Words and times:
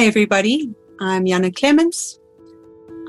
Hi, 0.00 0.06
everybody. 0.06 0.74
I'm 0.98 1.26
Je'anna 1.26 1.54
Clements. 1.54 2.18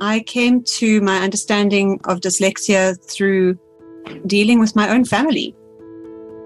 I 0.02 0.20
came 0.20 0.62
to 0.80 0.99
my 0.99 1.20
understanding 1.20 2.02
of 2.04 2.20
dyslexia 2.20 3.02
through 3.02 3.58
dealing 4.27 4.59
with 4.59 4.76
my 4.76 4.90
own 4.90 5.05
family. 5.05 5.55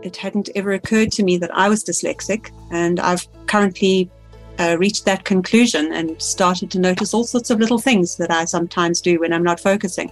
It 0.04 0.16
hadn't 0.16 0.50
ever 0.54 0.74
occurred 0.74 1.12
to 1.14 1.24
me 1.24 1.38
that 1.38 1.50
I 1.52 1.68
was 1.68 1.84
dyslexic, 1.84 2.52
and 2.70 3.00
I've 3.00 3.28
currently 3.48 4.12
uh, 4.60 4.78
reached 4.78 5.06
that 5.06 5.24
conclusion 5.24 5.92
and 5.92 6.22
started 6.22 6.70
to 6.74 6.80
notice 6.80 7.16
all 7.16 7.24
sorts 7.24 7.50
of 7.50 7.60
little 7.60 7.80
things 7.80 8.16
that 8.18 8.30
I 8.30 8.46
sometimes 8.46 9.02
do 9.02 9.20
when 9.22 9.34
I'm 9.34 9.42
not 9.42 9.60
focusing. 9.60 10.12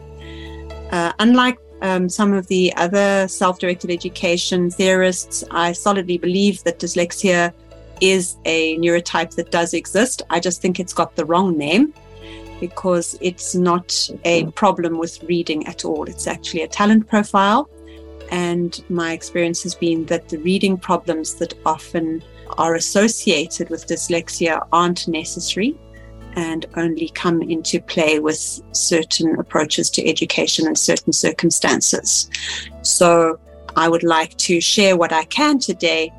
Uh, 0.91 1.13
unlike 1.19 1.59
um, 1.83 2.09
some 2.09 2.33
of 2.33 2.47
the 2.47 2.73
other 2.75 3.27
self 3.27 3.59
directed 3.59 3.91
education 3.91 4.71
theorists, 4.71 5.43
I 5.51 5.73
solidly 5.73 6.17
believe 6.17 6.63
that 6.63 6.79
dyslexia 6.79 7.53
is 8.03 8.35
a 8.43 8.77
neurotype 8.79 9.33
that 9.35 9.49
does 9.49 9.73
exist. 9.73 10.21
I 10.29 10.41
just 10.41 10.61
think 10.61 10.77
it's 10.77 10.93
got 10.93 11.15
the 11.15 11.23
wrong 11.23 11.57
name 11.57 11.93
because 12.59 13.17
it's 13.21 13.55
not 13.55 14.09
a 14.25 14.45
problem 14.51 14.97
with 14.97 15.23
reading 15.23 15.65
at 15.67 15.85
all. 15.85 16.03
It's 16.03 16.27
actually 16.27 16.63
a 16.63 16.67
talent 16.67 17.07
profile. 17.07 17.69
And 18.29 18.83
my 18.89 19.13
experience 19.13 19.63
has 19.63 19.73
been 19.73 20.05
that 20.07 20.27
the 20.27 20.37
reading 20.39 20.77
problems 20.77 21.35
that 21.35 21.53
often 21.65 22.21
are 22.57 22.75
associated 22.75 23.69
with 23.69 23.87
dyslexia 23.87 24.67
aren't 24.73 25.07
necessary 25.07 25.79
and 26.35 26.65
only 26.75 27.07
come 27.09 27.41
into 27.41 27.79
play 27.79 28.19
with 28.19 28.61
certain 28.73 29.39
approaches 29.39 29.89
to 29.91 30.05
education 30.05 30.67
and 30.67 30.77
certain 30.77 31.13
circumstances. 31.13 32.29
So 32.81 33.39
I 33.77 33.87
would 33.87 34.03
like 34.03 34.35
to 34.49 34.59
share 34.59 34.97
what 34.97 35.13
I 35.13 35.23
can 35.25 35.57
today 35.59 36.11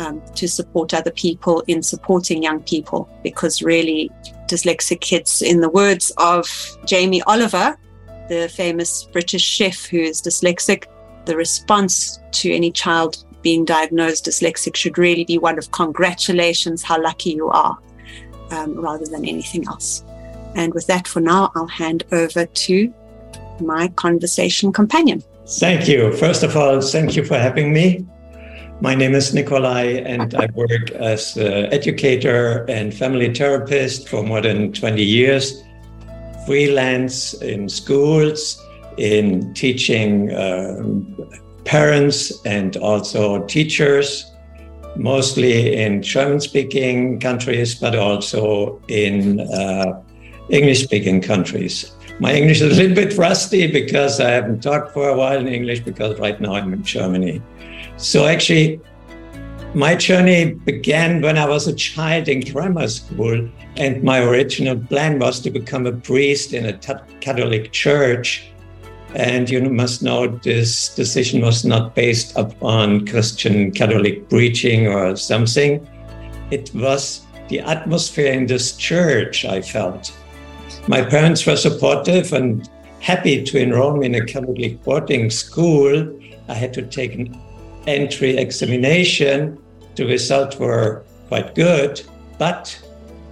um, 0.00 0.22
to 0.34 0.48
support 0.48 0.94
other 0.94 1.10
people 1.10 1.62
in 1.66 1.82
supporting 1.82 2.42
young 2.42 2.60
people 2.62 3.08
because 3.22 3.62
really 3.62 4.10
dyslexic 4.46 5.00
kids 5.00 5.42
in 5.42 5.60
the 5.60 5.68
words 5.68 6.10
of 6.16 6.46
jamie 6.86 7.22
oliver 7.22 7.76
the 8.28 8.48
famous 8.48 9.04
british 9.12 9.42
chef 9.42 9.84
who 9.86 9.98
is 9.98 10.20
dyslexic 10.22 10.86
the 11.26 11.36
response 11.36 12.18
to 12.32 12.50
any 12.52 12.72
child 12.72 13.24
being 13.42 13.64
diagnosed 13.64 14.24
dyslexic 14.24 14.74
should 14.74 14.96
really 14.98 15.24
be 15.24 15.38
one 15.38 15.58
of 15.58 15.70
congratulations 15.70 16.82
how 16.82 17.00
lucky 17.00 17.30
you 17.30 17.48
are 17.48 17.78
um, 18.50 18.74
rather 18.80 19.06
than 19.06 19.24
anything 19.24 19.66
else. 19.66 20.04
And 20.54 20.74
with 20.74 20.86
that 20.88 21.06
for 21.06 21.20
now 21.20 21.52
i'll 21.54 21.66
hand 21.66 22.04
over 22.12 22.46
to 22.46 22.94
my 23.60 23.88
conversation 23.88 24.72
companion. 24.72 25.22
Thank 25.46 25.88
you. 25.88 26.12
First 26.16 26.42
of 26.42 26.56
all 26.56 26.80
thank 26.80 27.16
you 27.16 27.24
for 27.24 27.38
having 27.38 27.72
me 27.72 28.06
my 28.80 28.94
name 28.94 29.14
is 29.14 29.34
Nicolay, 29.34 30.02
and 30.02 30.34
I 30.34 30.48
work 30.54 30.90
as 30.92 31.36
an 31.36 31.72
educator 31.72 32.64
and 32.68 32.94
family 32.94 33.32
therapist 33.32 34.08
for 34.08 34.22
more 34.22 34.40
than 34.40 34.72
20 34.72 35.02
years. 35.02 35.62
Freelance 36.46 37.34
in 37.42 37.68
schools, 37.68 38.64
in 38.96 39.52
teaching 39.54 40.34
um, 40.34 41.30
parents 41.64 42.44
and 42.46 42.76
also 42.78 43.44
teachers, 43.44 44.32
mostly 44.96 45.76
in 45.76 46.02
German 46.02 46.40
speaking 46.40 47.20
countries, 47.20 47.74
but 47.74 47.94
also 47.94 48.80
in 48.88 49.40
uh, 49.40 50.02
English 50.48 50.84
speaking 50.84 51.20
countries. 51.20 51.92
My 52.18 52.34
English 52.34 52.60
is 52.60 52.78
a 52.78 52.82
little 52.82 52.94
bit 52.94 53.16
rusty 53.16 53.66
because 53.66 54.20
I 54.20 54.30
haven't 54.30 54.62
talked 54.62 54.92
for 54.92 55.08
a 55.08 55.16
while 55.16 55.38
in 55.38 55.48
English 55.48 55.80
because 55.80 56.18
right 56.18 56.40
now 56.40 56.54
I'm 56.54 56.72
in 56.72 56.82
Germany. 56.82 57.42
So 58.00 58.24
actually, 58.24 58.80
my 59.74 59.94
journey 59.94 60.54
began 60.54 61.20
when 61.20 61.36
I 61.36 61.46
was 61.46 61.68
a 61.68 61.74
child 61.74 62.28
in 62.28 62.40
grammar 62.40 62.88
school, 62.88 63.46
and 63.76 64.02
my 64.02 64.20
original 64.20 64.78
plan 64.78 65.18
was 65.18 65.38
to 65.40 65.50
become 65.50 65.86
a 65.86 65.92
priest 65.92 66.54
in 66.54 66.64
a 66.64 66.72
Catholic 67.20 67.72
church. 67.72 68.50
And 69.14 69.50
you 69.50 69.60
must 69.60 70.02
know 70.02 70.28
this 70.28 70.94
decision 70.94 71.42
was 71.42 71.62
not 71.62 71.94
based 71.94 72.34
upon 72.38 73.06
Christian 73.06 73.70
Catholic 73.70 74.30
preaching 74.30 74.86
or 74.86 75.14
something. 75.16 75.86
It 76.50 76.70
was 76.74 77.26
the 77.48 77.60
atmosphere 77.60 78.32
in 78.32 78.46
this 78.46 78.76
church 78.76 79.44
I 79.44 79.60
felt. 79.60 80.10
My 80.88 81.02
parents 81.02 81.44
were 81.44 81.56
supportive 81.56 82.32
and 82.32 82.66
happy 83.00 83.44
to 83.44 83.58
enroll 83.58 83.98
me 83.98 84.06
in 84.06 84.14
a 84.14 84.24
Catholic 84.24 84.82
boarding 84.84 85.28
school. 85.28 86.18
I 86.48 86.54
had 86.54 86.72
to 86.74 86.82
take 86.82 87.14
an 87.14 87.38
entry 87.86 88.36
examination, 88.36 89.58
the 89.96 90.06
results 90.06 90.56
were 90.58 91.04
quite 91.28 91.54
good, 91.54 92.02
but 92.38 92.76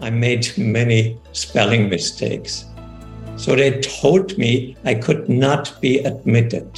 I 0.00 0.10
made 0.10 0.56
many 0.56 1.18
spelling 1.32 1.88
mistakes. 1.88 2.64
So 3.36 3.54
they 3.54 3.80
told 3.80 4.36
me 4.36 4.76
I 4.84 4.94
could 4.94 5.28
not 5.28 5.80
be 5.80 5.98
admitted. 5.98 6.68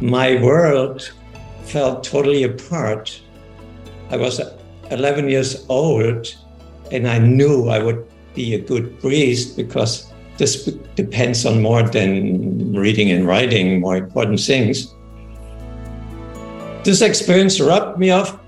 My 0.00 0.42
world 0.42 1.12
fell 1.64 2.00
totally 2.00 2.44
apart. 2.44 3.20
I 4.10 4.16
was 4.16 4.40
11 4.90 5.28
years 5.28 5.64
old 5.68 6.34
and 6.90 7.08
I 7.08 7.18
knew 7.18 7.68
I 7.68 7.78
would 7.78 8.04
be 8.34 8.54
a 8.54 8.58
good 8.58 8.98
priest 9.00 9.56
because 9.56 10.12
this 10.38 10.64
depends 10.96 11.46
on 11.46 11.62
more 11.62 11.82
than 11.82 12.74
reading 12.74 13.10
and 13.10 13.26
writing, 13.26 13.80
more 13.80 13.96
important 13.96 14.40
things. 14.40 14.92
This 16.84 17.00
experience 17.00 17.60
robbed 17.60 17.98
me 18.00 18.10
of 18.10 18.40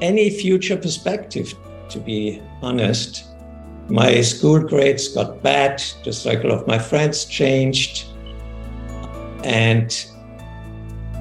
any 0.00 0.28
future 0.28 0.76
perspective, 0.76 1.54
to 1.90 2.00
be 2.00 2.42
honest. 2.60 3.26
My 3.88 4.20
school 4.22 4.58
grades 4.58 5.06
got 5.06 5.40
bad, 5.40 5.80
the 6.04 6.12
circle 6.12 6.50
of 6.50 6.66
my 6.66 6.78
friends 6.80 7.26
changed, 7.26 8.06
and 9.44 10.06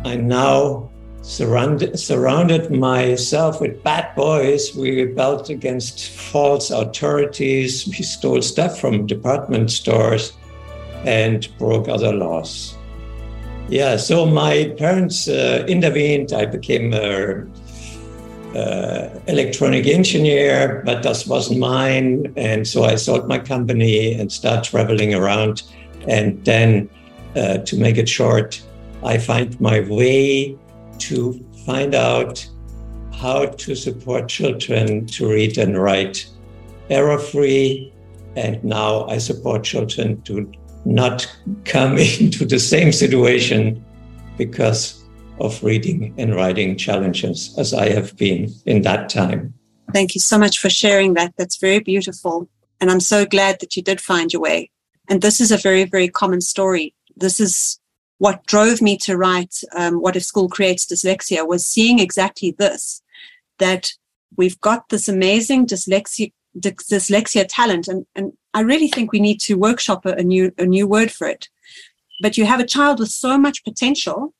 I 0.03 0.15
now 0.15 0.89
surrounded, 1.21 1.99
surrounded 1.99 2.71
myself 2.71 3.61
with 3.61 3.83
bad 3.83 4.15
boys. 4.15 4.75
We 4.75 5.03
rebelled 5.03 5.51
against 5.51 6.09
false 6.09 6.71
authorities. 6.71 7.85
We 7.85 8.03
stole 8.03 8.41
stuff 8.41 8.79
from 8.79 9.05
department 9.05 9.69
stores 9.69 10.33
and 11.05 11.47
broke 11.59 11.87
other 11.89 12.11
laws. 12.11 12.75
Yeah, 13.67 13.97
so 13.97 14.27
my 14.27 14.75
parents 14.77 15.27
uh, 15.27 15.65
intervened. 15.67 16.33
I 16.33 16.45
became 16.45 16.93
a 16.93 17.47
uh, 18.55 19.09
electronic 19.27 19.87
engineer, 19.87 20.83
but 20.85 21.01
that 21.01 21.23
wasn't 21.27 21.59
mine. 21.59 22.31
And 22.37 22.67
so 22.67 22.83
I 22.83 22.95
sold 22.95 23.27
my 23.27 23.39
company 23.39 24.13
and 24.13 24.31
started 24.31 24.69
traveling 24.69 25.15
around. 25.15 25.63
And 26.07 26.45
then, 26.45 26.89
uh, 27.35 27.57
to 27.57 27.77
make 27.77 27.97
it 27.97 28.07
short, 28.07 28.62
I 29.03 29.17
find 29.17 29.59
my 29.59 29.79
way 29.79 30.56
to 31.00 31.44
find 31.65 31.95
out 31.95 32.47
how 33.13 33.47
to 33.47 33.75
support 33.75 34.29
children 34.29 35.07
to 35.07 35.27
read 35.27 35.57
and 35.57 35.75
write 35.81 36.27
error 36.91 37.18
free. 37.18 37.91
And 38.35 38.63
now 38.63 39.06
I 39.06 39.18
support 39.18 39.63
children 39.63 40.21
to 40.23 40.51
not 40.85 41.27
come 41.65 41.97
into 42.19 42.45
the 42.45 42.59
same 42.59 42.91
situation 42.91 43.83
because 44.37 45.03
of 45.39 45.61
reading 45.63 46.13
and 46.17 46.35
writing 46.35 46.77
challenges 46.77 47.53
as 47.57 47.73
I 47.73 47.89
have 47.89 48.15
been 48.15 48.53
in 48.65 48.83
that 48.83 49.09
time. 49.09 49.53
Thank 49.93 50.15
you 50.15 50.21
so 50.21 50.37
much 50.37 50.59
for 50.59 50.69
sharing 50.69 51.13
that. 51.15 51.33
That's 51.37 51.57
very 51.57 51.79
beautiful. 51.79 52.49
And 52.79 52.89
I'm 52.89 52.99
so 52.99 53.25
glad 53.25 53.59
that 53.59 53.75
you 53.75 53.83
did 53.83 54.01
find 54.01 54.31
your 54.31 54.41
way. 54.41 54.71
And 55.09 55.21
this 55.21 55.39
is 55.39 55.51
a 55.51 55.57
very, 55.57 55.85
very 55.85 56.07
common 56.07 56.41
story. 56.41 56.93
This 57.15 57.39
is 57.39 57.79
what 58.17 58.45
drove 58.45 58.81
me 58.81 58.97
to 58.97 59.17
write 59.17 59.55
um, 59.75 60.01
What 60.01 60.15
If 60.15 60.23
School 60.23 60.49
Creates 60.49 60.85
Dyslexia 60.85 61.47
was 61.47 61.65
seeing 61.65 61.99
exactly 61.99 62.51
this 62.51 63.01
that 63.59 63.91
we've 64.35 64.59
got 64.61 64.89
this 64.89 65.07
amazing 65.07 65.67
dyslexia, 65.67 66.31
dyslexia 66.60 67.46
talent. 67.50 67.88
And, 67.88 68.06
and 68.16 68.34
I 68.54 68.62
really 68.62 68.88
think 68.88 69.12
we 69.12 69.19
need 69.19 69.40
to 69.42 69.56
workshop 69.56 70.06
a, 70.06 70.13
a 70.13 70.24
new 70.24 70.52
a 70.57 70.66
new 70.66 70.88
word 70.88 71.12
for 71.12 71.28
it. 71.28 71.50
But 72.22 72.38
you 72.38 72.46
have 72.46 72.60
a 72.60 72.66
child 72.66 73.00
with 73.00 73.10
so 73.10 73.38
much 73.38 73.63
potential, 73.63 74.34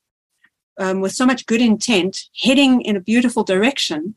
um, 0.78 1.00
with 1.00 1.12
so 1.12 1.26
much 1.26 1.46
good 1.46 1.60
intent, 1.60 2.24
heading 2.42 2.80
in 2.80 2.96
a 2.96 3.00
beautiful 3.00 3.44
direction, 3.44 4.16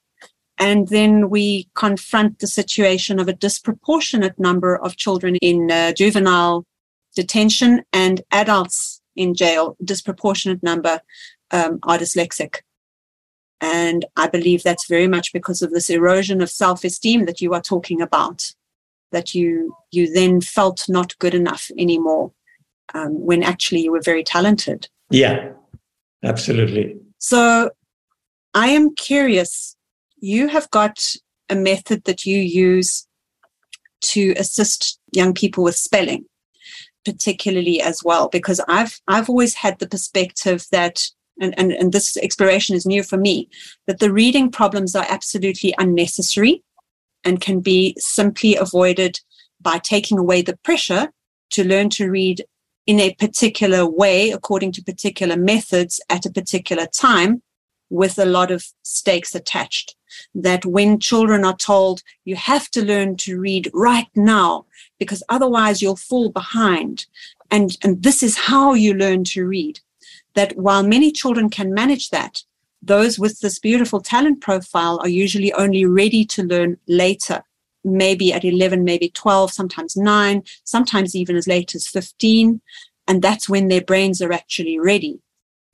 and 0.58 0.88
then 0.90 1.30
we 1.30 1.70
confront 1.74 2.40
the 2.40 2.48
situation 2.48 3.20
of 3.20 3.28
a 3.28 3.34
disproportionate 3.34 4.40
number 4.40 4.76
of 4.76 4.98
children 4.98 5.36
in 5.38 5.72
uh, 5.72 5.94
juvenile 5.94 6.66
detention 7.16 7.84
and 7.92 8.22
adults 8.32 9.02
in 9.16 9.34
jail. 9.34 9.76
Disproportionate 9.84 10.62
number 10.64 11.02
um, 11.52 11.80
are 11.84 11.98
dyslexic. 11.98 12.62
And 13.62 14.06
I 14.16 14.28
believe 14.28 14.64
that's 14.64 14.88
very 14.88 15.08
much 15.08 15.34
because 15.34 15.62
of 15.62 15.72
this 15.72 15.90
erosion 15.90 16.42
of 16.42 16.50
self-esteem 16.50 17.26
that 17.26 17.42
you 17.42 17.54
are 17.54 17.62
talking 17.62 18.02
about, 18.02 18.54
that 19.12 19.36
you 19.36 19.76
you 19.92 20.14
then 20.14 20.40
felt 20.42 20.88
not 20.88 21.18
good 21.20 21.36
enough 21.36 21.70
anymore 21.78 22.32
um, 22.94 23.26
when 23.26 23.44
actually 23.44 23.82
you 23.82 23.92
were 23.92 24.02
very 24.02 24.24
talented. 24.24 24.88
Yeah, 25.10 25.52
absolutely. 26.24 26.98
So 27.18 27.72
I 28.54 28.70
am 28.70 28.96
curious. 28.96 29.76
You 30.20 30.48
have 30.48 30.70
got 30.72 31.16
a 31.50 31.56
method 31.56 32.04
that 32.06 32.26
you 32.26 32.38
use 32.38 33.08
to 34.02 34.34
assist 34.38 35.00
young 35.14 35.34
people 35.34 35.64
with 35.64 35.76
spelling 35.76 36.26
particularly 37.06 37.82
as 37.82 38.04
well 38.04 38.28
because 38.30 38.62
i've 38.68 39.00
i've 39.08 39.30
always 39.30 39.56
had 39.56 39.80
the 39.80 39.88
perspective 39.88 40.66
that 40.72 41.08
and, 41.40 41.58
and, 41.58 41.72
and 41.72 41.92
this 41.92 42.18
exploration 42.18 42.76
is 42.76 42.86
new 42.86 43.04
for 43.04 43.18
me, 43.18 43.50
that 43.88 44.00
the 44.00 44.12
reading 44.12 44.52
problems 44.52 44.96
are 44.96 45.06
absolutely 45.10 45.74
unnecessary 45.78 46.64
and 47.24 47.42
can 47.42 47.60
be 47.60 47.96
simply 47.98 48.56
avoided 48.56 49.20
by 49.62 49.78
taking 49.78 50.18
away 50.18 50.42
the 50.42 50.58
pressure 50.58 51.12
to 51.52 51.68
learn 51.68 51.90
to 51.90 52.10
read 52.10 52.46
in 52.86 53.00
a 53.00 53.14
particular 53.16 53.86
way, 53.86 54.32
according 54.32 54.72
to 54.72 54.84
particular 54.84 55.38
methods 55.38 56.02
at 56.10 56.26
a 56.26 56.32
particular 56.32 56.86
time, 56.88 57.42
with 57.90 58.18
a 58.20 58.26
lot 58.26 58.52
of 58.52 58.64
stakes 58.84 59.36
attached. 59.36 59.96
That 60.34 60.66
when 60.66 61.00
children 61.00 61.46
are 61.46 61.56
told, 61.56 62.02
you 62.26 62.36
have 62.36 62.70
to 62.72 62.84
learn 62.84 63.18
to 63.18 63.40
read 63.40 63.70
right 63.74 64.08
now, 64.16 64.66
because 64.98 65.24
otherwise 65.30 65.82
you'll 65.82 65.96
fall 65.96 66.30
behind. 66.30 67.06
And, 67.52 67.78
and 67.84 68.02
this 68.02 68.24
is 68.24 68.38
how 68.38 68.74
you 68.74 68.94
learn 68.94 69.24
to 69.26 69.46
read 69.46 69.80
that 70.40 70.56
while 70.56 70.84
many 70.84 71.12
children 71.12 71.50
can 71.50 71.74
manage 71.74 72.12
that, 72.12 72.44
those 72.82 73.20
with 73.20 73.42
this 73.42 73.60
beautiful 73.60 74.00
talent 74.00 74.40
profile 74.40 74.98
are 75.02 75.10
usually 75.10 75.52
only 75.52 75.84
ready 75.84 76.24
to 76.24 76.44
learn 76.44 76.78
later, 76.88 77.44
maybe 77.84 78.32
at 78.32 78.46
11, 78.46 78.86
maybe 78.86 79.10
12, 79.10 79.52
sometimes 79.52 79.98
9, 79.98 80.42
sometimes 80.64 81.14
even 81.14 81.36
as 81.36 81.46
late 81.46 81.76
as 81.76 81.90
15. 81.90 82.62
And 83.06 83.22
that's 83.22 83.50
when 83.50 83.68
their 83.68 83.82
brains 83.82 84.22
are 84.22 84.32
actually 84.32 84.80
ready. 84.80 85.20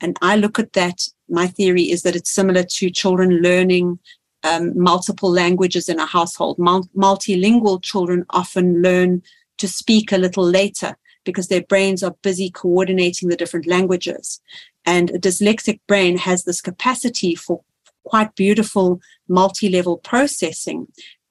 And 0.02 0.18
I 0.24 0.36
look 0.36 0.58
at 0.58 0.74
that. 0.74 1.10
My 1.30 1.46
theory 1.46 1.84
is 1.92 2.02
that 2.02 2.16
it's 2.16 2.32
similar 2.32 2.64
to 2.64 2.90
children 2.90 3.44
learning 3.44 4.00
um, 4.42 4.76
multiple 4.76 5.30
languages 5.30 5.90
in 5.90 6.00
a 6.00 6.08
household. 6.08 6.58
Mul- 6.58 6.90
multilingual 6.98 7.84
children 7.84 8.26
often 8.32 8.82
learn 8.82 9.22
to 9.60 9.68
speak 9.68 10.12
a 10.12 10.18
little 10.18 10.44
later 10.44 10.98
because 11.26 11.48
their 11.48 11.64
brains 11.64 12.04
are 12.04 12.16
busy 12.22 12.50
coordinating 12.50 13.30
the 13.30 13.36
different 13.36 13.68
languages. 13.68 14.40
And 14.86 15.10
a 15.10 15.20
dyslexic 15.20 15.80
brain 15.88 16.18
has 16.18 16.44
this 16.44 16.62
capacity 16.62 17.36
for 17.36 17.62
quite 18.06 18.36
beautiful 18.36 19.02
multi 19.28 19.68
level 19.70 19.98
processing. 19.98 20.88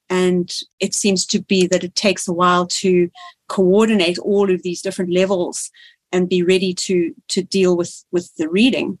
And 0.09 0.53
it 0.79 0.93
seems 0.93 1.25
to 1.27 1.41
be 1.41 1.65
that 1.67 1.83
it 1.83 1.95
takes 1.95 2.27
a 2.27 2.33
while 2.33 2.67
to 2.67 3.09
coordinate 3.47 4.19
all 4.19 4.51
of 4.51 4.61
these 4.61 4.81
different 4.81 5.11
levels 5.11 5.71
and 6.11 6.29
be 6.29 6.43
ready 6.43 6.73
to, 6.73 7.15
to 7.29 7.41
deal 7.41 7.75
with, 7.75 8.05
with 8.11 8.35
the 8.35 8.47
reading. 8.47 8.99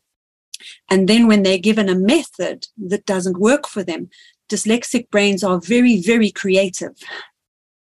And 0.89 1.07
then 1.07 1.27
when 1.27 1.43
they're 1.43 1.57
given 1.59 1.89
a 1.89 1.95
method 1.95 2.67
that 2.77 3.05
doesn't 3.05 3.39
work 3.39 3.67
for 3.67 3.83
them, 3.83 4.09
dyslexic 4.49 5.09
brains 5.11 5.43
are 5.43 5.59
very, 5.59 6.01
very 6.01 6.31
creative 6.31 6.95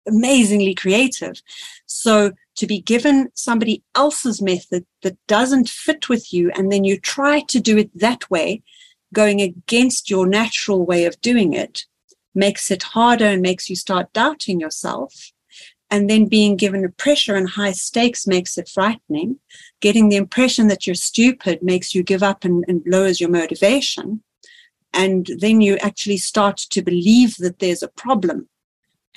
amazingly 0.08 0.74
creative. 0.74 1.42
So 1.86 2.31
to 2.62 2.68
be 2.68 2.80
given 2.80 3.28
somebody 3.34 3.81
else's 3.96 4.40
method 4.40 4.86
that 5.02 5.18
doesn't 5.25 5.68
fit 5.68 6.10
with 6.10 6.31
you, 6.31 6.52
and 6.52 6.72
then 6.72 6.84
you 6.84 6.96
try 6.96 7.40
to 7.40 7.60
do 7.60 7.75
it 7.75 7.90
that 7.98 8.30
way, 8.30 8.62
going 9.16 9.42
against 9.42 10.12
your 10.12 10.28
natural 10.28 10.86
way 10.86 11.06
of 11.06 11.19
doing 11.22 11.54
it, 11.54 11.86
makes 12.36 12.69
it 12.69 12.84
harder 12.84 13.25
and 13.25 13.42
makes 13.42 13.68
you 13.68 13.75
start 13.75 14.13
doubting 14.13 14.60
yourself. 14.60 15.31
And 15.90 16.08
then 16.08 16.28
being 16.28 16.56
given 16.56 16.86
a 16.86 16.90
pressure 16.90 17.36
and 17.36 17.50
high 17.50 17.72
stakes 17.72 18.28
makes 18.28 18.60
it 18.60 18.69
frightening. 18.69 19.40
Getting 19.80 20.10
the 20.10 20.18
impression 20.18 20.68
that 20.68 20.86
you're 20.86 20.94
stupid 20.94 21.63
makes 21.63 21.96
you 21.96 22.04
give 22.04 22.22
up 22.22 22.46
and, 22.46 22.63
and 22.68 22.84
lowers 22.86 23.19
your 23.19 23.31
motivation. 23.31 24.22
And 24.94 25.28
then 25.40 25.62
you 25.62 25.78
actually 25.78 26.18
start 26.18 26.58
to 26.58 26.84
believe 26.84 27.38
that 27.38 27.58
there's 27.58 27.81
a 27.81 27.88
problem 27.88 28.50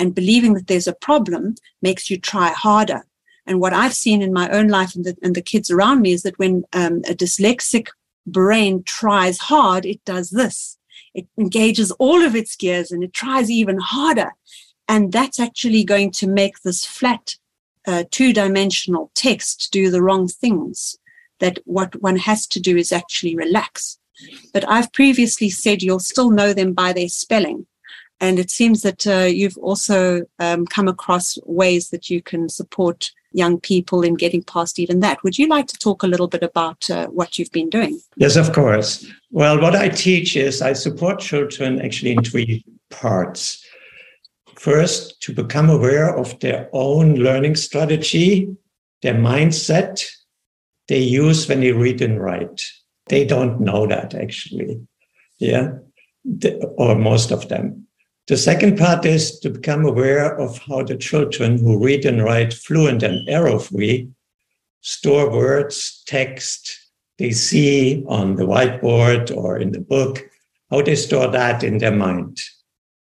and 0.01 0.15
believing 0.15 0.55
that 0.55 0.67
there's 0.67 0.89
a 0.89 0.95
problem 0.95 1.57
makes 1.83 2.09
you 2.09 2.19
try 2.19 2.49
harder. 2.49 3.05
And 3.47 3.61
what 3.61 3.73
I've 3.73 3.95
seen 3.95 4.23
in 4.23 4.33
my 4.33 4.49
own 4.51 4.69
life 4.69 4.95
and 4.95 5.05
the, 5.05 5.17
and 5.23 5.35
the 5.35 5.43
kids 5.43 5.71
around 5.71 6.01
me 6.01 6.13
is 6.13 6.23
that 6.23 6.39
when 6.39 6.65
um, 6.73 6.99
a 7.09 7.15
dyslexic 7.15 7.89
brain 8.27 8.83
tries 8.85 9.39
hard, 9.39 9.85
it 9.85 10.05
does 10.05 10.31
this. 10.31 10.79
It 11.15 11.27
engages 11.39 11.91
all 11.93 12.23
of 12.23 12.35
its 12.35 12.57
gears 12.57 12.91
and 12.91 13.05
it 13.05 13.13
tries 13.13 13.51
even 13.51 13.79
harder. 13.79 14.33
And 14.89 15.13
that's 15.13 15.41
actually 15.41 15.85
going 15.85 16.11
to 16.13 16.27
make 16.27 16.61
this 16.63 16.85
flat, 16.85 17.37
uh, 17.87 18.05
two 18.11 18.33
dimensional 18.33 19.11
text 19.15 19.71
do 19.73 19.91
the 19.91 20.03
wrong 20.03 20.29
things. 20.29 20.97
That 21.41 21.59
what 21.65 22.01
one 22.01 22.17
has 22.17 22.47
to 22.49 22.61
do 22.61 22.77
is 22.77 22.93
actually 22.93 23.37
relax. 23.37 23.99
But 24.53 24.69
I've 24.69 24.93
previously 24.93 25.51
said 25.51 25.83
you'll 25.83 25.99
still 25.99 26.31
know 26.31 26.53
them 26.53 26.73
by 26.73 26.93
their 26.93 27.09
spelling. 27.09 27.67
And 28.21 28.39
it 28.39 28.51
seems 28.51 28.83
that 28.83 29.07
uh, 29.07 29.25
you've 29.25 29.59
also 29.59 30.23
um, 30.39 30.67
come 30.67 30.89
across 30.89 31.39
ways 31.45 31.91
that 31.91 32.09
you 32.09 32.23
can 32.23 32.49
support 32.49 33.11
young 33.35 33.61
people 33.61 34.03
in 34.03 34.15
getting 34.15 34.43
past 34.43 34.79
even 34.79 35.01
that. 35.01 35.23
Would 35.23 35.39
you 35.39 35.49
like 35.49 35.67
to 35.67 35.77
talk 35.77 36.03
a 36.03 36.07
little 36.07 36.29
bit 36.29 36.43
about 36.43 36.89
uh, 36.89 37.09
what 37.09 37.39
you've 37.39 37.53
been 37.53 37.69
doing? 37.69 38.01
Yes, 38.17 38.37
of 38.37 38.53
course. 38.53 39.07
Well, 39.31 39.61
what 39.61 39.75
I 39.75 39.89
teach 39.89 40.37
is 40.37 40.63
I 40.63 40.73
support 40.73 41.19
children 41.19 41.81
actually 41.81 42.13
in 42.13 42.23
three 42.23 42.65
parts. 42.91 43.63
First, 44.55 45.21
to 45.23 45.35
become 45.35 45.69
aware 45.69 46.17
of 46.17 46.39
their 46.41 46.71
own 46.73 47.17
learning 47.17 47.57
strategy, 47.57 48.49
their 49.03 49.15
mindset 49.15 50.07
they 50.89 51.01
use 51.01 51.49
when 51.49 51.61
they 51.61 51.73
read 51.73 52.03
and 52.03 52.21
write. 52.21 52.63
They 53.09 53.25
don't 53.25 53.61
know 53.61 53.87
that 53.87 54.15
actually. 54.15 54.81
Yeah. 55.39 55.73
or 56.79 56.95
most 56.95 57.31
of 57.31 57.49
them. 57.49 57.87
The 58.27 58.37
second 58.39 58.79
part 58.79 59.05
is 59.05 59.39
to 59.41 59.51
become 59.51 59.85
aware 59.85 60.35
of 60.39 60.57
how 60.59 60.83
the 60.83 60.97
children 60.97 61.59
who 61.59 61.85
read 61.85 62.07
and 62.07 62.25
write 62.25 62.55
fluent 62.55 63.03
and 63.03 63.29
error 63.29 63.59
free 63.59 64.09
store 64.81 65.31
words, 65.31 66.03
text 66.07 66.91
they 67.19 67.33
see 67.33 68.03
on 68.09 68.37
the 68.37 68.45
whiteboard 68.45 69.35
or 69.37 69.59
in 69.59 69.73
the 69.73 69.81
book, 69.81 70.25
how 70.71 70.81
they 70.81 70.97
store 70.97 71.29
that 71.29 71.63
in 71.63 71.79
their 71.79 71.95
mind. 71.95 72.41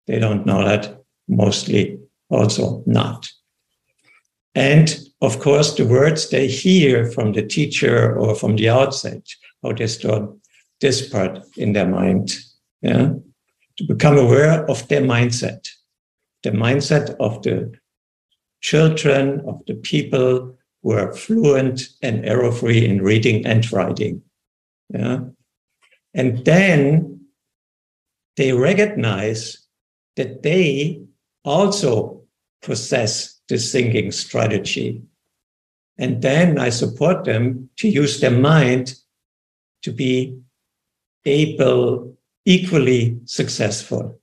They 0.05 0.19
don't 0.19 0.45
know 0.45 0.63
that, 0.63 1.01
mostly 1.27 1.99
also 2.29 2.83
not. 2.85 3.27
And 4.53 4.95
of 5.21 5.39
course, 5.39 5.73
the 5.73 5.85
words 5.85 6.29
they 6.29 6.47
hear 6.47 7.09
from 7.11 7.33
the 7.33 7.45
teacher 7.45 8.15
or 8.15 8.35
from 8.35 8.55
the 8.57 8.69
outside, 8.69 9.23
how 9.63 9.73
they 9.73 9.87
store 9.87 10.35
this 10.81 11.09
part 11.09 11.39
in 11.57 11.73
their 11.73 11.87
mind. 11.87 12.31
Yeah 12.81 13.13
to 13.79 13.85
become 13.85 14.17
aware 14.17 14.69
of 14.69 14.85
their 14.89 15.01
mindset, 15.01 15.69
the 16.43 16.51
mindset 16.51 17.15
of 17.21 17.41
the 17.43 17.73
children, 18.61 19.39
of 19.47 19.61
the 19.67 19.73
people 19.75 20.57
who 20.83 20.91
are 20.91 21.13
fluent 21.13 21.87
and 22.01 22.25
error 22.25 22.51
free 22.51 22.85
in 22.85 23.01
reading 23.01 23.45
and 23.45 23.71
writing. 23.71 24.21
Yeah. 24.89 25.19
And 26.13 26.43
then 26.43 27.21
they 28.35 28.51
recognize 28.51 29.65
that 30.17 30.43
they 30.43 31.01
also 31.45 32.21
possess 32.61 33.39
this 33.47 33.71
thinking 33.71 34.11
strategy. 34.11 35.01
And 35.97 36.21
then 36.21 36.59
I 36.59 36.69
support 36.69 37.23
them 37.23 37.69
to 37.77 37.87
use 37.87 38.19
their 38.19 38.37
mind 38.37 38.95
to 39.83 39.93
be 39.93 40.37
able 41.23 42.18
equally 42.49 43.19
successful. 43.25 44.19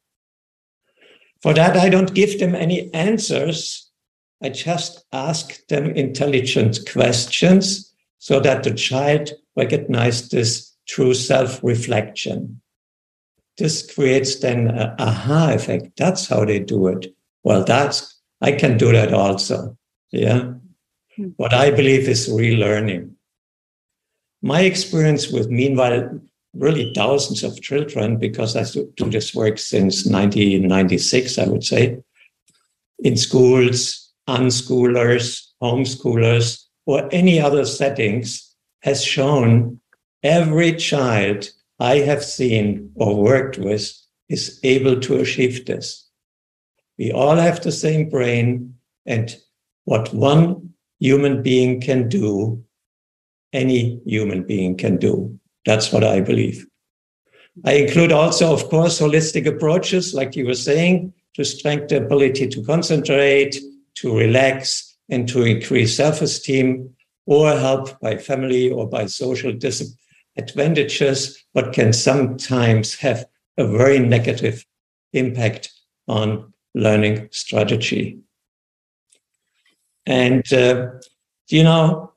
For 1.42 1.54
that, 1.54 1.76
I 1.76 1.88
don't 1.88 2.12
give 2.12 2.40
them 2.40 2.56
any 2.56 2.92
answers. 2.92 3.88
I 4.42 4.48
just 4.48 5.04
ask 5.12 5.64
them 5.68 5.86
intelligent 5.86 6.80
questions 6.90 7.94
so 8.18 8.40
that 8.40 8.64
the 8.64 8.74
child 8.74 9.30
recognizes 9.54 10.28
this 10.28 10.72
true 10.88 11.14
self 11.14 11.62
reflection. 11.62 12.60
This 13.58 13.94
creates 13.94 14.40
then 14.40 14.68
a 14.68 14.96
aha 14.98 15.52
effect. 15.52 15.96
That's 15.96 16.26
how 16.26 16.44
they 16.44 16.58
do 16.58 16.88
it. 16.88 17.14
Well, 17.44 17.62
that's, 17.62 18.20
I 18.42 18.52
can 18.52 18.76
do 18.76 18.90
that 18.90 19.14
also. 19.14 19.78
Yeah. 20.10 20.54
Hmm. 21.14 21.28
What 21.36 21.54
I 21.54 21.70
believe 21.70 22.08
is 22.08 22.28
relearning. 22.28 23.12
My 24.42 24.62
experience 24.62 25.30
with, 25.30 25.48
meanwhile, 25.48 26.20
really 26.58 26.92
thousands 26.94 27.44
of 27.44 27.60
children, 27.60 28.16
because 28.18 28.56
I 28.56 28.64
do 28.96 29.10
this 29.10 29.34
work 29.34 29.58
since 29.58 30.06
1996, 30.06 31.38
I 31.38 31.46
would 31.46 31.64
say, 31.64 31.98
in 33.00 33.16
schools, 33.16 34.12
unschoolers, 34.28 35.48
homeschoolers, 35.62 36.64
or 36.86 37.08
any 37.12 37.40
other 37.40 37.64
settings, 37.64 38.54
has 38.82 39.04
shown 39.04 39.80
every 40.22 40.74
child 40.74 41.48
I 41.78 41.96
have 41.98 42.24
seen 42.24 42.92
or 42.94 43.22
worked 43.22 43.58
with 43.58 43.92
is 44.28 44.58
able 44.62 45.00
to 45.00 45.20
achieve 45.20 45.66
this. 45.66 46.08
We 46.98 47.12
all 47.12 47.36
have 47.36 47.62
the 47.62 47.72
same 47.72 48.08
brain, 48.08 48.74
and 49.04 49.36
what 49.84 50.12
one 50.14 50.74
human 50.98 51.42
being 51.42 51.80
can 51.80 52.08
do, 52.08 52.64
any 53.52 54.00
human 54.04 54.44
being 54.44 54.76
can 54.76 54.96
do. 54.96 55.38
That's 55.66 55.92
what 55.92 56.04
I 56.04 56.20
believe. 56.20 56.66
I 57.64 57.72
include 57.72 58.12
also, 58.12 58.52
of 58.52 58.68
course, 58.68 59.00
holistic 59.00 59.46
approaches, 59.46 60.14
like 60.14 60.36
you 60.36 60.46
were 60.46 60.54
saying, 60.54 61.12
to 61.34 61.44
strengthen 61.44 61.88
the 61.88 62.06
ability 62.06 62.46
to 62.48 62.62
concentrate, 62.62 63.58
to 63.96 64.16
relax, 64.16 64.96
and 65.08 65.28
to 65.28 65.42
increase 65.42 65.96
self 65.96 66.22
esteem, 66.22 66.94
or 67.26 67.50
help 67.52 67.98
by 68.00 68.16
family 68.16 68.70
or 68.70 68.88
by 68.88 69.06
social 69.06 69.52
disadvantages, 69.52 71.44
but 71.52 71.72
can 71.72 71.92
sometimes 71.92 72.94
have 72.94 73.26
a 73.58 73.66
very 73.66 73.98
negative 73.98 74.64
impact 75.12 75.72
on 76.06 76.52
learning 76.74 77.28
strategy. 77.32 78.18
And, 80.04 80.50
uh, 80.52 80.90
you 81.48 81.64
know, 81.64 82.12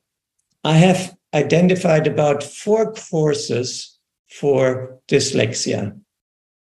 I 0.63 0.73
have 0.73 1.17
identified 1.33 2.07
about 2.07 2.43
four 2.43 2.93
courses 2.93 3.97
for 4.29 4.97
dyslexia. 5.07 5.99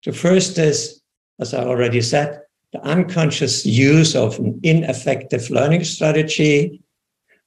The 0.06 0.14
first 0.14 0.58
is, 0.58 1.02
as 1.40 1.54
I 1.54 1.64
already 1.64 2.02
said, 2.02 2.42
the 2.72 2.82
unconscious 2.82 3.66
use 3.66 4.16
of 4.16 4.40
an 4.40 4.60
ineffective 4.64 5.50
learning 5.50 5.84
strategy, 5.84 6.82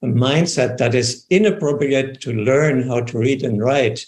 a 0.03 0.07
mindset 0.07 0.79
that 0.79 0.95
is 0.95 1.27
inappropriate 1.31 2.21
to 2.23 2.33
learn 2.33 2.87
how 2.87 3.01
to 3.01 3.19
read 3.19 3.43
and 3.43 3.61
write, 3.61 4.05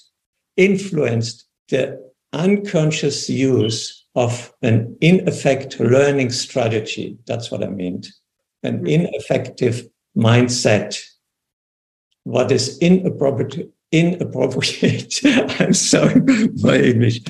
influenced 0.56 1.46
the 1.68 1.98
unconscious 2.32 3.28
use 3.28 4.06
of 4.14 4.52
an 4.62 4.96
ineffective 5.00 5.80
learning 5.80 6.30
strategy. 6.30 7.16
That's 7.26 7.50
what 7.50 7.62
I 7.62 7.68
meant. 7.68 8.08
An 8.62 8.78
hmm. 8.78 8.86
ineffective 8.86 9.88
mindset. 10.16 11.00
What 12.28 12.52
is 12.52 12.78
inappropriate? 12.80 13.72
Inappropriate. 13.90 15.14
I'm 15.60 15.72
sorry, 15.72 16.20
my 16.56 16.76
English. 16.76 17.20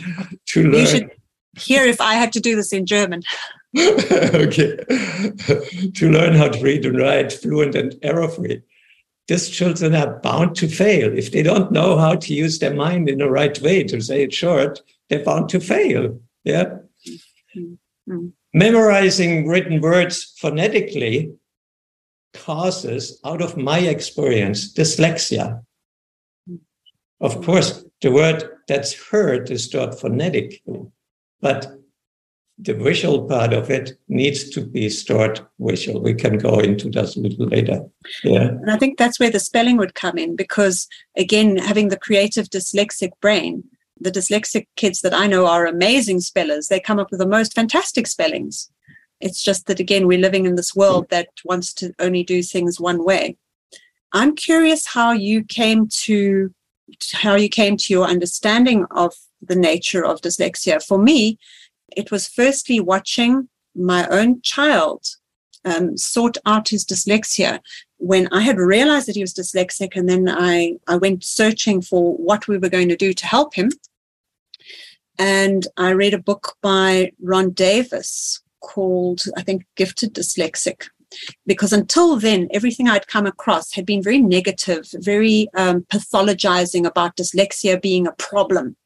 To 0.47 0.63
learn. 0.65 0.75
You 0.75 0.87
should 0.87 1.11
hear 1.57 1.85
if 1.85 2.01
I 2.01 2.15
had 2.15 2.33
to 2.33 2.41
do 2.41 2.57
this 2.57 2.73
in 2.73 2.85
German. 2.85 3.23
okay. 3.79 4.77
to 5.95 6.11
learn 6.11 6.35
how 6.35 6.49
to 6.49 6.61
read 6.61 6.85
and 6.85 6.99
write 6.99 7.33
fluent 7.33 7.77
and 7.77 7.95
error 8.03 8.27
free. 8.27 8.61
These 9.29 9.51
children 9.51 9.95
are 9.95 10.19
bound 10.19 10.57
to 10.57 10.67
fail. 10.67 11.17
If 11.17 11.31
they 11.31 11.45
don't 11.45 11.71
know 11.71 11.97
how 11.97 12.17
to 12.17 12.35
use 12.35 12.59
their 12.59 12.75
mind 12.75 13.09
in 13.09 13.19
the 13.19 13.31
right 13.31 13.61
way, 13.63 13.85
to 13.85 14.01
say 14.01 14.25
it 14.25 14.35
short, 14.35 14.83
they're 15.09 15.25
bound 15.25 15.49
to 15.51 15.61
fail. 15.61 16.19
Yeah. 16.43 16.79
Mm. 18.09 18.33
Memorizing 18.53 19.47
written 19.47 19.81
words 19.81 20.35
phonetically 20.39 21.38
causes, 22.35 23.21
out 23.25 23.43
of 23.43 23.57
my 23.57 23.79
experience, 23.79 24.73
dyslexia. 24.73 25.63
Of 27.21 27.35
hmm. 27.35 27.43
course, 27.43 27.85
the 28.01 28.13
word 28.13 28.45
that's 28.69 29.09
heard 29.11 29.51
is 29.51 29.69
taught 29.69 29.99
phonetically, 29.99 30.87
but 31.41 31.79
the 32.59 32.75
visual 32.75 33.27
part 33.27 33.53
of 33.53 33.71
it 33.71 33.93
needs 34.09 34.51
to 34.51 34.61
be 34.61 34.89
stored 34.91 35.41
visual. 35.61 36.03
We 36.03 36.15
can 36.15 36.39
go 36.39 36.59
into 36.59 36.91
that 36.91 37.15
a 37.15 37.21
little 37.21 37.47
later. 37.47 37.83
Yeah. 38.25 38.49
And 38.49 38.71
I 38.71 38.77
think 38.77 38.99
that's 38.99 39.21
where 39.21 39.31
the 39.31 39.39
spelling 39.39 39.77
would 39.77 39.95
come 39.95 40.19
in 40.19 40.35
because, 40.35 40.89
again, 41.17 41.57
having 41.57 41.89
the 41.89 41.99
creative 41.99 42.51
dyslexic 42.51 43.11
brain, 43.21 43.63
the 44.01 44.11
dyslexic 44.11 44.67
kids 44.75 45.03
that 45.03 45.15
I 45.15 45.29
know 45.29 45.47
are 45.47 45.67
amazing 45.67 46.21
spellers. 46.21 46.67
They 46.67 46.81
come 46.81 46.99
up 46.99 47.11
with 47.11 47.21
the 47.21 47.27
most 47.27 47.55
fantastic 47.55 48.09
spellings. 48.09 48.71
It's 49.21 49.43
just 49.43 49.67
that, 49.67 49.81
again, 49.81 50.07
we're 50.07 50.19
living 50.19 50.47
in 50.47 50.55
this 50.55 50.75
world 50.75 51.09
that 51.11 51.29
wants 51.45 51.73
to 51.75 51.93
only 51.99 52.23
do 52.23 52.43
things 52.43 52.81
one 52.81 53.05
way. 53.05 53.37
I'm 54.13 54.35
curious 54.35 54.87
how 54.87 55.13
you 55.13 55.45
came 55.45 55.89
to 56.05 56.55
how 57.13 57.35
you 57.35 57.51
came 57.51 57.77
to 57.77 57.93
your 57.93 58.07
understanding 58.07 58.87
of 58.93 59.13
the 59.43 59.57
nature 59.57 60.05
of 60.05 60.23
dyslexia. 60.23 60.83
For 60.83 60.99
me, 60.99 61.39
it 61.95 62.11
was 62.11 62.27
firstly 62.27 62.81
watching 62.81 63.49
my 63.75 64.07
own 64.09 64.41
child 64.41 65.05
um, 65.65 65.97
sort 65.99 66.39
out 66.47 66.71
his 66.71 66.85
dyslexia 66.87 67.61
when 67.99 68.29
I 68.33 68.41
had 68.41 68.59
realized 68.59 69.09
that 69.09 69.17
he 69.17 69.23
was 69.23 69.35
dyslexic, 69.35 69.97
and 69.97 70.09
then 70.09 70.29
I, 70.29 70.75
I 70.87 70.97
went 70.97 71.25
searching 71.25 71.83
for 71.83 72.15
what 72.17 72.49
we 72.49 72.57
were 72.57 72.69
going 72.69 72.89
to 72.89 72.97
do 72.97 73.13
to 73.13 73.27
help 73.27 73.55
him. 73.55 73.71
And 75.19 75.67
I 75.77 75.91
read 75.91 76.15
a 76.15 76.19
book 76.19 76.57
by 76.63 77.13
Ron 77.21 77.51
Davis 77.51 78.41
called, 78.61 79.23
I 79.37 79.43
think, 79.43 79.65
Gifted 79.77 80.15
Dyslexic. 80.15 80.89
Because 81.47 81.73
until 81.73 82.17
then, 82.17 82.49
everything 82.53 82.89
I'd 82.89 83.07
come 83.07 83.27
across 83.27 83.73
had 83.73 83.87
been 83.87 84.03
very 84.03 84.21
negative, 84.21 84.87
very 84.93 85.49
um, 85.57 85.83
pathologizing 85.91 86.87
about 86.87 87.17
dyslexia 87.17 87.81
being 87.81 88.07
a 88.07 88.13
problem. 88.13 88.77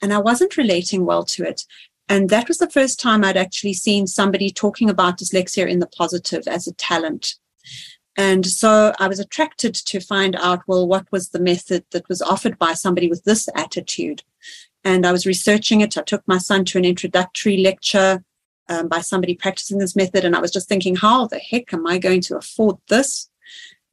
And 0.00 0.12
I 0.12 0.18
wasn't 0.18 0.56
relating 0.56 1.04
well 1.04 1.24
to 1.24 1.44
it. 1.44 1.64
And 2.08 2.30
that 2.30 2.48
was 2.48 2.58
the 2.58 2.70
first 2.70 2.98
time 2.98 3.22
I'd 3.22 3.36
actually 3.36 3.74
seen 3.74 4.06
somebody 4.06 4.50
talking 4.50 4.88
about 4.88 5.18
dyslexia 5.18 5.68
in 5.68 5.78
the 5.78 5.86
positive 5.86 6.48
as 6.48 6.66
a 6.66 6.72
talent. 6.74 7.34
And 8.16 8.46
so 8.46 8.92
I 8.98 9.06
was 9.06 9.20
attracted 9.20 9.74
to 9.74 10.00
find 10.00 10.34
out, 10.36 10.62
well, 10.66 10.88
what 10.88 11.06
was 11.12 11.28
the 11.28 11.38
method 11.38 11.84
that 11.92 12.08
was 12.08 12.22
offered 12.22 12.58
by 12.58 12.72
somebody 12.72 13.08
with 13.08 13.24
this 13.24 13.48
attitude? 13.54 14.22
And 14.84 15.06
I 15.06 15.12
was 15.12 15.26
researching 15.26 15.82
it. 15.82 15.98
I 15.98 16.02
took 16.02 16.26
my 16.26 16.38
son 16.38 16.64
to 16.66 16.78
an 16.78 16.84
introductory 16.84 17.58
lecture 17.58 18.24
um, 18.68 18.88
by 18.88 19.00
somebody 19.00 19.34
practicing 19.34 19.78
this 19.78 19.96
method. 19.96 20.24
And 20.24 20.36
I 20.36 20.40
was 20.40 20.50
just 20.50 20.68
thinking, 20.68 20.96
how 20.96 21.26
the 21.26 21.38
heck 21.38 21.72
am 21.72 21.86
I 21.86 21.98
going 21.98 22.20
to 22.22 22.36
afford 22.36 22.76
this? 22.88 23.28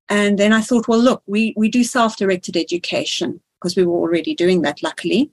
And 0.09 0.37
then 0.37 0.53
I 0.53 0.61
thought, 0.61 0.87
well, 0.87 0.99
look, 0.99 1.23
we, 1.25 1.53
we 1.57 1.69
do 1.69 1.83
self 1.83 2.17
directed 2.17 2.55
education 2.57 3.41
because 3.59 3.75
we 3.75 3.85
were 3.85 3.97
already 3.97 4.35
doing 4.35 4.61
that, 4.61 4.83
luckily 4.83 5.31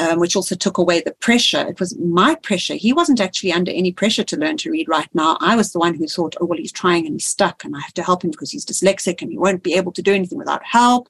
um, 0.00 0.18
which 0.18 0.34
also 0.34 0.54
took 0.54 0.78
away 0.78 1.00
the 1.00 1.14
pressure. 1.20 1.66
It 1.68 1.78
was 1.78 1.96
my 1.98 2.34
pressure. 2.36 2.74
He 2.74 2.92
wasn't 2.92 3.20
actually 3.20 3.52
under 3.52 3.70
any 3.70 3.92
pressure 3.92 4.24
to 4.24 4.36
learn 4.36 4.56
to 4.58 4.70
read 4.70 4.88
right 4.88 5.08
now. 5.14 5.36
I 5.40 5.56
was 5.56 5.72
the 5.72 5.78
one 5.78 5.94
who 5.94 6.06
thought, 6.06 6.36
oh, 6.40 6.46
well, 6.46 6.58
he's 6.58 6.72
trying 6.72 7.06
and 7.06 7.14
he's 7.14 7.26
stuck, 7.26 7.64
and 7.64 7.76
I 7.76 7.80
have 7.80 7.94
to 7.94 8.02
help 8.02 8.24
him 8.24 8.30
because 8.30 8.50
he's 8.50 8.66
dyslexic 8.66 9.22
and 9.22 9.30
he 9.30 9.38
won't 9.38 9.62
be 9.62 9.74
able 9.74 9.92
to 9.92 10.02
do 10.02 10.12
anything 10.12 10.38
without 10.38 10.64
help. 10.64 11.08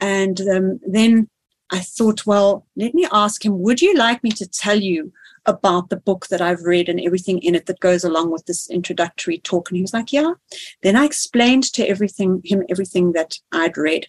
And 0.00 0.40
um, 0.40 0.80
then 0.86 1.28
I 1.70 1.80
thought, 1.80 2.26
well, 2.26 2.66
let 2.74 2.94
me 2.94 3.06
ask 3.12 3.44
him, 3.44 3.60
would 3.60 3.80
you 3.80 3.94
like 3.94 4.24
me 4.24 4.30
to 4.32 4.46
tell 4.46 4.80
you 4.80 5.12
about 5.46 5.88
the 5.88 5.96
book 5.96 6.26
that 6.28 6.40
I've 6.40 6.62
read 6.62 6.88
and 6.88 7.00
everything 7.00 7.38
in 7.42 7.54
it 7.54 7.66
that 7.66 7.80
goes 7.80 8.04
along 8.04 8.30
with 8.30 8.46
this 8.46 8.68
introductory 8.70 9.38
talk? 9.38 9.70
And 9.70 9.76
he 9.76 9.82
was 9.82 9.94
like, 9.94 10.12
yeah. 10.12 10.34
Then 10.82 10.96
I 10.96 11.04
explained 11.04 11.64
to 11.74 11.86
everything 11.86 12.42
him 12.44 12.64
everything 12.68 13.12
that 13.12 13.38
I'd 13.52 13.76
read. 13.76 14.06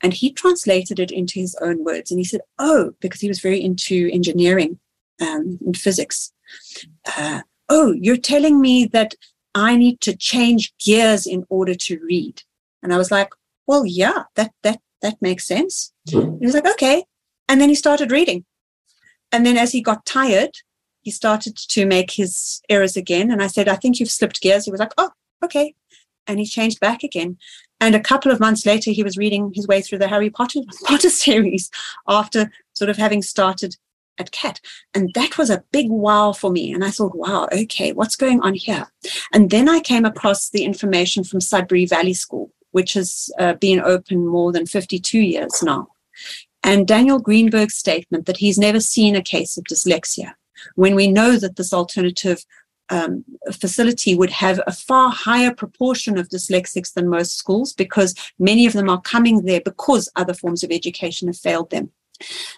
And 0.00 0.14
he 0.14 0.32
translated 0.32 1.00
it 1.00 1.10
into 1.10 1.40
his 1.40 1.56
own 1.60 1.84
words. 1.84 2.10
And 2.10 2.20
he 2.20 2.24
said, 2.24 2.40
Oh, 2.58 2.92
because 3.00 3.20
he 3.20 3.28
was 3.28 3.40
very 3.40 3.62
into 3.62 4.08
engineering 4.12 4.78
um, 5.20 5.58
and 5.64 5.76
physics. 5.76 6.32
Uh, 7.16 7.42
oh, 7.68 7.92
you're 7.92 8.16
telling 8.16 8.60
me 8.60 8.86
that 8.86 9.14
I 9.54 9.76
need 9.76 10.00
to 10.02 10.16
change 10.16 10.72
gears 10.78 11.26
in 11.26 11.44
order 11.48 11.74
to 11.74 12.00
read. 12.00 12.42
And 12.82 12.92
I 12.92 12.98
was 12.98 13.10
like, 13.10 13.30
Well, 13.66 13.84
yeah, 13.84 14.24
that, 14.36 14.52
that, 14.62 14.80
that 15.02 15.20
makes 15.20 15.46
sense. 15.46 15.92
He 16.08 16.16
was 16.16 16.54
like, 16.54 16.66
Okay. 16.66 17.04
And 17.48 17.60
then 17.60 17.68
he 17.68 17.74
started 17.74 18.12
reading. 18.12 18.44
And 19.32 19.44
then 19.44 19.56
as 19.56 19.72
he 19.72 19.80
got 19.80 20.06
tired, 20.06 20.56
he 21.02 21.10
started 21.10 21.56
to 21.56 21.86
make 21.86 22.10
his 22.12 22.60
errors 22.68 22.96
again. 22.96 23.30
And 23.30 23.42
I 23.42 23.46
said, 23.46 23.68
I 23.68 23.76
think 23.76 23.98
you've 23.98 24.10
slipped 24.10 24.40
gears. 24.40 24.64
He 24.64 24.70
was 24.70 24.80
like, 24.80 24.92
Oh, 24.98 25.10
okay. 25.42 25.74
And 26.26 26.38
he 26.38 26.46
changed 26.46 26.80
back 26.80 27.02
again. 27.02 27.38
And 27.80 27.94
a 27.94 28.00
couple 28.00 28.32
of 28.32 28.40
months 28.40 28.66
later, 28.66 28.90
he 28.90 29.02
was 29.02 29.16
reading 29.16 29.52
his 29.54 29.66
way 29.66 29.80
through 29.80 29.98
the 29.98 30.08
Harry 30.08 30.30
Potter, 30.30 30.60
Potter 30.84 31.10
series 31.10 31.70
after 32.06 32.50
sort 32.74 32.90
of 32.90 32.96
having 32.96 33.22
started 33.22 33.76
at 34.18 34.32
CAT. 34.32 34.60
And 34.94 35.14
that 35.14 35.38
was 35.38 35.48
a 35.48 35.64
big 35.72 35.88
wow 35.88 36.32
for 36.32 36.50
me. 36.50 36.72
And 36.72 36.84
I 36.84 36.90
thought, 36.90 37.14
wow, 37.14 37.48
okay, 37.52 37.92
what's 37.92 38.16
going 38.16 38.40
on 38.40 38.54
here? 38.54 38.88
And 39.32 39.50
then 39.50 39.68
I 39.68 39.80
came 39.80 40.04
across 40.04 40.50
the 40.50 40.64
information 40.64 41.24
from 41.24 41.40
Sudbury 41.40 41.86
Valley 41.86 42.14
School, 42.14 42.50
which 42.72 42.94
has 42.94 43.30
uh, 43.38 43.54
been 43.54 43.80
open 43.80 44.26
more 44.26 44.52
than 44.52 44.66
52 44.66 45.18
years 45.18 45.62
now. 45.62 45.88
And 46.62 46.86
Daniel 46.86 47.18
Greenberg's 47.18 47.76
statement 47.76 48.26
that 48.26 48.38
he's 48.38 48.58
never 48.58 48.80
seen 48.80 49.14
a 49.16 49.22
case 49.22 49.56
of 49.56 49.64
dyslexia, 49.64 50.34
when 50.74 50.94
we 50.94 51.06
know 51.06 51.36
that 51.36 51.56
this 51.56 51.72
alternative 51.72 52.44
um, 52.90 53.24
facility 53.52 54.14
would 54.14 54.30
have 54.30 54.60
a 54.66 54.72
far 54.72 55.10
higher 55.10 55.54
proportion 55.54 56.18
of 56.18 56.28
dyslexics 56.28 56.92
than 56.92 57.08
most 57.08 57.36
schools 57.36 57.72
because 57.72 58.14
many 58.38 58.66
of 58.66 58.72
them 58.72 58.88
are 58.88 59.00
coming 59.00 59.44
there 59.44 59.60
because 59.60 60.10
other 60.16 60.34
forms 60.34 60.62
of 60.62 60.70
education 60.70 61.28
have 61.28 61.36
failed 61.36 61.70
them. 61.70 61.90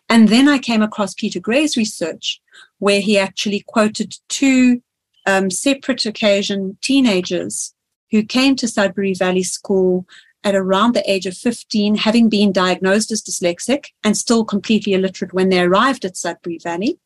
And 0.08 0.28
then 0.28 0.48
I 0.48 0.58
came 0.58 0.82
across 0.82 1.14
Peter 1.14 1.40
Gray's 1.40 1.76
research, 1.76 2.40
where 2.78 3.00
he 3.00 3.18
actually 3.18 3.64
quoted 3.66 4.14
two 4.28 4.82
um, 5.26 5.50
separate 5.50 6.06
occasion 6.06 6.78
teenagers 6.80 7.74
who 8.10 8.22
came 8.24 8.56
to 8.56 8.66
Sudbury 8.66 9.14
Valley 9.14 9.42
School 9.42 10.06
at 10.42 10.54
around 10.54 10.94
the 10.94 11.10
age 11.10 11.26
of 11.26 11.36
15, 11.36 11.96
having 11.96 12.28
been 12.28 12.52
diagnosed 12.52 13.10
as 13.10 13.22
dyslexic 13.22 13.86
and 14.02 14.16
still 14.16 14.44
completely 14.44 14.94
illiterate 14.94 15.32
when 15.32 15.48
they 15.48 15.60
arrived 15.60 16.04
at 16.04 16.16
Sudbury 16.16 16.58
Valley, 16.58 16.98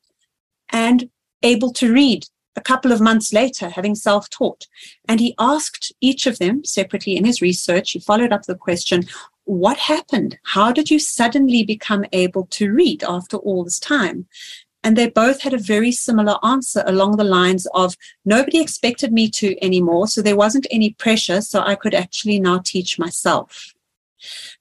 and 0.70 1.10
able 1.42 1.72
to 1.72 1.92
read 1.92 2.26
a 2.56 2.60
couple 2.60 2.92
of 2.92 3.00
months 3.00 3.32
later, 3.32 3.68
having 3.68 3.94
self 3.94 4.30
taught. 4.30 4.66
And 5.08 5.20
he 5.20 5.34
asked 5.38 5.92
each 6.00 6.26
of 6.26 6.38
them 6.38 6.64
separately 6.64 7.16
in 7.16 7.24
his 7.24 7.42
research, 7.42 7.92
he 7.92 8.00
followed 8.00 8.32
up 8.32 8.42
the 8.42 8.54
question, 8.54 9.04
What 9.44 9.76
happened? 9.76 10.38
How 10.44 10.72
did 10.72 10.90
you 10.90 10.98
suddenly 10.98 11.64
become 11.64 12.04
able 12.12 12.46
to 12.52 12.72
read 12.72 13.02
after 13.04 13.36
all 13.38 13.64
this 13.64 13.80
time? 13.80 14.26
And 14.84 14.96
they 14.96 15.08
both 15.08 15.40
had 15.40 15.54
a 15.54 15.58
very 15.58 15.90
similar 15.90 16.36
answer 16.44 16.84
along 16.86 17.16
the 17.16 17.24
lines 17.24 17.66
of 17.74 17.96
nobody 18.24 18.60
expected 18.60 19.12
me 19.12 19.30
to 19.30 19.56
anymore. 19.64 20.06
So 20.06 20.22
there 20.22 20.36
wasn't 20.36 20.66
any 20.70 20.90
pressure. 20.92 21.40
So 21.40 21.62
I 21.62 21.74
could 21.74 21.94
actually 21.94 22.38
now 22.38 22.58
teach 22.62 22.98
myself. 22.98 23.74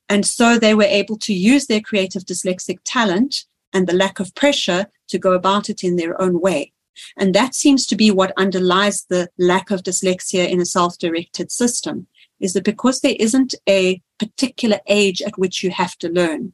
And 0.09 0.25
so 0.25 0.57
they 0.57 0.73
were 0.73 0.83
able 0.83 1.17
to 1.19 1.33
use 1.33 1.67
their 1.67 1.81
creative 1.81 2.23
dyslexic 2.23 2.79
talent 2.85 3.45
and 3.73 3.85
the 3.85 3.93
lack 3.93 4.19
of 4.19 4.33
pressure 4.33 4.87
to 5.09 5.19
go 5.19 5.33
about 5.33 5.69
it 5.69 5.83
in 5.83 5.97
their 5.97 6.19
own 6.21 6.39
way. 6.39 6.71
And 7.17 7.33
that 7.33 7.55
seems 7.55 7.85
to 7.87 7.95
be 7.95 8.11
what 8.11 8.37
underlies 8.37 9.05
the 9.09 9.29
lack 9.37 9.71
of 9.71 9.83
dyslexia 9.83 10.47
in 10.47 10.61
a 10.61 10.65
self 10.65 10.97
directed 10.97 11.51
system 11.51 12.07
is 12.39 12.53
that 12.53 12.63
because 12.63 12.99
there 12.99 13.15
isn't 13.19 13.55
a 13.69 14.01
particular 14.19 14.79
age 14.87 15.21
at 15.21 15.37
which 15.37 15.63
you 15.63 15.71
have 15.71 15.97
to 15.97 16.09
learn, 16.09 16.53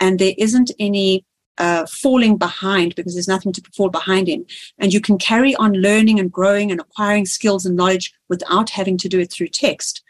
and 0.00 0.18
there 0.18 0.34
isn't 0.38 0.72
any 0.78 1.24
uh, 1.60 1.84
falling 1.86 2.38
behind 2.38 2.94
because 2.94 3.12
there's 3.14 3.28
nothing 3.28 3.52
to 3.52 3.62
fall 3.76 3.90
behind 3.90 4.30
in. 4.30 4.46
And 4.78 4.94
you 4.94 5.00
can 5.00 5.18
carry 5.18 5.54
on 5.56 5.74
learning 5.74 6.18
and 6.18 6.32
growing 6.32 6.70
and 6.70 6.80
acquiring 6.80 7.26
skills 7.26 7.66
and 7.66 7.76
knowledge 7.76 8.14
without 8.30 8.70
having 8.70 8.96
to 8.96 9.10
do 9.10 9.20
it 9.20 9.30
through 9.30 9.48
text. 9.48 10.02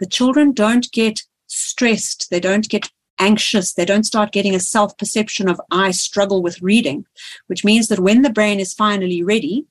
The 0.00 0.06
children 0.06 0.52
don't 0.52 0.90
get 0.90 1.22
stressed, 1.46 2.28
they 2.30 2.40
don't 2.40 2.68
get 2.68 2.90
anxious, 3.20 3.72
they 3.72 3.84
don't 3.84 4.02
start 4.02 4.32
getting 4.32 4.56
a 4.56 4.60
self 4.60 4.98
perception 4.98 5.48
of 5.48 5.60
I 5.70 5.92
struggle 5.92 6.42
with 6.42 6.60
reading, 6.60 7.06
which 7.46 7.64
means 7.64 7.86
that 7.86 8.00
when 8.00 8.22
the 8.22 8.30
brain 8.30 8.58
is 8.58 8.74
finally 8.74 9.22
ready 9.22 9.64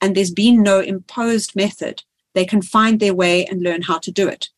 and 0.00 0.14
there's 0.14 0.30
been 0.30 0.62
no 0.62 0.80
imposed 0.80 1.54
method, 1.54 2.02
they 2.34 2.46
can 2.46 2.62
find 2.62 2.98
their 2.98 3.14
way 3.14 3.44
and 3.44 3.62
learn 3.62 3.82
how 3.82 3.98
to 3.98 4.10
do 4.10 4.26
it. 4.26 4.48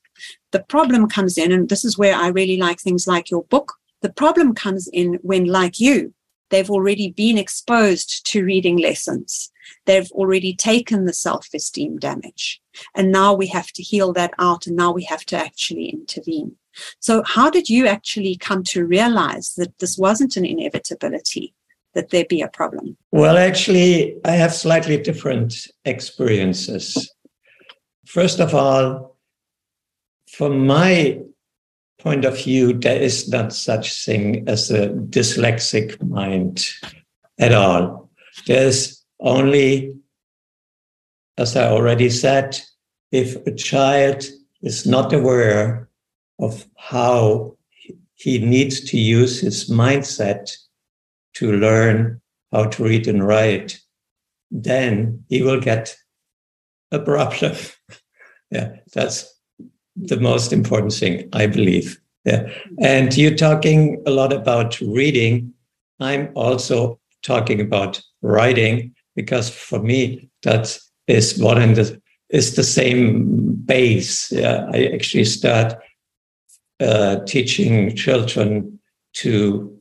The 0.52 0.62
problem 0.62 1.08
comes 1.08 1.36
in, 1.36 1.50
and 1.50 1.68
this 1.68 1.84
is 1.84 1.98
where 1.98 2.14
I 2.14 2.28
really 2.28 2.56
like 2.56 2.78
things 2.78 3.08
like 3.08 3.32
your 3.32 3.42
book. 3.44 3.72
The 4.00 4.12
problem 4.12 4.54
comes 4.54 4.86
in 4.86 5.18
when, 5.22 5.46
like 5.46 5.80
you, 5.80 6.14
They've 6.50 6.70
already 6.70 7.10
been 7.10 7.38
exposed 7.38 8.26
to 8.26 8.44
reading 8.44 8.76
lessons. 8.76 9.50
They've 9.86 10.10
already 10.12 10.54
taken 10.54 11.06
the 11.06 11.12
self 11.12 11.48
esteem 11.54 11.98
damage. 11.98 12.60
And 12.94 13.10
now 13.10 13.32
we 13.34 13.46
have 13.48 13.68
to 13.72 13.82
heal 13.82 14.12
that 14.14 14.32
out. 14.38 14.66
And 14.66 14.76
now 14.76 14.92
we 14.92 15.04
have 15.04 15.24
to 15.26 15.36
actually 15.36 15.88
intervene. 15.88 16.56
So, 16.98 17.22
how 17.24 17.50
did 17.50 17.68
you 17.68 17.86
actually 17.86 18.36
come 18.36 18.62
to 18.64 18.86
realize 18.86 19.54
that 19.54 19.78
this 19.78 19.96
wasn't 19.96 20.36
an 20.36 20.44
inevitability, 20.44 21.54
that 21.94 22.10
there 22.10 22.24
be 22.28 22.42
a 22.42 22.48
problem? 22.48 22.96
Well, 23.12 23.36
actually, 23.36 24.16
I 24.24 24.32
have 24.32 24.54
slightly 24.54 24.96
different 24.96 25.54
experiences. 25.84 27.12
First 28.06 28.40
of 28.40 28.54
all, 28.54 29.16
from 30.28 30.66
my 30.66 31.20
point 32.00 32.24
of 32.24 32.42
view, 32.42 32.72
there 32.72 33.00
is 33.00 33.28
not 33.28 33.52
such 33.52 34.04
thing 34.04 34.48
as 34.48 34.70
a 34.70 34.88
dyslexic 34.88 36.02
mind 36.02 36.66
at 37.38 37.52
all. 37.52 38.10
There's 38.46 39.04
only, 39.20 39.94
as 41.36 41.56
I 41.56 41.68
already 41.68 42.10
said, 42.10 42.58
if 43.12 43.36
a 43.46 43.54
child 43.54 44.24
is 44.62 44.86
not 44.86 45.12
aware 45.12 45.88
of 46.38 46.64
how 46.76 47.56
he 48.14 48.38
needs 48.38 48.80
to 48.90 48.98
use 48.98 49.40
his 49.40 49.70
mindset 49.70 50.50
to 51.34 51.52
learn 51.52 52.20
how 52.52 52.64
to 52.64 52.84
read 52.84 53.06
and 53.08 53.26
write, 53.26 53.80
then 54.50 55.24
he 55.28 55.42
will 55.42 55.60
get 55.60 55.96
a 56.92 56.98
problem. 56.98 57.56
yeah, 58.50 58.76
that's 58.92 59.39
the 59.96 60.18
most 60.18 60.52
important 60.52 60.92
thing, 60.92 61.28
I 61.32 61.46
believe. 61.46 62.00
Yeah. 62.24 62.50
And 62.80 63.16
you're 63.16 63.34
talking 63.34 64.02
a 64.06 64.10
lot 64.10 64.32
about 64.32 64.80
reading. 64.80 65.52
I'm 66.00 66.30
also 66.34 66.98
talking 67.22 67.60
about 67.60 68.00
writing 68.22 68.94
because 69.16 69.50
for 69.50 69.80
me 69.80 70.28
that 70.42 70.78
is 71.06 71.38
one 71.38 71.60
and 71.60 71.76
the 71.76 72.00
is 72.30 72.54
the 72.54 72.62
same 72.62 73.54
base. 73.64 74.30
Yeah, 74.30 74.68
I 74.72 74.84
actually 74.94 75.24
start 75.24 75.74
uh, 76.78 77.16
teaching 77.26 77.96
children 77.96 78.78
to 79.14 79.76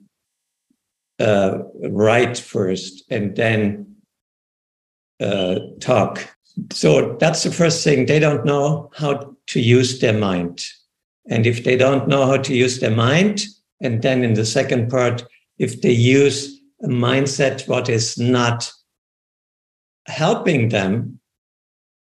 uh, 1.19 1.59
write 1.89 2.37
first 2.37 3.03
and 3.11 3.35
then 3.35 3.95
uh, 5.19 5.59
talk. 5.79 6.27
So 6.71 7.15
that's 7.19 7.43
the 7.43 7.51
first 7.51 7.83
thing. 7.83 8.05
They 8.05 8.19
don't 8.19 8.45
know 8.45 8.89
how 8.95 9.35
to 9.49 9.59
use 9.59 9.99
their 9.99 10.17
mind. 10.17 10.65
And 11.27 11.45
if 11.45 11.63
they 11.63 11.75
don't 11.75 12.07
know 12.07 12.25
how 12.25 12.37
to 12.37 12.55
use 12.55 12.79
their 12.79 12.95
mind, 12.95 13.45
and 13.81 14.01
then 14.01 14.23
in 14.23 14.33
the 14.33 14.45
second 14.45 14.89
part, 14.89 15.23
if 15.57 15.81
they 15.81 15.91
use 15.91 16.59
a 16.83 16.87
mindset 16.87 17.67
what 17.67 17.89
is 17.89 18.17
not 18.17 18.71
helping 20.07 20.69
them 20.69 21.19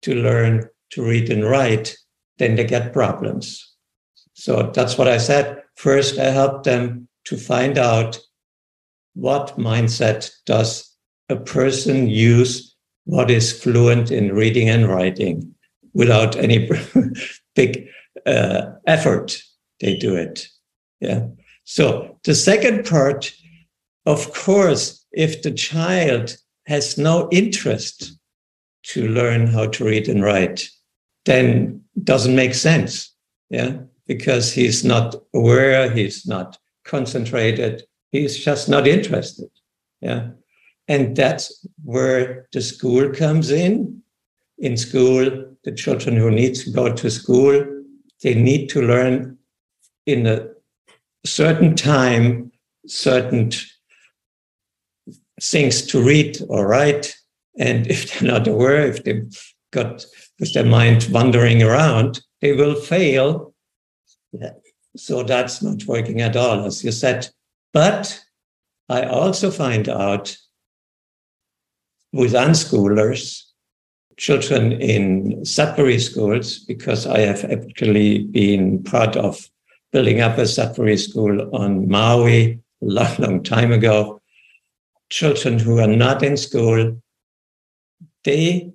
to 0.02 0.16
learn 0.16 0.68
to 0.92 1.04
read 1.04 1.30
and 1.30 1.46
write, 1.46 1.96
then 2.38 2.56
they 2.56 2.64
get 2.64 2.94
problems. 2.94 3.74
So 4.34 4.72
that's 4.74 4.98
what 4.98 5.08
I 5.08 5.18
said. 5.18 5.64
First, 5.76 6.20
I 6.20 6.26
help 6.26 6.64
them 6.64 7.08
to 7.26 7.38
find 7.38 7.78
out 7.78 8.20
what 9.14 9.58
mindset 9.58 10.32
does 10.46 10.92
a 11.30 11.36
person 11.36 12.08
use 12.08 12.76
what 13.06 13.30
is 13.30 13.52
fluent 13.62 14.12
in 14.12 14.34
reading 14.34 14.70
and 14.70 14.88
writing 14.88 15.53
without 15.94 16.36
any 16.36 16.70
big 17.56 17.88
uh, 18.26 18.72
effort. 18.88 19.42
They 19.80 19.96
do 19.96 20.16
it. 20.16 20.48
Yeah. 21.00 21.28
So 21.66 22.18
the 22.24 22.36
second 22.36 22.86
part, 22.86 23.34
of 24.06 24.34
course, 24.34 25.06
if 25.12 25.42
the 25.42 25.52
child 25.52 26.38
has 26.66 26.98
no 26.98 27.30
interest 27.32 28.18
to 28.84 29.08
learn 29.08 29.48
how 29.48 29.68
to 29.68 29.86
read 29.86 30.08
and 30.08 30.24
write, 30.24 30.70
then 31.26 31.82
doesn't 32.04 32.36
make 32.36 32.54
sense. 32.54 33.14
Yeah. 33.50 33.78
Because 34.08 34.52
he's 34.54 34.84
not 34.84 35.16
aware, 35.34 35.90
he's 35.90 36.26
not 36.26 36.58
concentrated, 36.84 37.84
he's 38.12 38.38
just 38.38 38.68
not 38.68 38.88
interested. 38.88 39.50
Yeah. 40.02 40.30
And 40.88 41.16
that's 41.16 41.66
where 41.84 42.48
the 42.52 42.62
school 42.62 43.10
comes 43.12 43.52
in. 43.52 44.03
In 44.58 44.78
school, 44.78 45.56
the 45.64 45.72
children 45.72 46.16
who 46.16 46.32
need 46.32 46.56
to 46.56 46.72
go 46.72 46.94
to 46.94 47.10
school, 47.10 47.66
they 48.22 48.36
need 48.36 48.70
to 48.70 48.82
learn 48.82 49.38
in 50.06 50.28
a 50.28 50.48
certain 51.26 51.76
time 51.76 52.52
certain 52.88 53.52
things 55.42 55.82
to 55.88 56.04
read 56.04 56.38
or 56.50 56.68
write. 56.68 57.16
And 57.58 57.88
if 57.88 58.20
they're 58.20 58.32
not 58.32 58.48
aware, 58.48 58.88
if 58.88 59.04
they've 59.04 59.54
got 59.72 60.06
with 60.40 60.54
their 60.54 60.66
mind 60.66 61.08
wandering 61.12 61.64
around, 61.64 62.22
they 62.42 62.54
will 62.54 62.76
fail. 62.76 63.54
So 64.96 65.24
that's 65.24 65.62
not 65.62 65.86
working 65.86 66.22
at 66.22 66.36
all, 66.36 66.66
as 66.66 66.84
you 66.84 66.92
said. 66.92 67.28
But 67.72 68.24
I 68.90 69.04
also 69.04 69.50
find 69.50 69.90
out 69.90 70.38
with 72.12 72.34
unschoolers 72.34 73.44
children 74.18 74.74
in 74.74 75.46
Sudbury 75.46 76.00
schools 76.00 76.60
because 76.60 77.08
I 77.08 77.20
have 77.20 77.44
actually 77.46 78.24
been 78.26 78.84
part 78.84 79.16
of 79.16 79.50
building 79.92 80.22
up 80.22 80.38
a 80.38 80.48
Sudbury 80.48 80.98
school 80.98 81.54
on 81.56 81.88
Maui 81.88 82.60
a 82.82 82.86
long, 82.86 83.16
long 83.20 83.44
time 83.44 83.72
ago. 83.72 84.22
Children 85.10 85.60
who 85.60 85.80
are 85.80 85.88
not 85.88 86.24
in 86.24 86.38
school, 86.38 87.02
they 88.24 88.72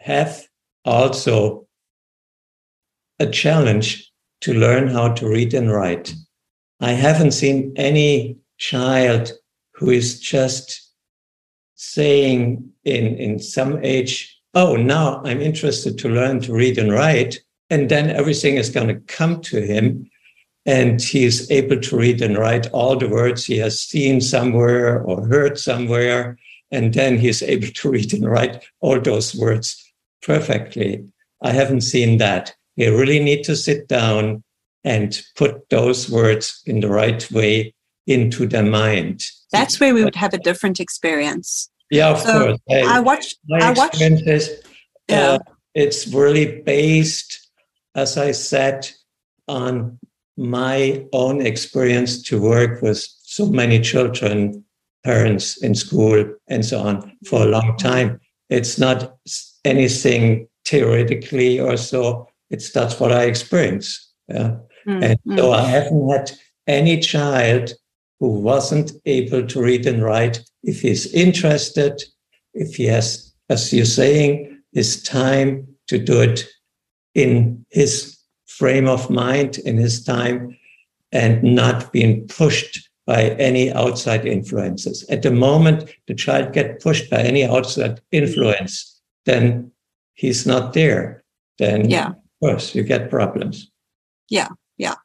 have 0.00 0.46
also 0.84 1.66
a 3.18 3.26
challenge 3.26 4.10
to 4.40 4.54
learn 4.54 4.88
how 4.88 5.12
to 5.12 5.28
read 5.28 5.52
and 5.52 5.70
write. 5.70 6.14
I 6.80 6.92
haven't 6.92 7.32
seen 7.32 7.74
any 7.76 8.38
child 8.56 9.32
who 9.74 9.90
is 9.90 10.20
just 10.20 10.92
saying 11.74 12.70
in, 12.84 13.16
in 13.16 13.38
some 13.38 13.84
age, 13.84 14.37
oh, 14.58 14.74
now 14.74 15.22
I'm 15.24 15.40
interested 15.40 15.96
to 15.98 16.08
learn 16.08 16.40
to 16.40 16.52
read 16.52 16.78
and 16.78 16.92
write. 16.92 17.38
And 17.70 17.88
then 17.88 18.10
everything 18.10 18.56
is 18.56 18.70
going 18.70 18.88
to 18.88 19.00
come 19.06 19.40
to 19.42 19.60
him. 19.60 20.10
And 20.66 21.00
he's 21.00 21.48
able 21.50 21.80
to 21.80 21.96
read 21.96 22.20
and 22.20 22.36
write 22.36 22.66
all 22.72 22.96
the 22.96 23.08
words 23.08 23.44
he 23.44 23.56
has 23.58 23.80
seen 23.80 24.20
somewhere 24.20 25.00
or 25.04 25.24
heard 25.26 25.58
somewhere. 25.58 26.36
And 26.72 26.92
then 26.92 27.18
he's 27.18 27.40
able 27.40 27.68
to 27.68 27.90
read 27.96 28.12
and 28.12 28.28
write 28.28 28.64
all 28.80 29.00
those 29.00 29.32
words 29.34 29.68
perfectly. 30.22 31.04
I 31.40 31.52
haven't 31.52 31.82
seen 31.82 32.18
that. 32.18 32.52
You 32.74 32.98
really 32.98 33.20
need 33.20 33.44
to 33.44 33.54
sit 33.54 33.86
down 33.86 34.42
and 34.82 35.22
put 35.36 35.68
those 35.70 36.10
words 36.10 36.62
in 36.66 36.80
the 36.80 36.88
right 36.88 37.30
way 37.30 37.74
into 38.08 38.46
their 38.48 38.64
mind. 38.64 39.22
That's 39.52 39.78
where 39.78 39.94
we 39.94 40.02
would 40.02 40.16
have 40.16 40.34
a 40.34 40.38
different 40.38 40.80
experience. 40.80 41.70
Yeah, 41.90 42.10
of 42.10 42.20
so 42.20 42.44
course. 42.46 42.58
I, 42.70 42.96
I 42.96 43.00
watched. 43.00 43.38
My 43.48 43.58
I 43.58 43.72
watched. 43.72 44.00
Is, 44.00 44.62
yeah. 45.08 45.32
Uh, 45.32 45.38
it's 45.74 46.08
really 46.08 46.60
based, 46.62 47.50
as 47.94 48.18
I 48.18 48.32
said, 48.32 48.90
on 49.46 49.98
my 50.36 51.04
own 51.12 51.44
experience 51.44 52.22
to 52.24 52.40
work 52.40 52.82
with 52.82 53.04
so 53.22 53.46
many 53.46 53.80
children, 53.80 54.64
parents 55.04 55.62
in 55.62 55.74
school, 55.74 56.24
and 56.48 56.64
so 56.64 56.80
on 56.80 57.16
for 57.26 57.42
a 57.42 57.46
long 57.46 57.76
time. 57.76 58.20
It's 58.50 58.78
not 58.78 59.16
anything 59.64 60.48
theoretically 60.64 61.60
or 61.60 61.76
so. 61.76 62.28
It's 62.50 62.70
that's 62.72 62.98
what 63.00 63.12
I 63.12 63.24
experience. 63.24 64.12
Yeah. 64.28 64.56
Mm, 64.86 65.04
and 65.04 65.18
mm. 65.26 65.38
so 65.38 65.52
I 65.52 65.62
haven't 65.62 66.08
had 66.10 66.30
any 66.66 66.98
child 67.00 67.72
who 68.20 68.28
wasn't 68.28 68.92
able 69.06 69.46
to 69.46 69.62
read 69.62 69.86
and 69.86 70.02
write. 70.02 70.42
If 70.68 70.82
he's 70.82 71.12
interested, 71.14 72.02
if 72.52 72.76
he 72.76 72.84
has, 72.86 73.32
as 73.48 73.72
you're 73.72 73.96
saying, 74.02 74.60
his 74.72 75.02
time 75.02 75.66
to 75.86 75.98
do 75.98 76.20
it 76.20 76.44
in 77.14 77.64
his 77.70 78.18
frame 78.46 78.86
of 78.86 79.08
mind, 79.08 79.58
in 79.58 79.78
his 79.78 80.04
time, 80.04 80.56
and 81.10 81.42
not 81.42 81.90
being 81.90 82.28
pushed 82.28 82.90
by 83.06 83.30
any 83.48 83.72
outside 83.72 84.26
influences. 84.26 85.06
At 85.08 85.22
the 85.22 85.30
moment 85.30 85.88
the 86.06 86.14
child 86.14 86.52
get 86.52 86.82
pushed 86.82 87.08
by 87.08 87.22
any 87.22 87.44
outside 87.46 88.02
influence, 88.12 89.00
then 89.24 89.72
he's 90.14 90.46
not 90.46 90.74
there. 90.74 91.24
Then 91.58 91.88
yeah. 91.88 92.08
of 92.08 92.16
course 92.42 92.74
you 92.74 92.82
get 92.82 93.08
problems. 93.08 93.70
Yeah. 94.28 94.48
Yeah. 94.76 94.96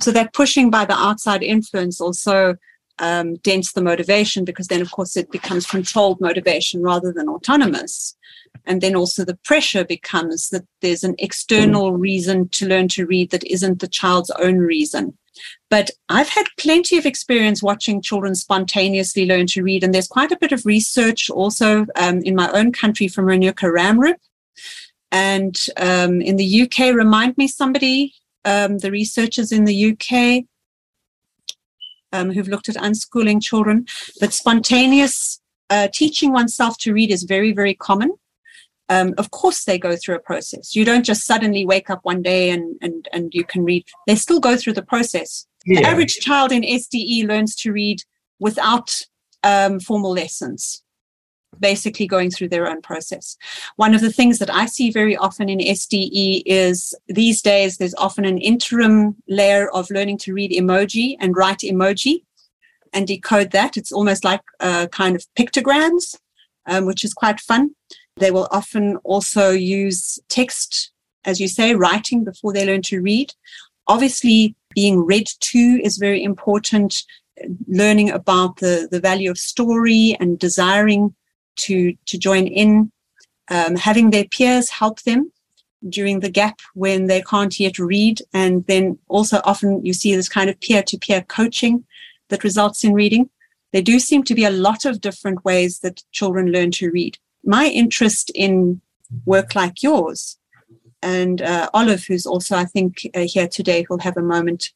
So 0.00 0.12
that 0.12 0.32
pushing 0.32 0.70
by 0.70 0.84
the 0.84 0.94
outside 0.94 1.42
influence 1.42 2.00
also 2.00 2.54
um, 2.98 3.36
dents 3.36 3.72
the 3.72 3.82
motivation 3.82 4.44
because 4.44 4.68
then, 4.68 4.80
of 4.80 4.90
course, 4.90 5.16
it 5.16 5.30
becomes 5.30 5.66
controlled 5.66 6.20
motivation 6.20 6.82
rather 6.82 7.12
than 7.12 7.28
autonomous. 7.28 8.16
And 8.66 8.80
then 8.80 8.96
also 8.96 9.24
the 9.24 9.38
pressure 9.44 9.84
becomes 9.84 10.50
that 10.50 10.66
there's 10.80 11.04
an 11.04 11.14
external 11.18 11.92
reason 11.92 12.48
to 12.50 12.66
learn 12.66 12.88
to 12.88 13.06
read 13.06 13.30
that 13.30 13.46
isn't 13.46 13.80
the 13.80 13.88
child's 13.88 14.30
own 14.30 14.58
reason. 14.58 15.16
But 15.70 15.90
I've 16.08 16.28
had 16.28 16.46
plenty 16.58 16.98
of 16.98 17.06
experience 17.06 17.62
watching 17.62 18.02
children 18.02 18.34
spontaneously 18.34 19.26
learn 19.26 19.46
to 19.48 19.62
read. 19.62 19.84
And 19.84 19.94
there's 19.94 20.08
quite 20.08 20.32
a 20.32 20.38
bit 20.38 20.52
of 20.52 20.66
research 20.66 21.30
also 21.30 21.86
um, 21.96 22.20
in 22.22 22.34
my 22.34 22.50
own 22.52 22.72
country 22.72 23.08
from 23.08 23.26
Renuka 23.26 23.72
Ramrup. 23.72 24.16
And 25.10 25.56
um, 25.76 26.20
in 26.20 26.36
the 26.36 26.62
UK, 26.62 26.94
remind 26.94 27.38
me 27.38 27.48
somebody 27.48 28.14
um, 28.44 28.78
the 28.78 28.90
researchers 28.90 29.52
in 29.52 29.64
the 29.64 29.92
UK 29.92 30.44
um, 32.12 32.30
who've 32.30 32.48
looked 32.48 32.68
at 32.68 32.76
unschooling 32.76 33.42
children. 33.42 33.86
But 34.20 34.32
spontaneous 34.32 35.40
uh, 35.70 35.88
teaching 35.92 36.32
oneself 36.32 36.78
to 36.78 36.92
read 36.92 37.10
is 37.10 37.24
very, 37.24 37.52
very 37.52 37.74
common. 37.74 38.12
Um, 38.90 39.14
of 39.18 39.30
course, 39.30 39.64
they 39.64 39.78
go 39.78 39.96
through 39.96 40.16
a 40.16 40.20
process. 40.20 40.74
You 40.74 40.84
don't 40.84 41.04
just 41.04 41.26
suddenly 41.26 41.66
wake 41.66 41.90
up 41.90 42.00
one 42.04 42.22
day 42.22 42.50
and, 42.50 42.76
and, 42.80 43.06
and 43.12 43.34
you 43.34 43.44
can 43.44 43.64
read. 43.64 43.84
They 44.06 44.14
still 44.14 44.40
go 44.40 44.56
through 44.56 44.72
the 44.74 44.82
process. 44.82 45.46
Yeah. 45.66 45.80
The 45.80 45.86
average 45.86 46.18
child 46.20 46.52
in 46.52 46.62
SDE 46.62 47.28
learns 47.28 47.54
to 47.56 47.72
read 47.72 48.02
without 48.38 49.02
um, 49.42 49.78
formal 49.78 50.12
lessons 50.12 50.82
basically 51.60 52.06
going 52.06 52.30
through 52.30 52.48
their 52.48 52.68
own 52.68 52.80
process. 52.82 53.36
One 53.76 53.94
of 53.94 54.00
the 54.00 54.12
things 54.12 54.38
that 54.38 54.52
I 54.52 54.66
see 54.66 54.90
very 54.90 55.16
often 55.16 55.48
in 55.48 55.58
SDE 55.58 56.42
is 56.46 56.94
these 57.08 57.42
days 57.42 57.76
there's 57.76 57.94
often 57.94 58.24
an 58.24 58.38
interim 58.38 59.16
layer 59.28 59.70
of 59.70 59.90
learning 59.90 60.18
to 60.18 60.34
read 60.34 60.50
emoji 60.52 61.16
and 61.20 61.36
write 61.36 61.58
emoji 61.58 62.22
and 62.92 63.06
decode 63.06 63.50
that. 63.52 63.76
It's 63.76 63.92
almost 63.92 64.24
like 64.24 64.42
a 64.60 64.88
kind 64.90 65.16
of 65.16 65.26
pictograms, 65.38 66.18
um, 66.66 66.86
which 66.86 67.04
is 67.04 67.14
quite 67.14 67.40
fun. 67.40 67.74
They 68.16 68.30
will 68.30 68.48
often 68.50 68.96
also 69.04 69.50
use 69.50 70.18
text, 70.28 70.90
as 71.24 71.40
you 71.40 71.48
say, 71.48 71.74
writing 71.74 72.24
before 72.24 72.52
they 72.52 72.66
learn 72.66 72.82
to 72.82 73.00
read. 73.00 73.32
Obviously, 73.86 74.54
being 74.74 74.98
read 75.04 75.28
to 75.40 75.80
is 75.82 75.96
very 75.96 76.22
important 76.22 77.04
learning 77.66 78.10
about 78.10 78.56
the, 78.56 78.88
the 78.90 79.00
value 79.00 79.30
of 79.30 79.38
story 79.38 80.16
and 80.20 80.38
desiring 80.38 81.14
to, 81.58 81.94
to 82.06 82.18
join 82.18 82.46
in, 82.46 82.90
um, 83.50 83.76
having 83.76 84.10
their 84.10 84.24
peers 84.24 84.70
help 84.70 85.02
them 85.02 85.32
during 85.88 86.20
the 86.20 86.30
gap 86.30 86.60
when 86.74 87.06
they 87.06 87.22
can't 87.22 87.58
yet 87.58 87.78
read. 87.78 88.20
And 88.32 88.66
then 88.66 88.98
also 89.08 89.40
often 89.44 89.84
you 89.84 89.92
see 89.92 90.14
this 90.14 90.28
kind 90.28 90.50
of 90.50 90.60
peer 90.60 90.82
to 90.82 90.98
peer 90.98 91.22
coaching 91.22 91.84
that 92.28 92.44
results 92.44 92.84
in 92.84 92.94
reading. 92.94 93.30
There 93.72 93.82
do 93.82 93.98
seem 93.98 94.22
to 94.24 94.34
be 94.34 94.44
a 94.44 94.50
lot 94.50 94.84
of 94.84 95.00
different 95.00 95.44
ways 95.44 95.80
that 95.80 96.02
children 96.12 96.52
learn 96.52 96.70
to 96.72 96.90
read. 96.90 97.18
My 97.44 97.66
interest 97.66 98.30
in 98.34 98.80
work 99.24 99.54
like 99.54 99.82
yours 99.82 100.38
and 101.02 101.42
uh, 101.42 101.70
Olive, 101.74 102.04
who's 102.04 102.26
also, 102.26 102.56
I 102.56 102.64
think, 102.64 103.08
uh, 103.14 103.20
here 103.20 103.48
today, 103.48 103.82
who'll 103.82 104.00
have 104.00 104.16
a 104.16 104.22
moment 104.22 104.72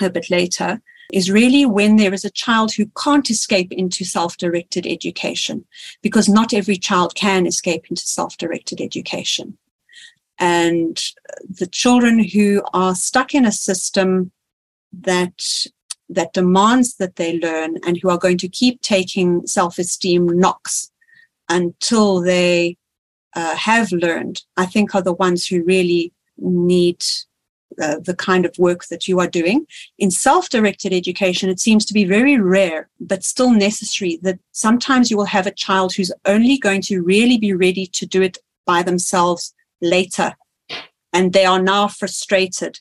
a 0.00 0.10
bit 0.10 0.30
later, 0.30 0.80
is 1.12 1.30
really 1.30 1.66
when 1.66 1.96
there 1.96 2.14
is 2.14 2.24
a 2.24 2.30
child 2.30 2.72
who 2.72 2.86
can't 3.02 3.30
escape 3.30 3.72
into 3.72 4.04
self-directed 4.04 4.86
education 4.86 5.64
because 6.02 6.28
not 6.28 6.52
every 6.52 6.76
child 6.76 7.14
can 7.14 7.46
escape 7.46 7.86
into 7.90 8.02
self-directed 8.02 8.80
education. 8.80 9.56
And 10.38 11.00
the 11.48 11.66
children 11.66 12.24
who 12.24 12.62
are 12.72 12.94
stuck 12.94 13.34
in 13.34 13.44
a 13.44 13.52
system 13.52 14.32
that 14.92 15.66
that 16.08 16.32
demands 16.32 16.96
that 16.96 17.16
they 17.16 17.38
learn 17.38 17.76
and 17.86 17.96
who 17.98 18.10
are 18.10 18.18
going 18.18 18.38
to 18.38 18.48
keep 18.48 18.82
taking 18.82 19.46
self-esteem 19.46 20.26
knocks 20.26 20.90
until 21.48 22.20
they 22.20 22.76
uh, 23.34 23.54
have 23.54 23.92
learned, 23.92 24.42
I 24.56 24.66
think 24.66 24.94
are 24.94 25.02
the 25.02 25.12
ones 25.12 25.46
who 25.46 25.62
really 25.62 26.12
need 26.36 27.04
uh, 27.80 27.98
the 28.00 28.14
kind 28.14 28.44
of 28.44 28.58
work 28.58 28.86
that 28.86 29.08
you 29.08 29.20
are 29.20 29.26
doing. 29.26 29.66
In 29.98 30.10
self 30.10 30.48
directed 30.48 30.92
education, 30.92 31.48
it 31.48 31.60
seems 31.60 31.84
to 31.86 31.94
be 31.94 32.04
very 32.04 32.38
rare, 32.38 32.88
but 33.00 33.24
still 33.24 33.50
necessary 33.50 34.18
that 34.22 34.38
sometimes 34.52 35.10
you 35.10 35.16
will 35.16 35.24
have 35.24 35.46
a 35.46 35.52
child 35.52 35.94
who's 35.94 36.12
only 36.24 36.58
going 36.58 36.82
to 36.82 37.02
really 37.02 37.38
be 37.38 37.52
ready 37.52 37.86
to 37.86 38.06
do 38.06 38.22
it 38.22 38.38
by 38.66 38.82
themselves 38.82 39.54
later. 39.80 40.36
And 41.12 41.32
they 41.32 41.44
are 41.44 41.60
now 41.60 41.88
frustrated, 41.88 42.78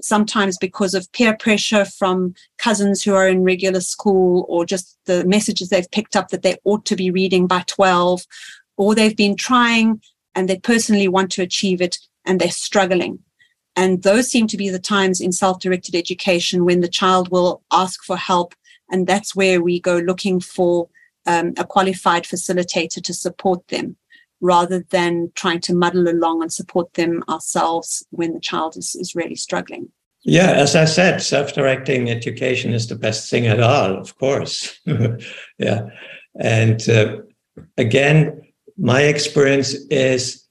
sometimes 0.00 0.58
because 0.58 0.94
of 0.94 1.10
peer 1.12 1.36
pressure 1.36 1.84
from 1.84 2.34
cousins 2.58 3.02
who 3.02 3.14
are 3.14 3.28
in 3.28 3.42
regular 3.42 3.80
school 3.80 4.44
or 4.48 4.66
just 4.66 4.98
the 5.06 5.24
messages 5.24 5.68
they've 5.68 5.90
picked 5.90 6.16
up 6.16 6.28
that 6.28 6.42
they 6.42 6.56
ought 6.64 6.84
to 6.86 6.96
be 6.96 7.10
reading 7.10 7.46
by 7.46 7.62
12, 7.66 8.22
or 8.76 8.94
they've 8.94 9.16
been 9.16 9.36
trying 9.36 10.02
and 10.34 10.48
they 10.48 10.58
personally 10.58 11.08
want 11.08 11.30
to 11.32 11.42
achieve 11.42 11.80
it 11.80 11.98
and 12.24 12.40
they're 12.40 12.50
struggling. 12.50 13.20
And 13.76 14.02
those 14.02 14.30
seem 14.30 14.46
to 14.48 14.56
be 14.56 14.68
the 14.68 14.78
times 14.78 15.20
in 15.20 15.32
self 15.32 15.60
directed 15.60 15.94
education 15.94 16.64
when 16.64 16.80
the 16.80 16.88
child 16.88 17.30
will 17.30 17.62
ask 17.72 18.04
for 18.04 18.16
help. 18.16 18.54
And 18.90 19.06
that's 19.06 19.34
where 19.34 19.62
we 19.62 19.80
go 19.80 19.98
looking 19.98 20.40
for 20.40 20.88
um, 21.26 21.54
a 21.56 21.64
qualified 21.64 22.24
facilitator 22.24 23.02
to 23.02 23.14
support 23.14 23.66
them 23.68 23.96
rather 24.40 24.84
than 24.90 25.32
trying 25.34 25.60
to 25.60 25.74
muddle 25.74 26.08
along 26.08 26.42
and 26.42 26.52
support 26.52 26.92
them 26.94 27.22
ourselves 27.28 28.06
when 28.10 28.34
the 28.34 28.40
child 28.40 28.76
is, 28.76 28.94
is 28.94 29.14
really 29.14 29.34
struggling. 29.34 29.88
Yeah, 30.22 30.52
as 30.52 30.74
I 30.74 30.84
said, 30.86 31.22
self 31.22 31.52
directing 31.54 32.10
education 32.10 32.72
is 32.72 32.86
the 32.86 32.94
best 32.94 33.30
thing 33.30 33.46
at 33.46 33.60
all, 33.60 33.96
of 33.96 34.16
course. 34.18 34.78
yeah. 35.58 35.88
And 36.38 36.88
uh, 36.88 37.18
again, 37.76 38.42
my 38.78 39.02
experience 39.02 39.74
is 39.90 40.43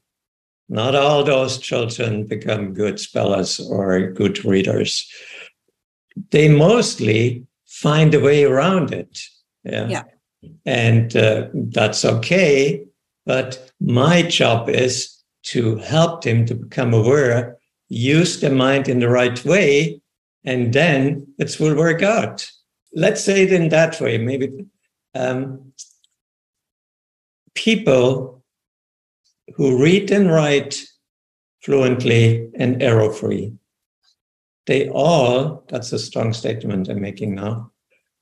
not 0.70 0.96
all 0.96 1.24
those 1.24 1.58
children 1.58 2.26
become 2.26 2.74
good 2.74 3.00
spellers 3.00 3.60
or 3.60 4.12
good 4.12 4.44
readers. 4.46 5.10
They 6.32 6.48
mostly 6.48 7.46
find 7.68 8.14
a 8.14 8.20
way 8.20 8.44
around 8.44 8.94
it. 8.94 9.20
Yeah. 9.64 9.88
yeah. 9.88 10.04
And 10.66 11.16
uh, 11.16 11.48
that's 11.54 12.06
okay. 12.06 12.86
But 13.26 13.72
my 13.80 14.22
job 14.24 14.70
is 14.70 15.24
to 15.44 15.78
help 15.78 16.24
them 16.24 16.46
to 16.46 16.56
become 16.56 16.94
aware, 16.94 17.58
use 17.90 18.40
their 18.40 18.54
mind 18.54 18.88
in 18.88 19.00
the 19.00 19.10
right 19.10 19.44
way, 19.46 20.02
and 20.46 20.74
then 20.74 21.28
it 21.38 21.60
will 21.60 21.76
work 21.76 22.02
out. 22.02 22.50
Let's 22.94 23.24
say 23.24 23.44
it 23.44 23.54
in 23.54 23.70
that 23.70 24.00
way. 24.00 24.18
Maybe 24.18 24.66
um, 25.16 25.74
people 27.56 28.43
who 29.56 29.82
read 29.82 30.12
and 30.12 30.32
write 30.32 30.82
fluently 31.64 32.50
and 32.56 32.82
error 32.82 33.12
free. 33.12 33.54
They 34.66 34.90
all, 34.90 35.64
that's 35.70 35.92
a 35.92 36.00
strong 36.00 36.34
statement 36.34 36.90
I'm 36.90 37.02
making 37.02 37.36
now, 37.36 37.72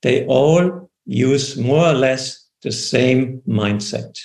they 0.02 0.26
all 0.26 0.90
use 1.04 1.56
more 1.56 1.86
or 1.86 1.94
less 1.94 2.48
the 2.62 2.72
same 2.72 3.42
mindset. 3.46 4.18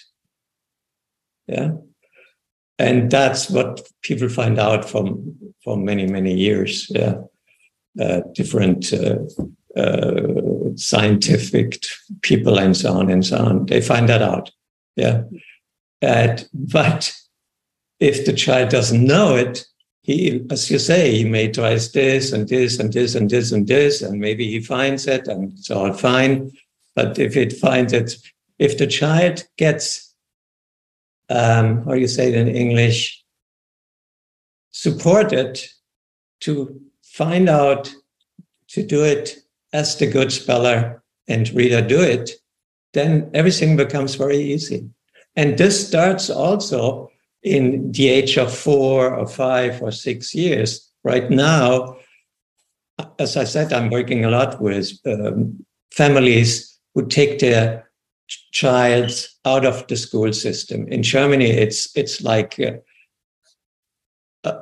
Yeah. 1.48 1.72
And 2.80 3.10
that's 3.10 3.50
what 3.50 3.88
people 4.04 4.30
find 4.30 4.60
out 4.60 4.88
from 4.88 5.36
for 5.64 5.78
many, 5.78 6.06
many 6.08 6.34
years. 6.34 6.88
Yeah. 6.90 7.16
Uh, 8.00 8.22
different 8.36 8.94
uh, 8.94 9.18
uh, 9.76 10.76
scientific 10.76 11.80
people 12.22 12.60
and 12.60 12.78
so 12.78 12.94
on 12.94 13.10
and 13.10 13.26
so 13.26 13.38
on. 13.38 13.66
They 13.66 13.82
find 13.82 14.08
that 14.10 14.22
out. 14.22 14.52
Yeah. 14.96 15.24
But 16.02 17.16
if 18.00 18.26
the 18.26 18.34
child 18.34 18.70
doesn't 18.70 19.04
know 19.04 19.36
it, 19.36 19.66
he, 20.02 20.46
as 20.50 20.72
you 20.72 20.80
say, 20.80 21.18
he 21.18 21.26
may 21.26 21.52
try 21.52 21.74
this 21.74 22.32
and 22.32 22.48
this 22.48 22.80
and 22.80 22.94
this 22.94 23.16
and 23.16 23.30
this 23.30 23.52
and 23.52 23.68
this, 23.68 24.02
and 24.02 24.20
maybe 24.20 24.50
he 24.50 24.62
finds 24.62 25.06
it 25.06 25.28
and 25.28 25.52
it's 25.54 25.70
all 25.70 25.92
fine. 25.92 26.52
But 26.96 27.20
if 27.20 27.36
it 27.36 27.54
finds 27.54 27.92
it, 27.94 28.16
if 28.58 28.78
the 28.78 28.88
child 28.88 29.44
gets, 29.58 30.16
um, 31.30 31.84
how 31.84 31.92
do 31.92 32.00
you 32.00 32.08
say 32.08 32.30
it 32.30 32.36
in 32.36 32.48
English, 32.48 33.24
supported 34.72 35.60
to 36.42 36.80
find 37.04 37.50
out 37.50 37.94
to 38.70 38.84
do 38.84 39.04
it 39.04 39.38
as 39.74 39.98
the 39.98 40.08
good 40.08 40.32
speller 40.32 41.04
and 41.28 41.50
reader 41.54 41.82
do 41.82 42.02
it, 42.02 42.32
then 42.94 43.30
everything 43.34 43.76
becomes 43.76 44.16
very 44.16 44.38
easy. 44.38 44.90
And 45.38 45.56
this 45.58 45.88
starts 45.88 46.32
also 46.32 47.12
in 47.44 47.92
the 47.92 48.10
age 48.10 48.38
of 48.38 48.54
four 48.54 49.14
or 49.14 49.28
five 49.28 49.82
or 49.82 49.92
six 49.92 50.34
years. 50.34 50.92
Right 51.04 51.30
now, 51.30 51.98
as 53.20 53.38
I 53.38 53.44
said, 53.44 53.72
I'm 53.72 53.92
working 53.92 54.26
a 54.26 54.32
lot 54.32 54.60
with 54.60 54.92
um, 55.06 55.64
families 55.92 56.80
who 56.96 57.06
take 57.06 57.38
their 57.40 57.90
child 58.52 59.12
out 59.46 59.64
of 59.64 59.86
the 59.88 59.96
school 59.96 60.34
system. 60.34 60.88
In 60.88 61.04
Germany, 61.04 61.46
it's 61.46 61.96
it's 61.96 62.22
like 62.22 62.60
uh, 62.60 62.74
a, 64.44 64.58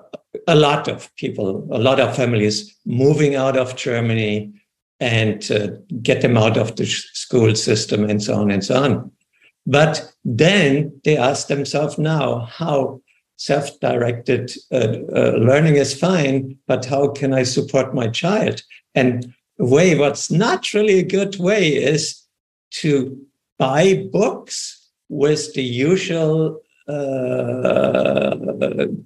a, 0.49 0.55
lot 0.55 0.89
of 0.89 1.09
people, 1.15 1.67
a 1.71 1.79
lot 1.79 2.01
of 2.01 2.15
families 2.15 2.77
moving 2.85 3.35
out 3.35 3.57
of 3.57 3.77
Germany 3.77 4.53
and 4.99 5.49
uh, 5.51 5.69
get 6.01 6.21
them 6.21 6.37
out 6.37 6.57
of 6.57 6.75
the 6.75 6.85
school 6.85 7.55
system 7.55 8.03
and 8.03 8.21
so 8.21 8.35
on 8.35 8.51
and 8.51 8.63
so 8.63 8.83
on. 8.83 9.11
But 9.65 10.13
then 10.23 10.99
they 11.03 11.17
ask 11.17 11.47
themselves 11.47 11.97
now 11.97 12.41
how 12.45 13.01
self 13.37 13.79
directed 13.79 14.51
uh, 14.71 14.97
uh, 15.13 15.37
learning 15.37 15.75
is 15.75 15.99
fine, 15.99 16.57
but 16.67 16.85
how 16.85 17.09
can 17.09 17.33
I 17.33 17.43
support 17.43 17.93
my 17.93 18.07
child? 18.07 18.63
And 18.93 19.33
way, 19.57 19.97
what's 19.97 20.29
naturally 20.31 20.99
a 20.99 21.03
good 21.03 21.37
way 21.37 21.75
is 21.75 22.21
to 22.81 23.17
buy 23.57 24.07
books 24.11 24.89
with 25.09 25.53
the 25.53 25.63
usual 25.63 26.61
uh, 26.87 28.35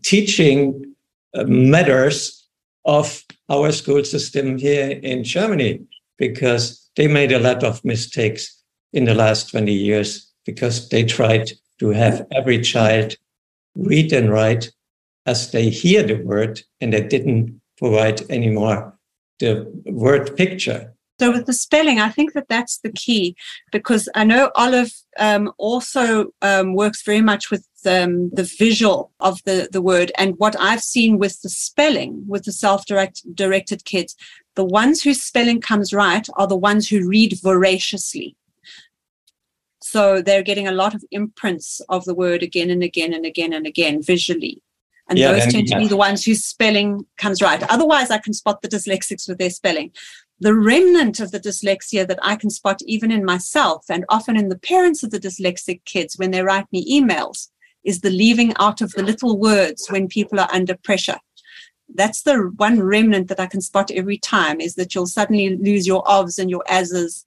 teaching 0.04 0.96
uh, 1.34 1.44
matters 1.46 2.48
of 2.86 3.24
our 3.50 3.72
school 3.72 4.04
system 4.04 4.58
here 4.58 5.00
in 5.04 5.24
Germany, 5.24 5.82
because 6.18 6.90
they 6.96 7.08
made 7.08 7.32
a 7.32 7.40
lot 7.40 7.64
of 7.64 7.84
mistakes 7.86 8.62
in 8.92 9.06
the 9.06 9.14
last 9.14 9.52
20 9.52 9.72
years 9.72 10.29
because 10.50 10.90
they 10.90 11.04
tried 11.04 11.52
to 11.78 11.90
have 11.90 12.26
every 12.32 12.60
child 12.60 13.16
read 13.76 14.12
and 14.12 14.32
write 14.32 14.72
as 15.28 15.52
they 15.52 15.70
hear 15.70 16.02
the 16.02 16.16
word 16.16 16.60
and 16.82 16.92
they 16.92 17.06
didn't 17.08 17.62
provide 17.78 18.20
anymore 18.32 18.98
the 19.38 19.52
word 19.86 20.36
picture. 20.36 20.82
So 21.20 21.32
with 21.32 21.46
the 21.46 21.54
spelling, 21.54 22.00
I 22.00 22.10
think 22.10 22.34
that 22.34 22.48
that's 22.50 22.80
the 22.80 22.92
key 22.92 23.36
because 23.72 24.10
I 24.16 24.24
know 24.24 24.52
Olive 24.56 24.92
um, 25.20 25.52
also 25.58 26.34
um, 26.42 26.74
works 26.74 27.04
very 27.04 27.22
much 27.22 27.52
with 27.52 27.68
um, 27.86 28.32
the 28.32 28.50
visual 28.58 29.12
of 29.20 29.44
the, 29.44 29.70
the 29.72 29.82
word. 29.82 30.12
And 30.18 30.34
what 30.38 30.56
I've 30.60 30.82
seen 30.82 31.20
with 31.20 31.42
the 31.42 31.50
spelling, 31.50 32.24
with 32.28 32.46
the 32.46 32.54
self-directed 32.54 33.86
kids, 33.86 34.16
the 34.56 34.66
ones 34.66 35.04
whose 35.04 35.22
spelling 35.22 35.62
comes 35.62 35.94
right 35.94 36.28
are 36.38 36.48
the 36.48 36.58
ones 36.58 36.88
who 36.88 37.08
read 37.08 37.38
voraciously. 37.44 38.36
So 39.92 40.22
they're 40.22 40.44
getting 40.44 40.68
a 40.68 40.72
lot 40.72 40.94
of 40.94 41.04
imprints 41.10 41.82
of 41.90 42.06
the 42.06 42.14
word 42.14 42.44
again 42.44 42.70
and 42.70 42.84
again 42.84 43.12
and 43.12 43.26
again 43.26 43.54
and 43.54 43.66
again 43.66 44.04
visually. 44.04 44.62
And 45.10 45.18
yeah, 45.18 45.32
those 45.32 45.52
tend 45.52 45.68
to 45.70 45.80
be 45.80 45.88
the 45.88 45.98
ones 45.98 46.24
whose 46.24 46.44
spelling 46.44 47.08
comes 47.18 47.42
right. 47.42 47.64
Otherwise, 47.72 48.12
I 48.12 48.20
can 48.20 48.34
spot 48.34 48.62
the 48.62 48.68
dyslexics 48.68 49.28
with 49.28 49.40
their 49.40 49.50
spelling. 49.50 49.92
The 50.40 50.54
remnant 50.54 51.20
of 51.20 51.32
the 51.32 51.40
dyslexia 51.40 52.08
that 52.08 52.20
I 52.22 52.36
can 52.36 52.52
spot 52.52 52.84
even 52.86 53.12
in 53.12 53.26
myself 53.26 53.86
and 53.90 54.06
often 54.10 54.38
in 54.38 54.50
the 54.50 54.60
parents 54.60 55.02
of 55.02 55.10
the 55.10 55.20
dyslexic 55.20 55.84
kids 55.86 56.20
when 56.20 56.30
they 56.30 56.44
write 56.44 56.72
me 56.72 56.86
emails 56.88 57.50
is 57.84 58.02
the 58.02 58.12
leaving 58.12 58.54
out 58.60 58.82
of 58.82 58.92
the 58.92 59.02
little 59.02 59.40
words 59.40 59.88
when 59.90 60.08
people 60.08 60.40
are 60.40 60.54
under 60.54 60.78
pressure. 60.78 61.18
That's 61.96 62.22
the 62.22 62.54
one 62.58 62.80
remnant 62.80 63.28
that 63.30 63.40
I 63.40 63.48
can 63.48 63.62
spot 63.62 63.90
every 63.90 64.20
time 64.20 64.62
is 64.62 64.76
that 64.76 64.94
you'll 64.94 65.08
suddenly 65.08 65.58
lose 65.58 65.88
your 65.88 66.04
ofs 66.04 66.38
and 66.38 66.52
your 66.52 66.64
as's 66.70 67.26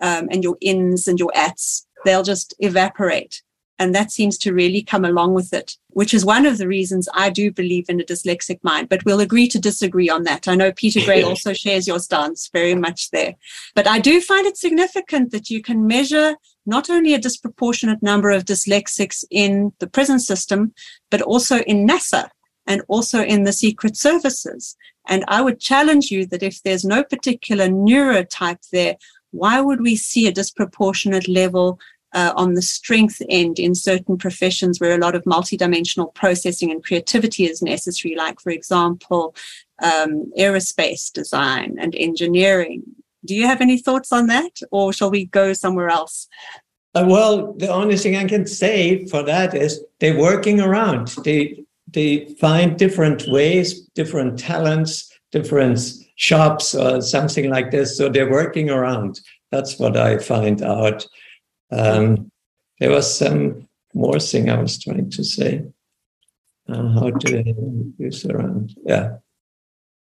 um, 0.00 0.28
and 0.30 0.44
your 0.44 0.56
ins 0.60 1.08
and 1.08 1.18
your 1.18 1.32
ats 1.34 1.88
they'll 2.04 2.22
just 2.22 2.54
evaporate. 2.58 3.42
And 3.78 3.92
that 3.94 4.12
seems 4.12 4.38
to 4.38 4.54
really 4.54 4.82
come 4.82 5.04
along 5.04 5.34
with 5.34 5.52
it, 5.52 5.76
which 5.88 6.14
is 6.14 6.24
one 6.24 6.46
of 6.46 6.58
the 6.58 6.68
reasons 6.68 7.08
I 7.12 7.28
do 7.30 7.50
believe 7.50 7.86
in 7.88 8.00
a 8.00 8.04
dyslexic 8.04 8.60
mind. 8.62 8.88
But 8.88 9.04
we'll 9.04 9.20
agree 9.20 9.48
to 9.48 9.58
disagree 9.58 10.08
on 10.08 10.22
that. 10.24 10.46
I 10.46 10.54
know 10.54 10.70
Peter 10.70 11.00
Gray 11.04 11.22
also 11.24 11.52
shares 11.52 11.86
your 11.86 11.98
stance 11.98 12.48
very 12.52 12.76
much 12.76 13.10
there. 13.10 13.34
But 13.74 13.88
I 13.88 13.98
do 13.98 14.20
find 14.20 14.46
it 14.46 14.56
significant 14.56 15.32
that 15.32 15.50
you 15.50 15.60
can 15.60 15.88
measure 15.88 16.36
not 16.66 16.88
only 16.88 17.14
a 17.14 17.18
disproportionate 17.18 18.02
number 18.02 18.30
of 18.30 18.44
dyslexics 18.44 19.24
in 19.30 19.72
the 19.80 19.88
prison 19.88 20.20
system, 20.20 20.72
but 21.10 21.20
also 21.20 21.58
in 21.60 21.86
NASA 21.86 22.28
and 22.66 22.82
also 22.88 23.22
in 23.22 23.42
the 23.42 23.52
secret 23.52 23.96
services. 23.96 24.76
And 25.06 25.24
I 25.28 25.42
would 25.42 25.60
challenge 25.60 26.10
you 26.10 26.26
that 26.26 26.42
if 26.42 26.62
there's 26.62 26.84
no 26.84 27.04
particular 27.04 27.66
neurotype 27.66 28.70
there, 28.70 28.96
why 29.32 29.60
would 29.60 29.80
we 29.80 29.96
see 29.96 30.26
a 30.26 30.32
disproportionate 30.32 31.28
level 31.28 31.78
uh, 32.14 32.32
on 32.36 32.54
the 32.54 32.62
strength 32.62 33.20
end 33.28 33.58
in 33.58 33.74
certain 33.74 34.16
professions 34.16 34.80
where 34.80 34.94
a 34.94 35.00
lot 35.00 35.14
of 35.14 35.24
multidimensional 35.24 36.14
processing 36.14 36.70
and 36.70 36.84
creativity 36.84 37.44
is 37.44 37.60
necessary, 37.60 38.14
like, 38.14 38.40
for 38.40 38.50
example, 38.50 39.34
um, 39.82 40.30
aerospace 40.38 41.12
design 41.12 41.76
and 41.78 41.94
engineering. 41.96 42.82
Do 43.24 43.34
you 43.34 43.46
have 43.46 43.60
any 43.60 43.78
thoughts 43.78 44.12
on 44.12 44.28
that, 44.28 44.60
or 44.70 44.92
shall 44.92 45.10
we 45.10 45.26
go 45.26 45.52
somewhere 45.52 45.88
else? 45.88 46.28
Uh, 46.94 47.04
well, 47.08 47.52
the 47.54 47.68
only 47.68 47.96
thing 47.96 48.16
I 48.16 48.24
can 48.24 48.46
say 48.46 49.04
for 49.06 49.22
that 49.24 49.54
is 49.54 49.84
they're 49.98 50.18
working 50.18 50.60
around. 50.60 51.08
They 51.24 51.64
they 51.88 52.34
find 52.40 52.76
different 52.76 53.26
ways, 53.28 53.82
different 53.94 54.38
talents, 54.38 55.12
different 55.32 55.80
shops, 56.16 56.74
or 56.74 57.00
something 57.00 57.50
like 57.50 57.70
this. 57.70 57.96
So 57.96 58.08
they're 58.08 58.30
working 58.30 58.70
around. 58.70 59.20
That's 59.50 59.78
what 59.78 59.96
I 59.96 60.18
find 60.18 60.62
out. 60.62 61.06
Um, 61.74 62.30
there 62.80 62.90
was 62.90 63.18
some 63.18 63.68
more 63.94 64.18
thing 64.18 64.50
I 64.50 64.60
was 64.60 64.82
trying 64.82 65.10
to 65.10 65.24
say. 65.24 65.64
Uh, 66.68 66.88
how 66.92 67.10
do 67.10 67.38
I 67.38 68.02
use 68.02 68.24
around? 68.26 68.74
Yeah. 68.84 69.16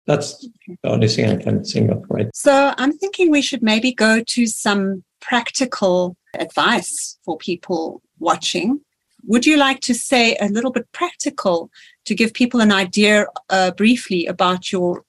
That's 0.06 0.48
the 0.66 0.90
only 0.90 1.08
thing 1.08 1.30
I 1.30 1.36
can 1.36 1.62
think 1.62 1.90
of 1.90 2.04
right. 2.08 2.30
So 2.34 2.72
I'm 2.78 2.92
thinking 2.92 3.30
we 3.30 3.42
should 3.42 3.62
maybe 3.62 3.92
go 3.92 4.22
to 4.22 4.46
some 4.46 5.04
practical 5.20 6.16
advice 6.34 7.18
for 7.24 7.36
people 7.36 8.00
watching. 8.18 8.80
Would 9.26 9.44
you 9.44 9.58
like 9.58 9.80
to 9.80 9.94
say 9.94 10.36
a 10.40 10.48
little 10.48 10.72
bit 10.72 10.90
practical 10.92 11.70
to 12.06 12.14
give 12.14 12.32
people 12.32 12.60
an 12.60 12.72
idea 12.72 13.26
uh, 13.50 13.72
briefly 13.72 14.24
about 14.24 14.72
your 14.72 15.04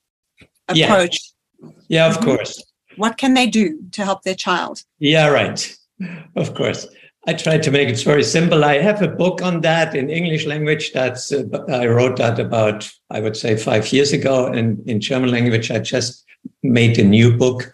approach? 0.68 1.18
Yeah, 1.62 1.70
yeah 1.88 2.10
of 2.10 2.20
course. 2.20 2.62
What 2.98 3.18
can 3.18 3.36
they 3.36 3.48
do 3.48 3.80
to 3.92 4.04
help 4.04 4.24
their 4.24 4.36
child? 4.36 4.84
Yeah, 5.00 5.30
right 5.30 5.79
of 6.36 6.54
course. 6.56 6.88
I 7.28 7.34
tried 7.34 7.64
to 7.64 7.72
make 7.72 7.90
it 7.90 8.02
very 8.02 8.24
simple. 8.24 8.64
I 8.64 8.80
have 8.80 9.02
a 9.02 9.08
book 9.08 9.42
on 9.42 9.62
that 9.62 9.94
in 9.94 10.10
English 10.10 10.46
language. 10.46 10.94
That's 10.94 11.32
uh, 11.32 11.44
I 11.68 11.86
wrote 11.86 12.18
that 12.18 12.40
about 12.40 12.90
I 13.10 13.20
would 13.20 13.36
say 13.36 13.58
five 13.58 13.92
years 13.92 14.14
ago, 14.14 14.48
and 14.48 14.80
in 14.88 15.02
German 15.02 15.30
language 15.30 15.70
I 15.70 15.80
just 15.80 16.26
made 16.64 16.98
a 16.98 17.04
new 17.04 17.36
book. 17.36 17.74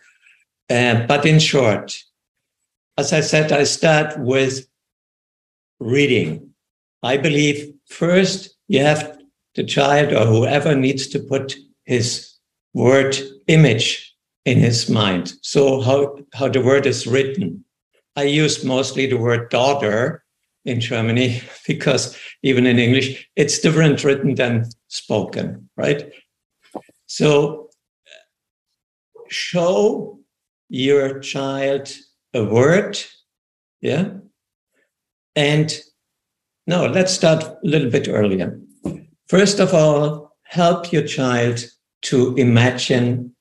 Uh, 0.69 1.05
but 1.05 1.25
in 1.25 1.39
short, 1.39 1.95
as 2.97 3.13
I 3.13 3.21
said, 3.21 3.51
I 3.51 3.65
start 3.65 4.17
with 4.19 4.67
reading. 5.79 6.49
I 7.03 7.17
believe 7.17 7.71
first 7.88 8.55
you 8.67 8.79
have 8.79 9.19
the 9.53 9.63
child 9.63 10.11
or 10.11 10.25
whoever 10.25 10.75
needs 10.75 11.07
to 11.07 11.19
put 11.19 11.55
his 11.83 12.33
word 12.73 13.15
image 13.47 14.15
in 14.45 14.57
his 14.57 14.89
mind. 14.89 15.33
So 15.41 15.81
how 15.81 16.17
how 16.33 16.49
the 16.49 16.61
word 16.61 16.88
is 16.88 17.05
written 17.05 17.64
I 18.15 18.23
use 18.23 18.63
mostly 18.63 19.08
the 19.08 19.17
word 19.17 19.49
daughter 19.49 20.23
in 20.63 20.80
Germany 20.80 21.41
because 21.67 22.17
even 22.43 22.65
in 22.65 22.80
English, 22.80 23.30
it's 23.36 23.60
different 23.60 24.04
written 24.04 24.36
than 24.36 24.65
spoken, 24.88 25.69
right? 25.78 26.12
So 27.08 27.69
show 29.30 30.19
your 30.69 31.19
child 31.19 31.93
a 32.34 32.43
word, 32.43 32.97
yeah? 33.82 34.10
And 35.36 35.78
no, 36.67 36.88
let's 36.88 37.13
start 37.13 37.43
a 37.43 37.58
little 37.63 37.89
bit 37.89 38.08
earlier. 38.08 38.60
First 39.28 39.60
of 39.60 39.73
all, 39.73 40.36
help 40.43 40.91
your 40.91 41.06
child 41.06 41.65
to 42.04 42.36
imagine 42.36 43.36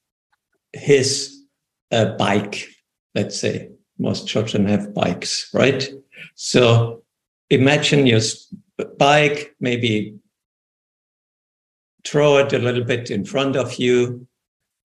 his 0.72 1.42
uh, 1.90 2.16
bike, 2.16 2.66
let's 3.14 3.38
say. 3.38 3.70
Most 3.98 4.26
children 4.26 4.66
have 4.66 4.94
bikes, 4.94 5.50
right? 5.54 5.88
So 6.34 7.02
imagine 7.50 8.06
your 8.06 8.20
bike, 8.98 9.54
maybe 9.60 10.18
throw 12.04 12.38
it 12.38 12.52
a 12.52 12.58
little 12.58 12.84
bit 12.84 13.10
in 13.10 13.24
front 13.24 13.56
of 13.56 13.74
you. 13.74 14.26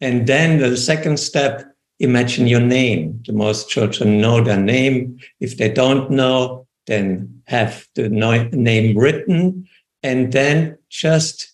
And 0.01 0.27
then 0.27 0.59
the 0.59 0.77
second 0.77 1.19
step, 1.19 1.65
imagine 1.99 2.47
your 2.47 2.61
name. 2.61 3.21
The 3.25 3.33
most 3.33 3.69
children 3.69 4.21
know 4.21 4.41
their 4.41 4.59
name. 4.59 5.19
If 5.39 5.57
they 5.57 5.69
don't 5.69 6.09
know, 6.09 6.67
then 6.87 7.41
have 7.47 7.87
the 7.95 8.09
name 8.09 8.97
written 8.97 9.67
and 10.01 10.31
then 10.31 10.77
just 10.89 11.51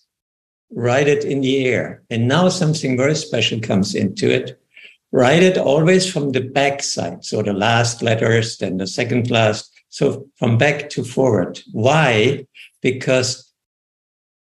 write 0.70 1.08
it 1.08 1.24
in 1.24 1.40
the 1.40 1.66
air. 1.66 2.02
And 2.10 2.28
now 2.28 2.48
something 2.48 2.96
very 2.96 3.14
special 3.14 3.60
comes 3.60 3.94
into 3.94 4.30
it. 4.30 4.60
Write 5.16 5.42
it 5.42 5.56
always 5.56 6.06
from 6.12 6.32
the 6.32 6.42
back 6.42 6.82
side. 6.82 7.24
So 7.24 7.40
the 7.40 7.54
last 7.54 8.02
letters, 8.02 8.58
then 8.58 8.76
the 8.76 8.86
second 8.86 9.30
last. 9.30 9.72
So 9.88 10.26
from 10.36 10.58
back 10.58 10.90
to 10.90 11.02
forward. 11.02 11.58
Why? 11.72 12.46
Because 12.82 13.50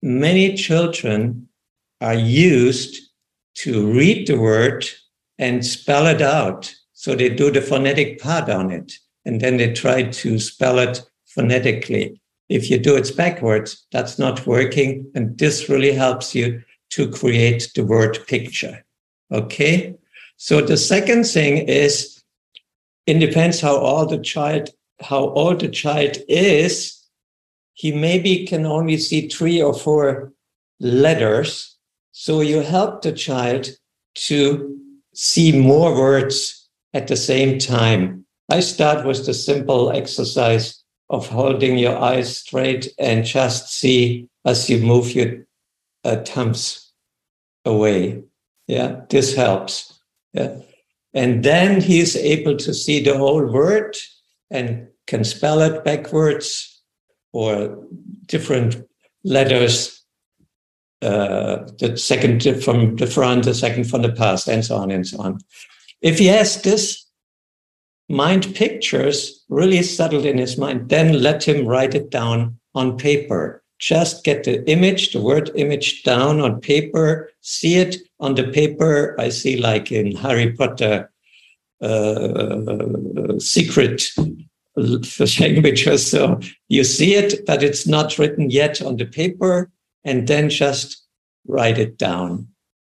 many 0.03 0.57
children 0.57 1.47
are 2.01 2.17
used 2.17 3.01
to 3.59 3.93
read 3.93 4.27
the 4.27 4.41
word 4.41 4.85
and 5.39 5.65
spell 5.65 6.09
it 6.09 6.21
out. 6.21 6.75
So 6.95 7.15
they 7.15 7.29
do 7.29 7.53
the 7.53 7.63
phonetic 7.63 8.21
part 8.21 8.51
on 8.51 8.73
it. 8.73 8.93
And 9.25 9.41
then 9.41 9.59
they 9.59 9.73
try 9.73 10.03
to 10.03 10.39
spell 10.41 10.81
it 10.81 11.09
phonetically. 11.27 12.21
If 12.49 12.73
you 12.73 12.81
do 12.81 12.97
it 12.97 13.17
backwards, 13.17 13.87
that's 13.93 14.19
not 14.19 14.49
working. 14.49 15.09
And 15.15 15.39
this 15.39 15.69
really 15.69 15.93
helps 15.93 16.35
you 16.35 16.65
to 16.91 17.09
create 17.09 17.71
the 17.77 17.85
word 17.85 18.19
picture. 18.27 18.85
Okay. 19.31 19.95
So 20.37 20.61
the 20.61 20.77
second 20.77 21.25
thing 21.25 21.69
is 21.69 22.23
it 23.07 23.19
depends 23.19 23.61
how 23.61 23.77
old 23.77 24.11
the 24.11 24.19
child, 24.19 24.71
how 25.01 25.31
old 25.31 25.61
the 25.61 25.69
child 25.69 26.19
is. 26.29 27.03
He 27.75 27.93
maybe 27.93 28.47
can 28.47 28.67
only 28.67 28.97
see 28.99 29.29
three 29.29 29.63
or 29.63 29.75
four 29.75 30.33
letters. 30.81 31.77
So 32.13 32.41
you 32.41 32.61
help 32.61 33.03
the 33.03 33.13
child 33.13 33.69
to 34.27 34.79
see 35.15 35.53
more 35.59 35.95
words 35.95 36.69
at 36.95 37.09
the 37.09 37.17
same 37.17 37.59
time. 37.59 38.25
I 38.51 38.61
start 38.61 39.07
with 39.07 39.27
the 39.27 39.35
simple 39.35 39.91
exercise 39.91 40.83
of 41.11 41.29
holding 41.29 41.79
your 41.79 41.99
eyes 41.99 42.39
straight 42.39 42.93
and 42.99 43.25
just 43.25 43.73
see 43.73 44.29
as 44.45 44.69
you 44.71 44.79
move 44.79 45.13
your 45.13 45.47
uh, 46.05 46.17
thumbs 46.25 46.93
away. 47.65 48.23
Yeah, 48.67 49.03
this 49.09 49.35
helps. 49.35 49.96
Yeah. 50.37 50.57
And 51.15 51.43
then 51.43 51.81
he's 51.81 52.15
able 52.15 52.57
to 52.59 52.75
see 52.75 53.03
the 53.03 53.17
whole 53.17 53.45
word 53.47 53.97
and 54.51 54.87
can 55.07 55.25
spell 55.25 55.61
it 55.61 55.83
backwards 55.83 56.83
or 57.33 57.79
different 58.27 58.87
letters. 59.25 60.03
Uh, 61.03 61.67
the 61.79 61.97
second 61.97 62.43
from 62.63 62.97
the 62.97 63.07
front, 63.07 63.45
the 63.45 63.55
second 63.55 63.85
from 63.85 64.03
the 64.03 64.13
past, 64.13 64.49
and 64.49 64.65
so 64.65 64.77
on 64.77 64.91
and 64.91 65.07
so 65.07 65.21
on. 65.21 65.39
If 66.01 66.19
he 66.19 66.27
has 66.27 66.63
this 66.63 67.07
mind 68.09 68.55
pictures 68.55 69.45
really 69.49 69.83
settled 69.83 70.25
in 70.25 70.39
his 70.39 70.57
mind, 70.57 70.89
then 70.89 71.23
let 71.23 71.47
him 71.47 71.67
write 71.67 71.95
it 71.95 72.11
down 72.11 72.59
on 72.75 72.97
paper. 72.97 73.63
Just 73.79 74.25
get 74.25 74.45
the 74.45 74.69
image, 74.71 75.13
the 75.13 75.21
word 75.21 75.51
image 75.55 76.03
down 76.03 76.41
on 76.41 76.61
paper, 76.61 77.31
see 77.43 77.77
it 77.77 77.97
on 78.21 78.35
the 78.35 78.49
paper. 78.49 79.15
I 79.19 79.29
see, 79.29 79.57
like 79.57 79.93
in 79.93 80.17
Harry 80.17 80.53
Potter, 80.53 81.11
uh, 81.81 83.39
secret 83.39 84.03
languages. 85.41 86.11
So 86.11 86.41
you 86.69 86.85
see 86.85 87.15
it, 87.15 87.47
but 87.47 87.63
it's 87.63 87.87
not 87.87 88.19
written 88.19 88.51
yet 88.51 88.83
on 88.83 88.97
the 88.97 89.07
paper, 89.07 89.71
and 90.05 90.27
then 90.27 90.51
just 90.51 91.05
write 91.47 91.79
it 91.79 91.99
down. 91.99 92.49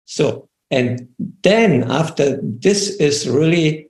So, 0.06 0.50
and 0.70 1.08
then 1.44 1.90
after 1.90 2.40
this 2.42 2.96
is 2.98 3.28
really 3.28 3.90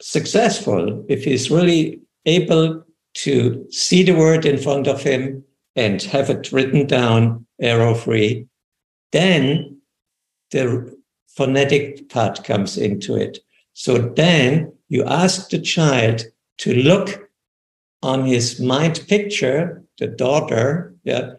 successful, 0.00 1.04
if 1.08 1.24
he's 1.24 1.50
really 1.50 2.00
able 2.26 2.84
to 3.14 3.66
see 3.70 4.02
the 4.02 4.12
word 4.12 4.44
in 4.44 4.58
front 4.58 4.86
of 4.86 5.02
him 5.02 5.44
and 5.76 6.02
have 6.02 6.30
it 6.30 6.52
written 6.52 6.86
down 6.86 7.46
arrow 7.60 7.94
free, 7.94 8.46
then 9.12 9.73
the 10.50 10.96
phonetic 11.28 12.08
part 12.08 12.44
comes 12.44 12.76
into 12.78 13.16
it. 13.16 13.38
So 13.72 13.98
then 13.98 14.72
you 14.88 15.04
ask 15.04 15.50
the 15.50 15.60
child 15.60 16.22
to 16.58 16.74
look 16.74 17.28
on 18.02 18.26
his 18.26 18.60
mind 18.60 19.04
picture, 19.08 19.82
the 19.98 20.06
daughter, 20.06 20.94
yeah, 21.04 21.34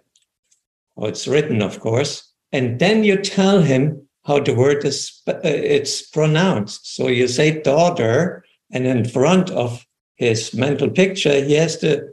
oh, 0.98 1.06
it's 1.06 1.28
written, 1.28 1.62
of 1.62 1.80
course, 1.80 2.32
and 2.52 2.80
then 2.80 3.04
you 3.04 3.18
tell 3.18 3.62
him 3.62 4.02
how 4.26 4.40
the 4.40 4.56
word 4.56 4.84
is 4.84 5.22
uh, 5.28 5.40
it's 5.44 6.02
pronounced. 6.02 6.96
So 6.96 7.08
you 7.08 7.28
say 7.28 7.62
daughter, 7.62 8.44
and 8.72 8.86
in 8.86 9.06
front 9.06 9.52
of 9.52 9.86
his 10.16 10.54
mental 10.54 10.90
picture, 10.90 11.44
he 11.44 11.54
has 11.54 11.80
the 11.80 12.12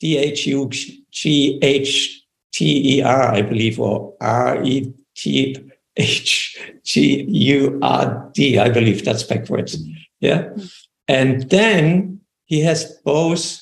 D 0.00 0.18
H 0.18 0.46
U 0.46 0.68
G 1.10 1.58
H 1.62 2.22
T 2.52 2.98
E 2.98 3.02
R, 3.02 3.34
I 3.34 3.42
believe, 3.42 3.78
or 3.78 4.14
R 4.20 4.62
E 4.64 4.92
T 5.14 5.71
H 5.96 6.58
G 6.84 7.24
U 7.28 7.78
R 7.82 8.30
D, 8.34 8.58
I 8.58 8.68
believe 8.68 9.04
that's 9.04 9.22
backwards. 9.22 9.76
Mm-hmm. 9.76 9.92
Yeah. 10.20 10.50
And 11.08 11.50
then 11.50 12.20
he 12.46 12.60
has 12.60 12.98
both 13.04 13.60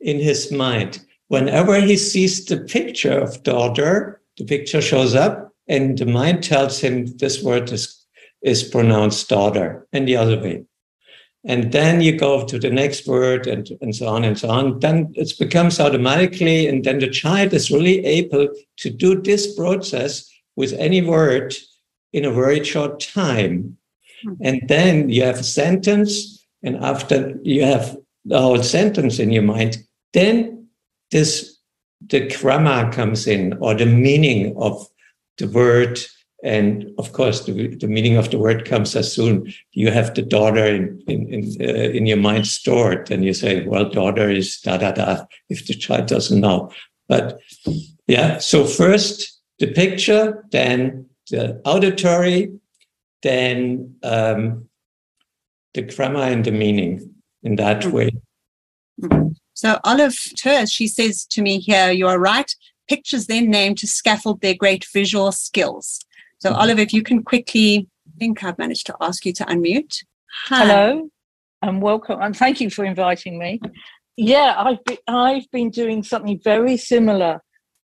in 0.00 0.18
his 0.18 0.50
mind. 0.50 1.04
Whenever 1.28 1.80
he 1.80 1.96
sees 1.96 2.44
the 2.46 2.58
picture 2.58 3.18
of 3.18 3.42
daughter, 3.42 4.20
the 4.36 4.44
picture 4.44 4.80
shows 4.80 5.14
up 5.14 5.52
and 5.68 5.96
the 5.98 6.06
mind 6.06 6.42
tells 6.42 6.80
him 6.80 7.06
this 7.18 7.42
word 7.42 7.70
is, 7.70 8.04
is 8.42 8.64
pronounced 8.64 9.28
daughter 9.28 9.86
and 9.92 10.08
the 10.08 10.16
other 10.16 10.40
way 10.40 10.64
and 11.44 11.72
then 11.72 12.00
you 12.00 12.16
go 12.16 12.44
to 12.44 12.58
the 12.58 12.70
next 12.70 13.06
word 13.06 13.46
and, 13.46 13.70
and 13.80 13.94
so 13.94 14.06
on 14.06 14.24
and 14.24 14.38
so 14.38 14.48
on 14.48 14.78
then 14.80 15.12
it 15.14 15.32
becomes 15.38 15.80
automatically 15.80 16.66
and 16.66 16.84
then 16.84 16.98
the 16.98 17.08
child 17.08 17.52
is 17.52 17.70
really 17.70 18.04
able 18.04 18.48
to 18.76 18.90
do 18.90 19.20
this 19.22 19.54
process 19.56 20.30
with 20.56 20.72
any 20.74 21.02
word 21.02 21.54
in 22.12 22.24
a 22.24 22.32
very 22.32 22.64
short 22.64 23.00
time 23.00 23.76
hmm. 24.22 24.34
and 24.40 24.62
then 24.68 25.08
you 25.08 25.22
have 25.22 25.38
a 25.38 25.44
sentence 25.44 26.44
and 26.62 26.76
after 26.76 27.38
you 27.42 27.64
have 27.64 27.96
the 28.24 28.40
whole 28.40 28.62
sentence 28.62 29.18
in 29.18 29.30
your 29.30 29.42
mind 29.42 29.78
then 30.12 30.66
this 31.10 31.58
the 32.08 32.28
grammar 32.28 32.90
comes 32.92 33.26
in 33.26 33.52
or 33.60 33.74
the 33.74 33.86
meaning 33.86 34.56
of 34.56 34.86
the 35.38 35.48
word 35.48 35.98
and 36.42 36.90
of 36.98 37.12
course, 37.12 37.44
the, 37.44 37.74
the 37.76 37.86
meaning 37.86 38.16
of 38.16 38.30
the 38.30 38.38
word 38.38 38.64
comes 38.64 38.96
as 38.96 39.12
soon 39.12 39.52
you 39.72 39.90
have 39.90 40.14
the 40.14 40.22
daughter 40.22 40.64
in 40.64 41.02
in 41.06 41.28
in, 41.28 41.56
uh, 41.60 41.90
in 41.90 42.06
your 42.06 42.16
mind 42.16 42.46
stored, 42.46 43.10
and 43.10 43.24
you 43.24 43.34
say, 43.34 43.66
"Well, 43.66 43.90
daughter 43.90 44.30
is 44.30 44.58
da 44.60 44.78
da 44.78 44.92
da." 44.92 45.24
If 45.48 45.66
the 45.66 45.74
child 45.74 46.06
doesn't 46.06 46.40
know, 46.40 46.72
but 47.08 47.40
yeah. 48.06 48.38
So 48.38 48.64
first 48.64 49.39
the 49.60 49.68
picture, 49.68 50.44
then 50.50 51.06
the 51.30 51.60
auditory, 51.64 52.50
then 53.22 53.94
um, 54.02 54.68
the 55.74 55.82
grammar 55.82 56.22
and 56.22 56.44
the 56.44 56.50
meaning 56.50 57.14
in 57.42 57.56
that 57.56 57.82
mm-hmm. 57.82 57.90
way. 57.92 59.30
So 59.54 59.78
Olive 59.84 60.16
Ters, 60.36 60.72
she 60.72 60.88
says 60.88 61.26
to 61.26 61.42
me 61.42 61.60
here, 61.60 61.90
you 61.90 62.08
are 62.08 62.18
right. 62.18 62.52
Pictures 62.88 63.26
then 63.26 63.50
named 63.50 63.78
to 63.78 63.86
scaffold 63.86 64.40
their 64.40 64.54
great 64.54 64.86
visual 64.92 65.30
skills. 65.30 66.00
So, 66.38 66.50
mm-hmm. 66.50 66.58
Oliver, 66.58 66.80
if 66.80 66.92
you 66.92 67.02
can 67.02 67.22
quickly, 67.22 67.86
I 68.08 68.18
think 68.18 68.42
I've 68.42 68.58
managed 68.58 68.86
to 68.86 68.96
ask 69.00 69.24
you 69.26 69.32
to 69.34 69.44
unmute. 69.44 70.02
Hi. 70.46 70.64
Hello, 70.64 71.10
and 71.62 71.82
welcome, 71.82 72.20
and 72.20 72.36
thank 72.36 72.60
you 72.60 72.70
for 72.70 72.84
inviting 72.84 73.38
me. 73.38 73.60
Yeah, 74.16 74.54
I've 74.56 74.82
been, 74.84 74.96
I've 75.06 75.50
been 75.50 75.70
doing 75.70 76.02
something 76.02 76.40
very 76.42 76.76
similar 76.76 77.42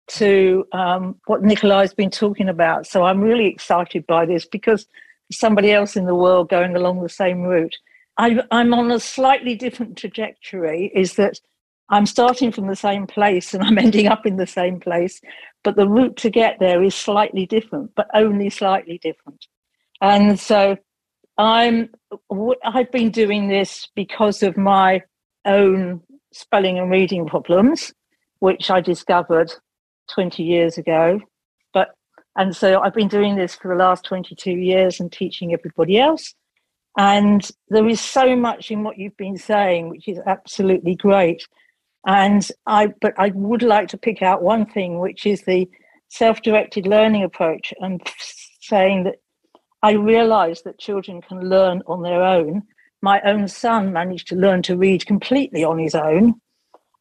to 0.08 0.66
um, 0.72 1.16
what 1.26 1.44
Nicolay's 1.44 1.94
been 1.94 2.12
talking 2.12 2.50
about. 2.50 2.86
So 2.86 3.04
I'm 3.04 3.22
really 3.22 3.48
excited 3.48 4.06
by 4.08 4.26
this 4.26 4.46
because 4.46 4.88
somebody 5.32 5.72
else 5.72 5.96
in 5.96 6.06
the 6.06 6.16
world 6.16 6.50
going 6.50 6.76
along 6.76 7.02
the 7.02 7.10
same 7.10 7.42
route. 7.42 7.76
I, 8.18 8.42
I'm 8.52 8.74
on 8.74 8.92
a 8.92 9.00
slightly 9.00 9.56
different 9.56 9.98
trajectory. 9.98 10.92
Is 10.94 11.16
that 11.16 11.40
I'm 11.90 12.06
starting 12.06 12.52
from 12.52 12.68
the 12.68 12.76
same 12.76 13.08
place 13.08 13.54
and 13.54 13.64
I'm 13.64 13.78
ending 13.88 14.08
up 14.08 14.26
in 14.26 14.38
the 14.38 14.48
same 14.48 14.80
place, 14.80 15.22
but 15.64 15.76
the 15.76 15.88
route 15.88 16.18
to 16.18 16.30
get 16.30 16.60
there 16.60 16.84
is 16.84 16.96
slightly 16.96 17.46
different, 17.46 17.92
but 17.96 18.08
only 18.14 18.50
slightly 18.50 19.00
different. 19.00 19.48
And 20.02 20.40
so 20.40 20.78
I'm 21.38 21.90
I've 22.64 22.92
been 22.92 23.12
doing 23.12 23.48
this 23.48 23.90
because 23.96 24.44
of 24.44 24.56
my 24.56 25.02
own 25.46 26.02
spelling 26.32 26.78
and 26.78 26.92
reading 26.92 27.26
problems, 27.26 27.94
which 28.40 28.70
I 28.70 28.82
discovered 28.82 29.52
20 30.14 30.44
years 30.44 30.78
ago. 30.78 31.20
But 31.74 31.90
and 32.36 32.56
so 32.56 32.82
I've 32.82 32.94
been 32.94 33.08
doing 33.08 33.36
this 33.36 33.56
for 33.56 33.70
the 33.70 33.82
last 33.82 34.06
22 34.06 34.52
years 34.52 35.00
and 35.00 35.12
teaching 35.12 35.54
everybody 35.54 36.00
else. 36.00 36.34
And 36.98 37.50
there 37.70 37.88
is 37.88 38.00
so 38.00 38.36
much 38.36 38.72
in 38.72 38.84
what 38.84 38.98
you've 38.98 39.18
been 39.18 39.38
saying, 39.38 39.90
which 39.90 40.08
is 40.08 40.20
absolutely 40.26 40.96
great. 40.96 41.46
And 42.08 42.48
I, 42.68 42.94
but 43.02 43.14
I 43.18 43.32
would 43.34 43.64
like 43.64 43.90
to 43.90 43.98
pick 43.98 44.22
out 44.22 44.44
one 44.44 44.66
thing, 44.66 45.00
which 45.00 45.26
is 45.26 45.42
the 45.42 45.70
self-directed 46.10 46.88
learning 46.88 47.24
approach, 47.24 47.74
and 47.82 48.02
saying 48.62 49.06
that 49.06 49.16
I 49.82 49.94
realise 49.94 50.62
that 50.62 50.80
children 50.80 51.22
can 51.22 51.50
learn 51.50 51.82
on 51.88 52.02
their 52.02 52.24
own. 52.24 52.64
My 53.02 53.22
own 53.22 53.48
son 53.48 53.92
managed 53.92 54.28
to 54.30 54.36
learn 54.36 54.62
to 54.64 54.78
read 54.78 55.06
completely 55.06 55.64
on 55.64 55.78
his 55.78 55.96
own, 55.96 56.36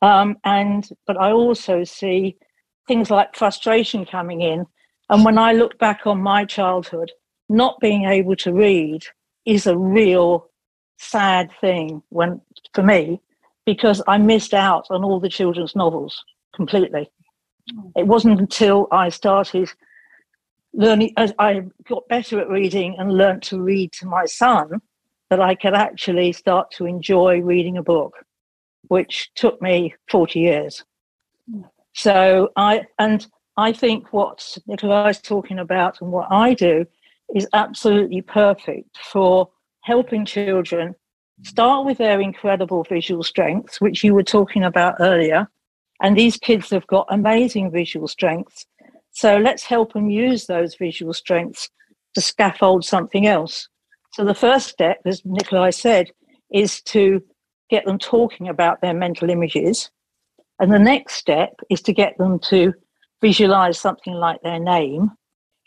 um, 0.02 0.36
and 0.44 0.88
but 1.07 1.18
I 1.18 1.32
also 1.32 1.84
see 1.84 2.36
things 2.87 3.11
like 3.11 3.37
frustration 3.37 4.05
coming 4.05 4.41
in. 4.41 4.66
And 5.11 5.24
when 5.24 5.39
I 5.39 5.53
look 5.53 5.78
back 5.78 6.07
on 6.07 6.20
my 6.22 6.45
childhood, 6.45 7.12
not 7.49 7.78
being 7.80 8.05
able 8.05 8.37
to 8.37 8.53
read 8.53 9.03
is 9.45 9.66
a 9.66 9.76
real 9.76 10.49
sad 10.99 11.51
thing 11.61 12.03
when 12.09 12.41
for 12.72 12.82
me 12.82 13.20
because 13.66 14.03
I 14.07 14.18
missed 14.18 14.55
out 14.55 14.87
on 14.91 15.05
all 15.05 15.20
the 15.20 15.28
children's 15.28 15.74
novels 15.74 16.22
completely. 16.55 17.11
It 17.97 18.07
wasn't 18.07 18.41
until 18.41 18.89
I 18.93 19.09
started 19.09 19.70
learning, 20.74 21.12
as 21.16 21.32
I 21.39 21.62
got 21.89 22.07
better 22.09 22.41
at 22.41 22.49
reading 22.49 22.97
and 22.99 23.16
learnt 23.16 23.43
to 23.45 23.61
read 23.61 23.93
to 23.93 24.07
my 24.07 24.26
son, 24.26 24.80
that 25.30 25.41
I 25.41 25.55
could 25.55 25.74
actually 25.74 26.32
start 26.32 26.70
to 26.72 26.87
enjoy 26.87 27.41
reading 27.41 27.78
a 27.78 27.82
book, 27.82 28.12
which 28.89 29.30
took 29.35 29.61
me 29.62 29.95
40 30.11 30.41
years. 30.41 30.85
So 31.95 32.51
I, 32.57 32.82
and 32.99 33.26
I 33.57 33.72
think 33.72 34.12
what 34.12 34.57
Nicola 34.66 35.09
is 35.09 35.20
talking 35.20 35.59
about 35.59 36.01
and 36.01 36.11
what 36.12 36.28
I 36.30 36.55
do 36.55 36.86
is 37.34 37.49
absolutely 37.53 38.20
perfect 38.20 38.99
for 38.99 39.49
helping 39.82 40.24
children 40.24 40.95
start 41.42 41.86
with 41.86 41.99
their 41.99 42.20
incredible 42.20 42.84
visual 42.84 43.22
strengths, 43.22 43.80
which 43.80 44.05
you 44.05 44.14
were 44.14 44.22
talking 44.22 44.64
about 44.64 44.97
earlier. 45.01 45.49
And 46.03 46.16
these 46.16 46.36
kids 46.36 46.70
have 46.70 46.86
got 46.88 47.07
amazing 47.11 47.70
visual 47.70 48.09
strengths. 48.09 48.66
So 49.12 49.36
let's 49.36 49.62
help 49.62 49.92
them 49.92 50.11
use 50.11 50.47
those 50.47 50.74
visual 50.74 51.12
strengths 51.12 51.68
to 52.14 52.20
scaffold 52.20 52.84
something 52.84 53.26
else. 53.26 53.68
So 54.12 54.24
the 54.24 54.34
first 54.34 54.68
step, 54.68 54.99
as 55.05 55.22
Nicolay 55.24 55.70
said, 55.70 56.11
is 56.53 56.80
to 56.82 57.22
get 57.70 57.84
them 57.84 57.99
talking 57.99 58.49
about 58.49 58.80
their 58.80 58.95
mental 58.95 59.30
images. 59.30 59.90
And 60.61 60.72
the 60.72 60.78
next 60.78 61.14
step 61.14 61.55
is 61.70 61.82
to 61.82 61.92
get 61.92 62.16
them 62.18 62.38
to 62.50 62.72
visualize 63.20 63.80
something 63.80 64.14
like 64.14 64.40
their 64.42 64.61
name. 64.61 65.11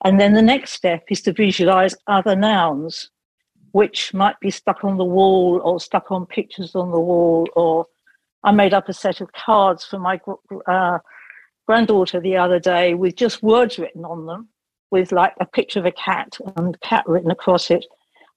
And 0.03 0.19
then 0.19 0.33
the 0.33 0.41
next 0.41 0.71
step 0.73 1.03
is 1.09 1.21
to 1.23 1.33
visualize 1.33 1.95
other 2.07 2.35
nouns 2.35 3.09
which 3.71 4.13
might 4.13 4.39
be 4.39 4.49
stuck 4.49 4.83
on 4.83 4.97
the 4.97 5.05
wall 5.05 5.61
or 5.63 5.79
stuck 5.79 6.11
on 6.11 6.25
pictures 6.25 6.73
on 6.75 6.91
the 6.91 6.99
wall. 6.99 7.47
Or 7.55 7.85
I 8.43 8.51
made 8.51 8.73
up 8.73 8.89
a 8.89 8.93
set 8.93 9.21
of 9.21 9.31
cards 9.33 9.85
for 9.85 9.99
my 9.99 10.19
uh, 10.67 10.99
granddaughter 11.67 12.19
the 12.19 12.37
other 12.37 12.59
day 12.59 12.93
with 12.93 13.15
just 13.15 13.43
words 13.43 13.77
written 13.77 14.05
on 14.05 14.25
them, 14.25 14.47
with 14.89 15.11
like 15.11 15.33
a 15.39 15.45
picture 15.45 15.79
of 15.79 15.85
a 15.85 15.91
cat 15.91 16.37
and 16.55 16.79
cat 16.81 17.03
written 17.07 17.29
across 17.29 17.69
it. 17.69 17.85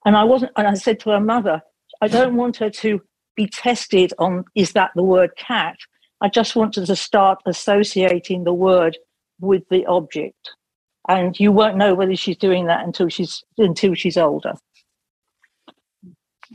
And 0.04 0.16
I 0.16 0.24
wasn't, 0.24 0.52
and 0.56 0.66
I 0.66 0.74
said 0.74 1.00
to 1.00 1.10
her 1.10 1.20
mother, 1.20 1.62
I 2.00 2.08
don't 2.08 2.36
want 2.36 2.56
her 2.58 2.70
to 2.70 3.00
be 3.36 3.46
tested 3.46 4.12
on 4.18 4.44
is 4.54 4.72
that 4.72 4.90
the 4.94 5.02
word 5.02 5.30
cat. 5.36 5.76
I 6.20 6.28
just 6.28 6.56
wanted 6.56 6.86
to 6.86 6.96
start 6.96 7.40
associating 7.46 8.44
the 8.44 8.52
word 8.52 8.98
with 9.40 9.62
the 9.70 9.86
object. 9.86 10.50
And 11.08 11.38
you 11.40 11.50
won't 11.50 11.76
know 11.76 11.94
whether 11.94 12.14
she's 12.14 12.36
doing 12.36 12.66
that 12.66 12.84
until 12.84 13.08
she's 13.08 13.42
until 13.58 13.94
she's 13.94 14.16
older. 14.16 14.52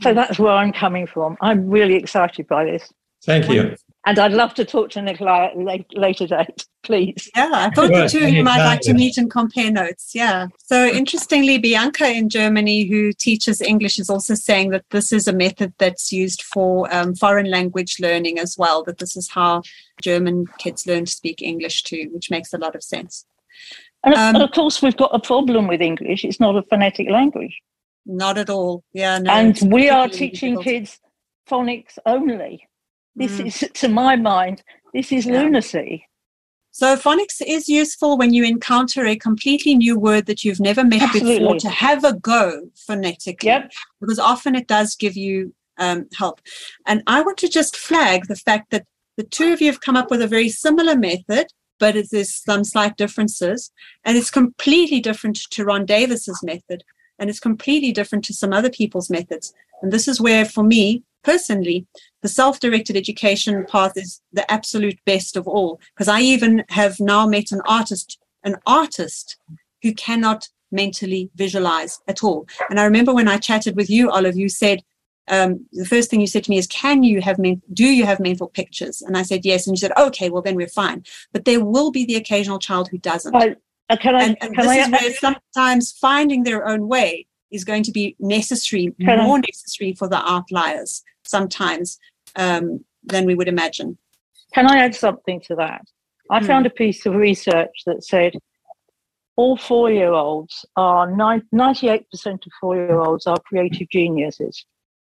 So 0.02 0.12
mm. 0.12 0.14
that's 0.14 0.38
where 0.38 0.52
I'm 0.52 0.72
coming 0.72 1.06
from. 1.06 1.36
I'm 1.40 1.68
really 1.68 1.96
excited 1.96 2.46
by 2.46 2.64
this. 2.64 2.92
Thank 3.24 3.50
you. 3.50 3.74
And 4.06 4.20
I'd 4.20 4.32
love 4.32 4.54
to 4.54 4.64
talk 4.64 4.90
to 4.90 5.02
Nicola 5.02 5.46
at 5.46 5.56
a 5.56 5.84
later 5.98 6.28
date, 6.28 6.64
please. 6.84 7.28
Yeah, 7.34 7.50
I 7.52 7.70
thought 7.70 7.90
the 7.90 8.08
two 8.08 8.24
of 8.24 8.30
you 8.30 8.44
might 8.44 8.64
like 8.64 8.80
to 8.82 8.94
meet 8.94 9.16
and 9.16 9.28
compare 9.28 9.68
notes. 9.68 10.12
Yeah. 10.14 10.46
So 10.58 10.86
interestingly, 10.86 11.58
Bianca 11.58 12.08
in 12.08 12.28
Germany, 12.28 12.84
who 12.84 13.12
teaches 13.12 13.60
English, 13.60 13.98
is 13.98 14.08
also 14.08 14.36
saying 14.36 14.70
that 14.70 14.84
this 14.92 15.12
is 15.12 15.26
a 15.26 15.32
method 15.32 15.74
that's 15.78 16.12
used 16.12 16.42
for 16.42 16.92
um, 16.94 17.16
foreign 17.16 17.50
language 17.50 17.96
learning 17.98 18.38
as 18.38 18.56
well, 18.56 18.84
that 18.84 18.98
this 18.98 19.16
is 19.16 19.28
how 19.28 19.62
German 20.00 20.46
kids 20.58 20.86
learn 20.86 21.06
to 21.06 21.12
speak 21.12 21.42
English 21.42 21.82
too, 21.82 22.08
which 22.12 22.30
makes 22.30 22.54
a 22.54 22.58
lot 22.58 22.76
of 22.76 22.84
sense. 22.84 23.26
And, 24.04 24.14
um, 24.14 24.36
of 24.36 24.52
course, 24.52 24.80
we've 24.82 24.96
got 24.96 25.12
a 25.12 25.18
problem 25.18 25.66
with 25.66 25.82
English. 25.82 26.24
It's 26.24 26.38
not 26.38 26.54
a 26.54 26.62
phonetic 26.62 27.10
language. 27.10 27.60
Not 28.06 28.38
at 28.38 28.50
all. 28.50 28.84
Yeah. 28.92 29.18
No, 29.18 29.32
and 29.32 29.60
we 29.72 29.90
are 29.90 30.08
teaching 30.08 30.54
difficult. 30.54 30.64
kids 30.64 31.00
phonics 31.50 31.98
only. 32.06 32.68
This 33.16 33.38
mm. 33.38 33.46
is, 33.46 33.70
to 33.74 33.88
my 33.88 34.14
mind, 34.14 34.62
this 34.92 35.10
is 35.10 35.26
yeah. 35.26 35.42
lunacy. 35.42 36.06
So 36.70 36.94
phonics 36.94 37.40
is 37.44 37.70
useful 37.70 38.18
when 38.18 38.34
you 38.34 38.44
encounter 38.44 39.06
a 39.06 39.16
completely 39.16 39.74
new 39.74 39.98
word 39.98 40.26
that 40.26 40.44
you've 40.44 40.60
never 40.60 40.84
met 40.84 41.00
Absolutely. 41.00 41.38
before 41.38 41.56
to 41.60 41.70
have 41.70 42.04
a 42.04 42.12
go 42.12 42.68
phonetically. 42.86 43.46
Yep. 43.48 43.72
Because 43.98 44.18
often 44.18 44.54
it 44.54 44.68
does 44.68 44.94
give 44.94 45.16
you 45.16 45.54
um, 45.78 46.06
help. 46.14 46.42
And 46.84 47.02
I 47.06 47.22
want 47.22 47.38
to 47.38 47.48
just 47.48 47.76
flag 47.76 48.26
the 48.28 48.36
fact 48.36 48.70
that 48.72 48.84
the 49.16 49.24
two 49.24 49.54
of 49.54 49.62
you 49.62 49.68
have 49.68 49.80
come 49.80 49.96
up 49.96 50.10
with 50.10 50.20
a 50.20 50.26
very 50.26 50.50
similar 50.50 50.94
method, 50.94 51.46
but 51.78 51.96
there's 52.10 52.34
some 52.34 52.62
slight 52.62 52.98
differences. 52.98 53.72
And 54.04 54.18
it's 54.18 54.30
completely 54.30 55.00
different 55.00 55.36
to 55.52 55.64
Ron 55.64 55.86
Davis's 55.86 56.42
method 56.42 56.84
and 57.18 57.30
it's 57.30 57.40
completely 57.40 57.92
different 57.92 58.24
to 58.26 58.34
some 58.34 58.52
other 58.52 58.70
people's 58.70 59.08
methods. 59.08 59.54
And 59.80 59.92
this 59.92 60.06
is 60.06 60.20
where, 60.20 60.44
for 60.44 60.62
me 60.62 61.02
personally, 61.26 61.86
the 62.22 62.28
self 62.28 62.60
directed 62.60 62.96
education 62.96 63.66
path 63.66 63.94
is 63.96 64.22
the 64.32 64.48
absolute 64.50 64.98
best 65.04 65.36
of 65.36 65.46
all. 65.46 65.80
Because 65.94 66.08
I 66.08 66.20
even 66.20 66.64
have 66.70 67.00
now 67.00 67.26
met 67.26 67.50
an 67.50 67.60
artist, 67.66 68.18
an 68.44 68.56
artist 68.64 69.36
who 69.82 69.92
cannot 69.92 70.48
mentally 70.70 71.30
visualize 71.34 71.98
at 72.08 72.22
all. 72.24 72.46
And 72.70 72.78
I 72.80 72.84
remember 72.84 73.12
when 73.12 73.28
I 73.28 73.38
chatted 73.38 73.76
with 73.76 73.90
you, 73.90 74.10
Olive, 74.10 74.36
you 74.36 74.48
said, 74.48 74.82
um, 75.28 75.66
the 75.72 75.84
first 75.84 76.08
thing 76.08 76.20
you 76.20 76.28
said 76.28 76.44
to 76.44 76.50
me 76.50 76.58
is, 76.58 76.68
"Can 76.68 77.02
you 77.02 77.20
have 77.20 77.38
men- 77.38 77.62
do 77.72 77.88
you 77.98 78.04
have 78.06 78.20
mental 78.20 78.48
pictures?" 78.60 79.02
And 79.02 79.16
I 79.16 79.22
said 79.22 79.44
yes, 79.44 79.66
and 79.66 79.76
you 79.76 79.80
said, 79.80 79.96
"Okay, 80.06 80.30
well 80.30 80.42
then 80.42 80.54
we're 80.54 80.68
fine." 80.84 81.02
But 81.32 81.44
there 81.44 81.64
will 81.64 81.90
be 81.90 82.04
the 82.04 82.14
occasional 82.14 82.60
child 82.60 82.88
who 82.88 82.98
doesn't. 82.98 83.34
Uh, 83.90 83.96
can 83.96 84.14
I? 84.14 84.22
And, 84.24 84.36
and 84.40 84.54
can 84.54 84.66
this 84.66 84.76
I, 84.76 84.80
is 84.82 84.88
where 84.92 85.14
sometimes 85.26 85.90
finding 85.90 86.44
their 86.44 86.68
own 86.68 86.86
way 86.86 87.26
is 87.50 87.64
going 87.64 87.82
to 87.88 87.92
be 87.92 88.14
necessary, 88.20 88.94
more 88.98 89.40
necessary 89.40 89.92
for 89.94 90.08
the 90.08 90.22
outliers 90.34 91.02
sometimes 91.26 91.98
um, 92.36 92.84
than 93.04 93.24
we 93.26 93.34
would 93.34 93.48
imagine. 93.48 93.98
Can 94.54 94.70
I 94.70 94.78
add 94.78 94.94
something 94.94 95.40
to 95.42 95.54
that? 95.56 95.82
I 96.30 96.40
hmm. 96.40 96.46
found 96.46 96.66
a 96.66 96.70
piece 96.70 97.06
of 97.06 97.14
research 97.14 97.82
that 97.86 98.04
said 98.04 98.34
all 99.36 99.56
four 99.56 99.90
year 99.90 100.12
olds 100.12 100.64
are 100.76 101.06
98% 101.08 102.04
of 102.26 102.40
four 102.60 102.74
year 102.74 103.00
olds 103.00 103.26
are 103.26 103.38
creative 103.46 103.88
geniuses. 103.90 104.64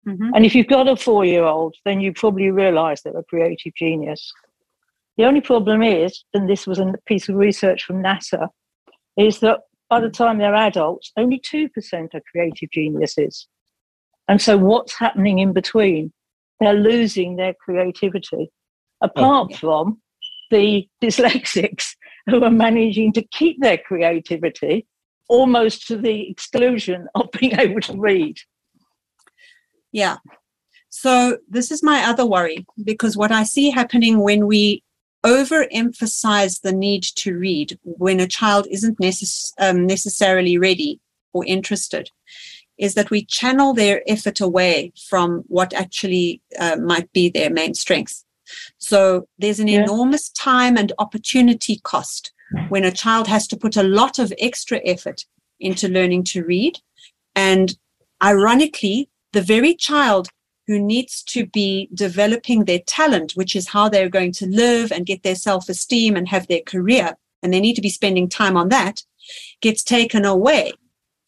Mm-hmm. 0.09 0.31
And 0.35 0.47
if 0.47 0.55
you've 0.55 0.69
got 0.69 0.89
a 0.89 0.97
four 0.97 1.25
year 1.25 1.45
old, 1.45 1.75
then 1.85 2.01
you 2.01 2.13
probably 2.13 2.51
realize 2.51 3.03
they're 3.03 3.17
a 3.17 3.25
creative 3.25 3.75
genius. 3.75 4.33
The 5.17 5.25
only 5.25 5.41
problem 5.41 5.83
is, 5.83 6.25
and 6.35 6.49
this 6.49 6.67
was 6.67 6.79
a 6.79 6.95
piece 7.07 7.29
of 7.29 7.37
research 7.37 7.85
from 7.85 8.03
NASA, 8.03 8.49
is 9.17 9.41
that 9.41 9.61
by 9.89 10.01
the 10.01 10.11
time 10.11 10.39
they're 10.39 10.55
adults, 10.55 11.13
only 11.17 11.41
2% 11.41 11.71
are 12.15 12.21
creative 12.31 12.71
geniuses. 12.71 13.49
And 14.29 14.41
so 14.41 14.57
what's 14.57 14.95
happening 14.95 15.39
in 15.39 15.53
between? 15.53 16.13
They're 16.61 16.75
losing 16.75 17.37
their 17.37 17.55
creativity, 17.55 18.51
apart 19.03 19.53
oh. 19.53 19.57
from 19.57 20.01
the 20.51 20.89
dyslexics 21.03 21.95
who 22.27 22.43
are 22.43 22.51
managing 22.51 23.13
to 23.13 23.23
keep 23.23 23.61
their 23.61 23.79
creativity 23.79 24.87
almost 25.29 25.87
to 25.89 25.97
the 25.97 26.31
exclusion 26.31 27.09
of 27.15 27.31
being 27.33 27.53
able 27.59 27.81
to 27.81 27.99
read. 27.99 28.37
Yeah. 29.93 30.17
So 30.89 31.39
this 31.49 31.71
is 31.71 31.83
my 31.83 32.05
other 32.05 32.25
worry 32.25 32.65
because 32.83 33.17
what 33.17 33.33
I 33.33 33.45
see 33.45 33.71
happening 33.71 34.21
when 34.21 34.47
we 34.47 34.83
overemphasize 35.25 36.61
the 36.63 36.73
need 36.73 37.03
to 37.03 37.37
read 37.37 37.79
when 37.83 38.21
a 38.21 38.29
child 38.29 38.67
isn't 38.71 38.99
necess- 38.99 39.53
um, 39.59 39.87
necessarily 39.87 40.57
ready 40.57 41.01
or 41.33 41.45
interested 41.45 42.11
is 42.79 42.95
that 42.95 43.11
we 43.11 43.25
channel 43.25 43.73
their 43.73 44.03
effort 44.07 44.41
away 44.41 44.93
from 45.09 45.45
what 45.49 45.73
actually 45.73 46.41
uh, 46.59 46.77
might 46.77 47.13
be 47.13 47.29
their 47.29 47.51
main 47.51 47.75
strengths. 47.75 48.25
So 48.79 49.29
there's 49.39 49.61
an 49.61 49.69
Yeah. 49.69 49.83
enormous 49.83 50.29
time 50.31 50.77
and 50.77 50.93
opportunity 50.99 51.81
cost 51.83 52.33
when 52.69 52.85
a 52.85 52.93
child 52.93 53.27
has 53.27 53.47
to 53.49 53.57
put 53.57 53.77
a 53.77 53.83
lot 53.83 54.19
of 54.19 54.33
extra 54.39 54.81
effort 54.85 55.25
into 55.59 55.89
learning 55.89 56.25
to 56.25 56.45
read. 56.45 56.79
And 57.35 57.77
ironically, 58.23 59.09
the 59.33 59.43
very 59.43 59.75
child 59.75 60.29
who 60.67 60.79
needs 60.79 61.23
to 61.23 61.47
be 61.47 61.89
developing 61.95 62.65
their 62.65 62.81
talent, 62.81 63.33
which 63.33 63.55
is 63.55 63.69
how 63.69 63.89
they're 63.89 64.09
going 64.09 64.33
to 64.33 64.47
live 64.47 64.91
and 64.93 65.07
get 65.07 65.23
their 65.23 65.35
self 65.35 65.69
esteem 65.69 66.17
and 66.17 66.29
have 66.29 66.47
their 66.47 66.61
career, 66.61 67.17
and 67.43 67.53
they 67.53 67.61
need 67.61 67.75
to 67.75 67.83
be 67.83 67.91
spending 67.91 68.29
time 68.29 68.57
on 68.57 68.69
that, 68.69 69.03
gets 69.61 69.83
taken 69.83 70.25
away 70.25 70.73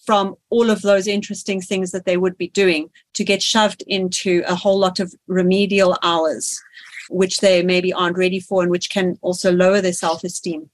from 0.08 0.34
all 0.48 0.70
of 0.70 0.80
those 0.80 1.06
interesting 1.06 1.60
things 1.60 1.90
that 1.90 2.06
they 2.06 2.16
would 2.16 2.38
be 2.38 2.48
doing 2.48 2.88
to 3.12 3.22
get 3.22 3.42
shoved 3.42 3.82
into 3.86 4.42
a 4.48 4.54
whole 4.54 4.78
lot 4.78 5.00
of 5.00 5.14
remedial 5.26 5.98
hours, 6.02 6.58
which 7.10 7.40
they 7.40 7.62
maybe 7.62 7.92
aren't 7.92 8.16
ready 8.16 8.40
for 8.40 8.62
and 8.62 8.70
which 8.70 8.88
can 8.88 9.18
also 9.20 9.52
lower 9.52 9.82
their 9.82 9.92
self 9.92 10.24
esteem. 10.24 10.70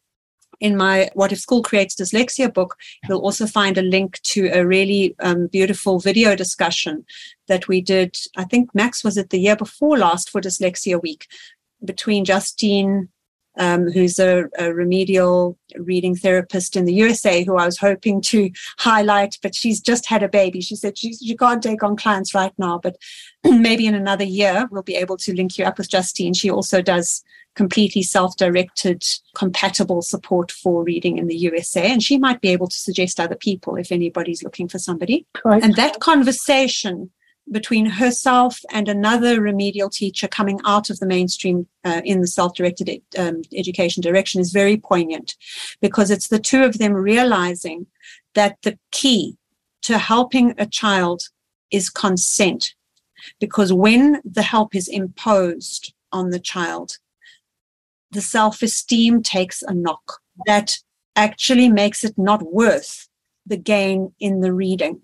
In 0.60 0.76
my 0.76 1.10
What 1.14 1.32
If 1.32 1.40
School 1.40 1.64
Creates 1.64 1.96
Dyslexia 1.96 2.54
book, 2.54 2.76
you'll 3.08 3.22
also 3.22 3.44
find 3.44 3.76
a 3.76 3.82
link 3.82 4.22
to 4.34 4.50
a 4.52 4.64
really 4.64 5.16
um, 5.18 5.48
beautiful 5.48 5.98
video 5.98 6.36
discussion 6.36 7.04
that 7.48 7.66
we 7.66 7.80
did. 7.80 8.16
I 8.36 8.44
think 8.44 8.72
Max 8.72 9.02
was 9.02 9.16
it 9.16 9.30
the 9.30 9.40
year 9.40 9.56
before 9.56 9.98
last 9.98 10.30
for 10.30 10.40
Dyslexia 10.40 11.02
Week 11.02 11.26
between 11.84 12.24
Justine, 12.24 13.08
um, 13.56 13.90
who's 13.90 14.18
a, 14.18 14.44
a 14.58 14.72
remedial 14.72 15.58
reading 15.76 16.14
therapist 16.14 16.76
in 16.76 16.84
the 16.84 16.94
USA, 16.94 17.44
who 17.44 17.56
I 17.56 17.66
was 17.66 17.78
hoping 17.78 18.20
to 18.22 18.50
highlight, 18.78 19.38
but 19.42 19.54
she's 19.54 19.80
just 19.80 20.06
had 20.06 20.22
a 20.22 20.28
baby. 20.28 20.60
She 20.60 20.76
said 20.76 20.98
she, 20.98 21.14
she 21.14 21.36
can't 21.36 21.62
take 21.62 21.82
on 21.82 21.96
clients 21.96 22.34
right 22.34 22.52
now, 22.58 22.78
but 22.78 22.96
maybe 23.44 23.86
in 23.86 23.94
another 23.94 24.24
year 24.24 24.68
we'll 24.70 24.82
be 24.82 24.96
able 24.96 25.16
to 25.18 25.34
link 25.34 25.58
you 25.58 25.64
up 25.64 25.78
with 25.78 25.90
Justine. 25.90 26.34
She 26.34 26.50
also 26.50 26.82
does 26.82 27.22
completely 27.54 28.02
self-directed 28.02 29.04
compatible 29.34 30.02
support 30.02 30.50
for 30.50 30.82
reading 30.82 31.18
in 31.18 31.28
the 31.28 31.36
USA 31.36 31.90
and 31.90 32.02
she 32.02 32.18
might 32.18 32.40
be 32.40 32.48
able 32.48 32.66
to 32.66 32.76
suggest 32.76 33.20
other 33.20 33.36
people 33.36 33.76
if 33.76 33.92
anybody's 33.92 34.42
looking 34.42 34.68
for 34.68 34.78
somebody 34.78 35.24
Right. 35.44 35.62
and 35.62 35.76
that 35.76 36.00
conversation 36.00 37.10
between 37.50 37.86
herself 37.86 38.60
and 38.70 38.88
another 38.88 39.40
remedial 39.40 39.90
teacher 39.90 40.26
coming 40.26 40.60
out 40.64 40.90
of 40.90 40.98
the 40.98 41.06
mainstream 41.06 41.66
uh, 41.84 42.00
in 42.04 42.20
the 42.20 42.26
self-directed 42.26 43.02
um, 43.18 43.42
education 43.54 44.00
direction 44.00 44.40
is 44.40 44.52
very 44.52 44.76
poignant 44.76 45.36
because 45.80 46.10
it's 46.10 46.28
the 46.28 46.38
two 46.38 46.64
of 46.64 46.78
them 46.78 46.92
realizing 46.92 47.86
that 48.34 48.56
the 48.62 48.78
key 48.90 49.36
to 49.82 49.98
helping 49.98 50.54
a 50.58 50.66
child 50.66 51.28
is 51.70 51.90
consent. 51.90 52.74
Because 53.40 53.72
when 53.72 54.20
the 54.24 54.42
help 54.42 54.74
is 54.74 54.88
imposed 54.88 55.92
on 56.12 56.30
the 56.30 56.40
child 56.40 56.98
the 58.14 58.20
self-esteem 58.20 59.22
takes 59.22 59.60
a 59.62 59.74
knock 59.74 60.20
that 60.46 60.78
actually 61.16 61.68
makes 61.68 62.04
it 62.04 62.16
not 62.16 62.42
worth 62.42 63.08
the 63.44 63.56
gain 63.56 64.12
in 64.20 64.40
the 64.40 64.52
reading 64.52 65.00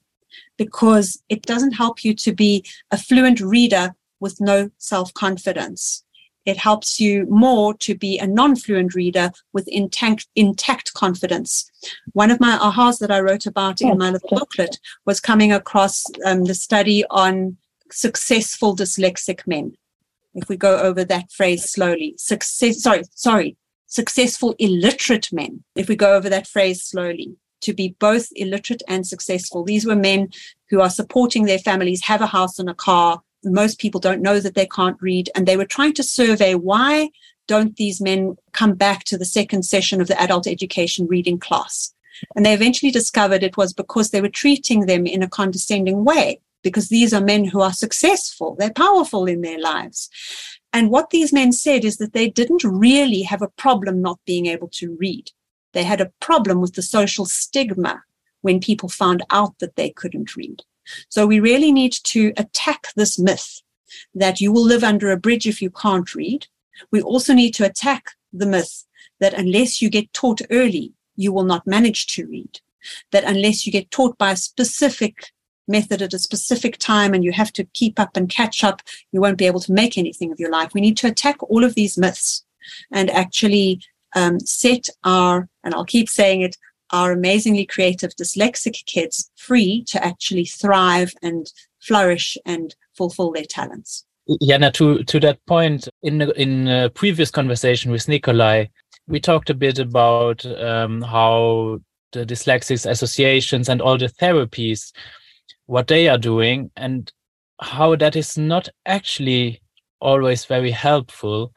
because 0.57 1.23
it 1.29 1.43
doesn't 1.43 1.73
help 1.73 2.05
you 2.05 2.15
to 2.15 2.33
be 2.33 2.65
a 2.91 2.97
fluent 2.97 3.41
reader 3.41 3.95
with 4.21 4.41
no 4.41 4.71
self 4.79 5.13
confidence. 5.15 6.05
It 6.47 6.57
helps 6.57 6.99
you 6.99 7.27
more 7.29 7.75
to 7.75 7.95
be 7.95 8.19
a 8.19 8.27
non 8.27 8.57
fluent 8.57 8.95
reader 8.95 9.31
with 9.53 9.69
intact, 9.69 10.27
intact 10.35 10.95
confidence. 10.95 11.71
One 12.13 12.31
of 12.31 12.41
my 12.41 12.57
ahas 12.59 12.99
that 13.01 13.11
I 13.11 13.21
wrote 13.21 13.47
about 13.47 13.83
in 13.83 13.99
my 13.99 14.11
little 14.11 14.29
booklet 14.31 14.79
was 15.05 15.21
coming 15.21 15.53
across 15.53 16.05
um, 16.25 16.45
the 16.45 16.55
study 16.55 17.05
on 17.11 17.59
successful 17.93 18.75
dyslexic 18.75 19.47
men. 19.47 19.75
If 20.35 20.49
we 20.49 20.57
go 20.57 20.79
over 20.79 21.05
that 21.05 21.31
phrase 21.31 21.71
slowly, 21.71 22.15
success, 22.17 22.83
sorry, 22.83 23.03
sorry, 23.15 23.57
successful 23.87 24.55
illiterate 24.59 25.33
men. 25.33 25.65
If 25.75 25.89
we 25.89 25.97
go 25.97 26.15
over 26.15 26.29
that 26.31 26.47
phrase 26.47 26.83
slowly, 26.83 27.37
to 27.61 27.73
be 27.73 27.97
both 27.99 28.29
illiterate 28.37 28.83
and 28.89 29.07
successful. 29.07 29.65
These 29.65 29.87
were 29.87 29.97
men 29.97 30.31
who 30.69 30.81
are 30.81 30.91
supporting 30.91 31.45
their 31.45 31.59
families, 31.59 32.05
have 32.05 32.21
a 32.21 32.27
house 32.27 32.59
and 32.59 32.69
a 32.69 32.75
car. 32.75 33.23
Most 33.45 33.79
people 33.79 34.01
don't 34.01 34.23
know 34.23 34.41
that 34.41 34.55
they 34.55 34.67
can't 34.67 35.01
read. 35.01 35.31
And 35.35 35.47
they 35.47 35.57
were 35.57 35.65
trying 35.65 35.95
to 35.95 36.03
survey 36.03 36.55
why 36.55 37.11
don't 37.47 37.77
these 37.77 38.01
men 38.01 38.37
come 38.53 38.75
back 38.75 39.05
to 39.05 39.19
the 39.19 39.25
second 39.25 39.65
session 39.65 40.01
of 40.01 40.07
the 40.07 40.21
adult 40.21 40.47
education 40.47 41.07
reading 41.09 41.39
class? 41.39 41.93
And 42.37 42.45
they 42.45 42.55
eventually 42.55 42.93
discovered 42.93 43.43
it 43.43 43.57
was 43.57 43.73
because 43.73 44.11
they 44.11 44.21
were 44.21 44.29
treating 44.29 44.87
them 44.87 45.07
in 45.07 45.23
a 45.23 45.29
condescending 45.29 46.05
way, 46.05 46.41
because 46.63 46.89
these 46.89 47.13
are 47.13 47.21
men 47.21 47.45
who 47.45 47.61
are 47.61 47.73
successful, 47.73 48.57
they're 48.59 48.73
powerful 48.73 49.27
in 49.27 49.41
their 49.41 49.59
lives. 49.59 50.11
And 50.73 50.91
what 50.91 51.11
these 51.11 51.33
men 51.33 51.53
said 51.53 51.85
is 51.85 51.97
that 51.97 52.13
they 52.13 52.29
didn't 52.29 52.63
really 52.65 53.23
have 53.23 53.43
a 53.43 53.49
problem 53.49 54.01
not 54.01 54.21
being 54.25 54.47
able 54.47 54.69
to 54.75 54.97
read. 55.01 55.33
They 55.73 55.85
had 55.85 56.01
a 56.01 56.13
problem 56.21 56.61
with 56.61 56.75
the 56.75 56.83
social 56.83 57.27
stigma 57.27 58.03
when 58.43 58.61
people 58.61 58.89
found 58.89 59.23
out 59.31 59.59
that 59.59 59.77
they 59.77 59.91
couldn't 59.91 60.37
read. 60.37 60.63
So 61.09 61.27
we 61.27 61.41
really 61.41 61.73
need 61.73 61.93
to 62.05 62.33
attack 62.37 62.89
this 62.97 63.19
myth 63.19 63.63
that 64.15 64.41
you 64.41 64.53
will 64.53 64.65
live 64.65 64.85
under 64.85 65.11
a 65.11 65.17
bridge 65.17 65.47
if 65.47 65.61
you 65.61 65.71
can't 65.71 66.15
read. 66.15 66.47
We 66.91 67.03
also 67.03 67.35
need 67.35 67.55
to 67.55 67.67
attack 67.67 68.13
the 68.33 68.47
myth 68.47 68.87
that 69.19 69.35
unless 69.35 69.83
you 69.83 69.91
get 69.91 70.13
taught 70.13 70.41
early, 70.51 70.93
you 71.17 71.33
will 71.33 71.45
not 71.45 71.67
manage 71.67 72.07
to 72.15 72.27
read. 72.27 72.61
That 73.13 73.25
unless 73.25 73.67
you 73.67 73.73
get 73.73 73.91
taught 73.91 74.17
by 74.17 74.33
a 74.33 74.37
specific 74.37 75.33
method 75.69 76.03
at 76.03 76.15
a 76.15 76.19
specific 76.19 76.79
time 76.79 77.15
and 77.15 77.23
you 77.23 77.33
have 77.33 77.53
to 77.53 77.65
keep 77.75 78.01
up 78.01 78.17
and 78.17 78.29
catch 78.29 78.65
up, 78.65 78.83
you 79.13 79.21
won't 79.21 79.39
be 79.39 79.47
able 79.47 79.61
to 79.61 79.73
make 79.73 79.97
anything 79.97 80.33
of 80.33 80.41
your 80.41 80.51
life. 80.51 80.75
We 80.75 80.81
need 80.81 80.97
to 80.99 81.07
attack 81.07 81.43
all 81.43 81.65
of 81.65 81.75
these 81.75 81.99
myths 81.99 82.45
and 82.91 83.11
actually 83.11 83.81
um, 84.15 84.41
set 84.41 84.89
our, 85.05 85.49
and 85.65 85.75
I'll 85.75 85.85
keep 85.85 86.09
saying 86.09 86.43
it, 86.43 86.57
our 86.93 87.13
amazingly 87.13 87.67
creative 87.67 88.15
dyslexic 88.17 88.85
kids 88.87 89.31
free 89.37 89.85
to 89.89 90.05
actually 90.05 90.45
thrive 90.45 91.15
and 91.23 91.51
flourish 91.81 92.37
and 92.45 92.75
fulfill 92.97 93.33
their 93.33 93.45
talents. 93.45 94.05
Je'anna, 94.43 94.73
to 94.75 95.03
to 95.05 95.21
that 95.21 95.45
point, 95.47 95.89
in 96.03 96.23
in 96.23 96.69
a 96.69 96.91
previous 96.91 97.31
conversation 97.31 97.91
with 97.91 98.09
Nicolay, 98.09 98.71
we 99.09 99.19
talked 99.19 99.51
a 99.51 99.55
bit 99.55 99.79
about 99.79 100.45
um, 100.47 101.03
how 101.03 101.81
the 102.13 102.25
dyslexics 102.25 102.89
associations 102.89 103.69
and 103.69 103.81
all 103.81 103.99
the 103.99 104.07
therapies, 104.07 104.93
what 105.67 105.89
they 105.89 106.09
are 106.09 106.19
doing, 106.19 106.71
and 106.77 107.13
how 107.61 107.97
that 107.97 108.17
is 108.17 108.39
not 108.39 108.69
actually 108.87 109.61
always 110.01 110.45
very 110.45 110.71
helpful, 110.71 111.53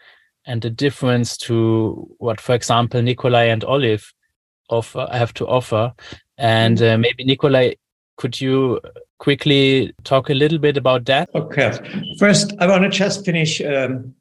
and 0.46 0.62
the 0.62 0.70
difference 0.70 1.38
to 1.38 2.10
what, 2.18 2.42
for 2.42 2.54
example, 2.56 3.02
Nicolay 3.02 3.50
and 3.50 3.64
Olive 3.64 4.14
offer 4.70 5.08
have 5.12 5.34
to 5.36 5.48
offer. 5.48 5.94
And 6.38 6.82
uh, 6.82 6.98
maybe 6.98 7.24
Nicolay, 7.24 7.78
could 8.18 8.40
you 8.40 8.80
quickly 9.20 9.94
talk 10.04 10.30
a 10.30 10.34
little 10.34 10.60
bit 10.60 10.78
about 10.78 11.06
that? 11.06 11.30
Okay. 11.34 11.72
First, 12.20 12.54
I 12.60 12.68
want 12.68 12.84
to 12.84 12.90
just 12.90 13.26
finish 13.26 13.62
um, 13.62 14.14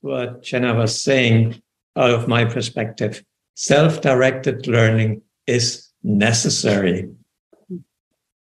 what 0.00 0.42
Je'anna 0.42 0.76
was 0.76 1.00
saying 1.00 1.60
out 1.96 2.10
of 2.10 2.28
my 2.28 2.44
perspective. 2.44 3.24
Self 3.54 4.00
directed 4.00 4.66
learning 4.66 5.22
is 5.46 5.88
necessary. 6.02 7.08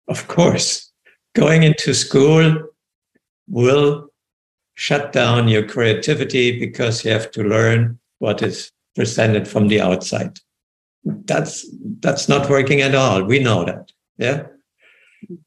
Of 0.09 0.27
course, 0.29 0.91
going 1.35 1.63
into 1.65 1.95
school 1.95 2.69
will 3.49 4.10
shut 4.81 5.13
down 5.13 5.47
your 5.47 5.63
creativity 5.63 6.59
because 6.59 7.05
you 7.05 7.11
have 7.11 7.31
to 7.31 7.45
learn 7.45 7.99
what 8.19 8.41
is 8.41 8.73
presented 8.97 9.47
from 9.47 9.69
the 9.69 9.79
outside. 9.79 10.39
That's 11.05 11.67
that's 12.01 12.31
not 12.31 12.49
working 12.49 12.81
at 12.81 12.95
all. 12.95 13.23
We 13.23 13.41
know 13.41 13.65
that. 13.65 13.93
Yeah. 14.17 14.47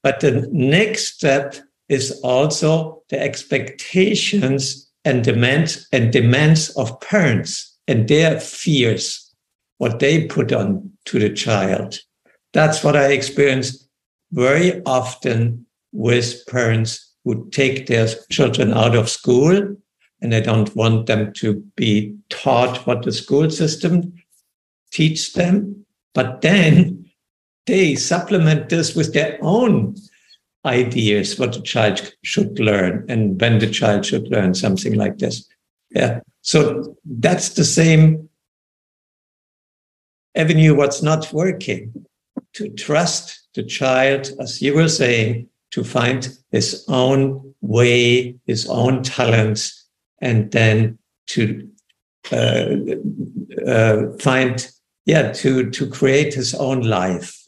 But 0.03 0.19
the 0.19 0.47
next 0.51 1.15
step 1.15 1.55
is 1.89 2.21
also 2.23 3.01
the 3.09 3.19
expectations 3.19 4.91
and 5.03 5.23
demands 5.23 5.87
and 5.91 6.13
demands 6.13 6.69
of 6.77 7.01
parents 7.01 7.75
and 7.87 8.07
their 8.07 8.39
fears, 8.39 9.33
what 9.79 9.97
they 9.97 10.27
put 10.27 10.53
on 10.53 10.91
to 11.05 11.17
the 11.17 11.33
child. 11.33 11.97
That's 12.53 12.83
what 12.83 12.95
I 12.95 13.07
experience 13.13 13.89
very 14.31 14.83
often 14.85 15.65
with 15.91 16.45
parents 16.45 17.12
who 17.23 17.49
take 17.49 17.87
their 17.87 18.07
children 18.29 18.73
out 18.73 18.95
of 18.95 19.09
school 19.09 19.75
and 20.21 20.31
they 20.31 20.41
don't 20.41 20.75
want 20.75 21.05
them 21.05 21.33
to 21.33 21.55
be 21.75 22.15
taught 22.29 22.85
what 22.87 23.03
the 23.03 23.11
school 23.11 23.49
system 23.49 24.13
teach 24.91 25.33
them. 25.33 25.85
But 26.13 26.41
then 26.41 27.09
they 27.65 27.95
supplement 27.95 28.69
this 28.69 28.95
with 28.95 29.13
their 29.13 29.37
own 29.41 29.95
ideas 30.65 31.37
what 31.37 31.53
the 31.53 31.61
child 31.61 32.13
should 32.23 32.57
learn 32.59 33.05
and 33.09 33.39
when 33.39 33.59
the 33.59 33.69
child 33.69 34.05
should 34.05 34.29
learn 34.29 34.53
something 34.53 34.93
like 34.95 35.17
this. 35.17 35.45
Yeah. 35.91 36.21
So 36.41 36.95
that's 37.05 37.49
the 37.49 37.65
same 37.65 38.29
avenue 40.35 40.75
what's 40.75 41.01
not 41.01 41.31
working. 41.33 42.05
To 42.53 42.69
trust 42.69 43.47
the 43.55 43.63
child, 43.63 44.29
as 44.39 44.61
you 44.61 44.75
were 44.75 44.87
saying, 44.87 45.49
to 45.73 45.83
find 45.83 46.37
his 46.51 46.85
own 46.87 47.55
way, 47.61 48.35
his 48.45 48.67
own 48.69 49.01
talents, 49.01 49.87
and 50.21 50.51
then 50.51 50.99
to 51.27 51.67
uh, 52.31 52.75
uh, 53.65 54.03
find, 54.19 54.67
yeah, 55.05 55.31
to, 55.31 55.71
to 55.71 55.89
create 55.89 56.33
his 56.35 56.53
own 56.53 56.81
life. 56.81 57.43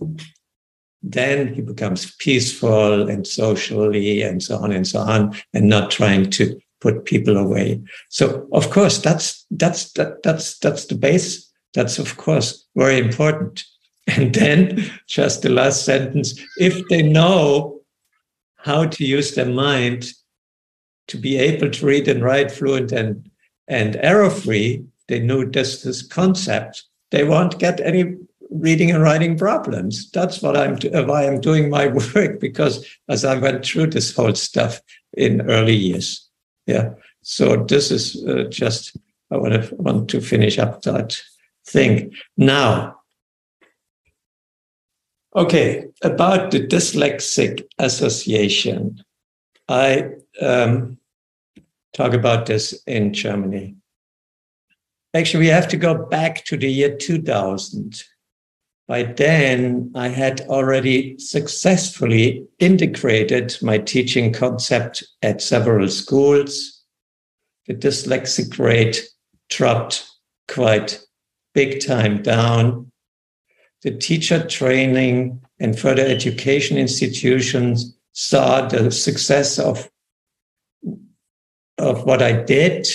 Then 1.04 1.54
he 1.54 1.62
becomes 1.62 2.16
peaceful 2.16 3.08
and 3.08 3.28
socially 3.28 4.24
and 4.24 4.42
so 4.42 4.58
on 4.58 4.72
and 4.72 4.88
so 4.88 5.02
on, 5.02 5.36
and 5.54 5.70
not 5.70 5.92
trying 5.92 6.32
to 6.32 6.60
put 6.82 7.06
people 7.06 7.38
away. 7.38 7.80
So 8.10 8.48
of 8.54 8.72
course, 8.72 8.98
that's 8.98 9.46
that's 9.52 9.92
that, 9.94 10.24
that's 10.24 10.58
that's 10.58 10.86
the 10.86 10.96
base. 10.96 11.48
That's 11.76 12.00
of 12.00 12.18
course 12.18 12.66
very 12.76 12.98
important. 12.98 13.64
And 14.08 14.36
then 14.36 14.92
just 15.08 15.42
the 15.42 15.50
last 15.50 15.84
sentence: 15.84 16.40
if 16.58 16.88
they 16.90 17.02
know 17.02 17.76
how 18.66 18.84
to 18.84 19.06
use 19.06 19.36
their 19.36 19.46
mind 19.46 20.12
to 21.08 21.18
be 21.18 21.38
able 21.38 21.70
to 21.70 21.86
read 21.86 22.08
and 22.08 22.24
write 22.24 22.52
fluent 22.52 22.92
and 22.92 23.30
and 23.68 23.96
error 23.98 24.30
free, 24.30 24.84
they 25.08 25.20
know 25.20 25.46
this 25.46 25.84
this 25.84 26.02
concept. 26.02 26.84
They 27.12 27.24
won't 27.24 27.60
get 27.60 27.80
any 27.80 28.16
reading 28.50 28.90
and 28.92 29.04
writing 29.04 29.38
problems. 29.38 30.10
That's 30.12 30.42
what 30.42 30.58
I'm 30.58 30.78
why 31.08 31.28
I'm 31.28 31.42
doing 31.42 31.70
my 31.70 31.88
work 32.16 32.40
because 32.40 32.86
as 33.08 33.24
I 33.24 33.38
went 33.38 33.64
through 33.64 33.88
this 33.88 34.16
whole 34.16 34.36
stuff 34.36 34.82
in 35.14 35.50
early 35.50 35.76
years. 35.76 36.28
Yeah. 36.66 36.90
So 37.22 37.58
this 37.58 37.92
is 37.92 38.24
uh, 38.26 38.46
just 38.50 38.98
I 39.32 39.38
want 39.38 39.54
to 39.54 39.76
want 39.76 40.10
to 40.10 40.22
finish 40.22 40.58
up 40.58 40.82
that 40.84 41.22
thing 41.68 42.14
now. 42.36 42.95
Okay, 45.36 45.86
about 46.02 46.52
the 46.52 46.66
dyslexic 46.66 47.64
association, 47.78 49.04
I 49.68 50.12
um, 50.42 50.98
talk 51.94 52.14
about 52.14 52.46
this 52.46 52.82
in 52.88 53.14
Germany. 53.14 53.76
Actually, 55.14 55.42
we 55.42 55.48
have 55.48 55.68
to 55.70 55.78
go 55.78 56.06
back 56.06 56.46
to 56.46 56.58
the 56.58 56.70
year 56.70 56.96
2000 56.96 58.04
by 58.88 59.02
then, 59.02 59.92
I 59.96 60.10
had 60.10 60.42
already 60.42 61.18
successfully 61.18 62.46
integrated 62.60 63.58
my 63.62 63.80
teaching 63.80 64.32
concept 64.32 65.04
at 65.24 65.42
several 65.42 65.88
schools. 65.90 66.84
The 67.66 67.74
dyslexic 67.74 68.60
rate 68.60 69.02
dropped 69.50 70.08
quite 70.48 71.04
big 71.56 71.84
time 71.84 72.22
down. 72.22 72.92
The 73.86 73.92
teacher 73.92 74.44
training 74.44 75.40
and 75.60 75.78
further 75.78 76.04
education 76.04 76.76
institutions 76.76 77.96
saw 78.14 78.68
the 78.68 78.90
success 78.90 79.60
of, 79.60 79.88
of 81.78 82.04
what 82.04 82.24
I 82.24 82.32
did. 82.32 82.88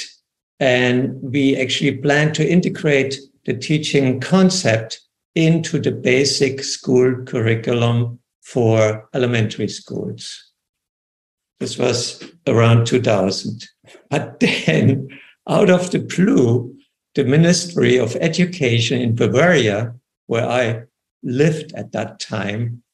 And 0.59 1.23
we 1.23 1.57
actually 1.57 1.99
planned 1.99 2.35
to 2.35 2.51
integrate 2.51 3.21
the 3.45 3.55
teaching 3.55 4.19
concept 4.19 5.01
into 5.37 5.79
the 5.79 5.93
basic 5.93 6.65
school 6.65 7.25
curriculum 7.25 8.19
for 8.43 9.09
elementary 9.15 9.69
schools. 9.69 10.53
This 11.61 11.79
was 11.79 12.25
around 12.49 12.89
2000. 12.89 13.65
But 14.09 14.41
then, 14.67 15.09
out 15.49 15.71
of 15.71 15.93
the 15.93 16.01
blue, 16.01 16.77
the 17.15 17.23
Ministry 17.23 17.97
of 17.97 18.17
Education 18.17 19.01
in 19.01 19.15
Bavaria, 19.15 19.95
where 20.31 20.49
I 20.49 20.83
lived 21.25 21.73
at 21.75 21.91
that 21.91 22.21
time, 22.21 22.85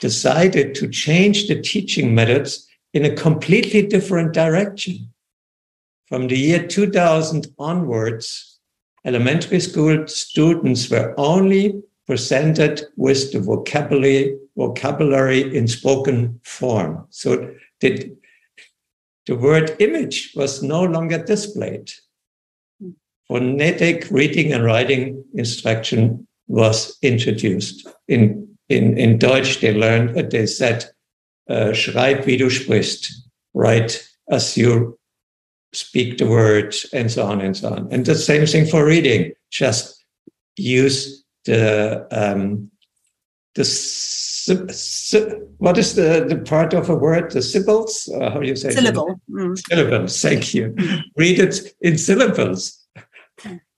decided 0.00 0.74
to 0.74 0.88
change 0.88 1.46
the 1.46 1.62
teaching 1.62 2.16
methods 2.16 2.66
in 2.92 3.04
a 3.04 3.14
completely 3.14 3.86
different 3.86 4.34
direction. 4.34 5.08
From 6.08 6.26
the 6.26 6.36
year 6.36 6.66
2000 6.66 7.46
onwards, 7.60 8.58
elementary 9.04 9.60
school 9.60 10.08
students 10.08 10.90
were 10.90 11.14
only 11.16 11.80
presented 12.08 12.82
with 12.96 13.30
the 13.30 13.38
vocabulary, 13.38 14.36
vocabulary 14.56 15.56
in 15.56 15.68
spoken 15.68 16.40
form. 16.42 17.06
So 17.10 17.54
the, 17.78 18.16
the 19.26 19.36
word 19.36 19.76
image 19.78 20.32
was 20.34 20.60
no 20.60 20.82
longer 20.82 21.22
displayed. 21.22 21.92
Hmm. 22.82 22.90
Phonetic 23.28 24.10
reading 24.10 24.52
and 24.52 24.64
writing 24.64 25.22
instruction 25.34 26.26
was 26.50 26.98
introduced. 27.00 27.88
In, 28.08 28.48
in, 28.68 28.98
in 28.98 29.18
Deutsch, 29.18 29.60
they 29.60 29.72
learned, 29.72 30.18
uh, 30.18 30.22
they 30.28 30.46
said, 30.46 30.84
uh, 31.48 31.72
schreib 31.72 32.26
wie 32.26 32.36
du 32.36 32.50
sprichst, 32.50 33.06
write 33.54 34.04
as 34.30 34.56
you 34.56 34.98
speak 35.72 36.18
the 36.18 36.26
words, 36.26 36.86
and 36.92 37.10
so 37.10 37.24
on 37.24 37.40
and 37.40 37.56
so 37.56 37.70
on. 37.70 37.88
And 37.92 38.04
the 38.04 38.16
same 38.16 38.46
thing 38.46 38.66
for 38.66 38.84
reading. 38.84 39.32
Just 39.50 40.04
use 40.56 41.24
the 41.44 42.06
um, 42.10 42.70
the 43.54 43.64
what 45.58 45.78
is 45.78 45.94
the 45.94 46.24
the 46.28 46.36
part 46.36 46.74
of 46.74 46.88
a 46.90 46.94
word? 46.94 47.30
The 47.30 47.42
syllables? 47.42 48.08
Uh, 48.14 48.30
how 48.30 48.40
do 48.40 48.48
you 48.48 48.56
say? 48.56 48.70
Syllable. 48.70 49.20
Mm. 49.30 49.58
Syllables. 49.68 50.20
Thank 50.20 50.54
you. 50.54 50.74
Read 51.16 51.38
it 51.38 51.74
in 51.80 51.98
syllables. 51.98 52.79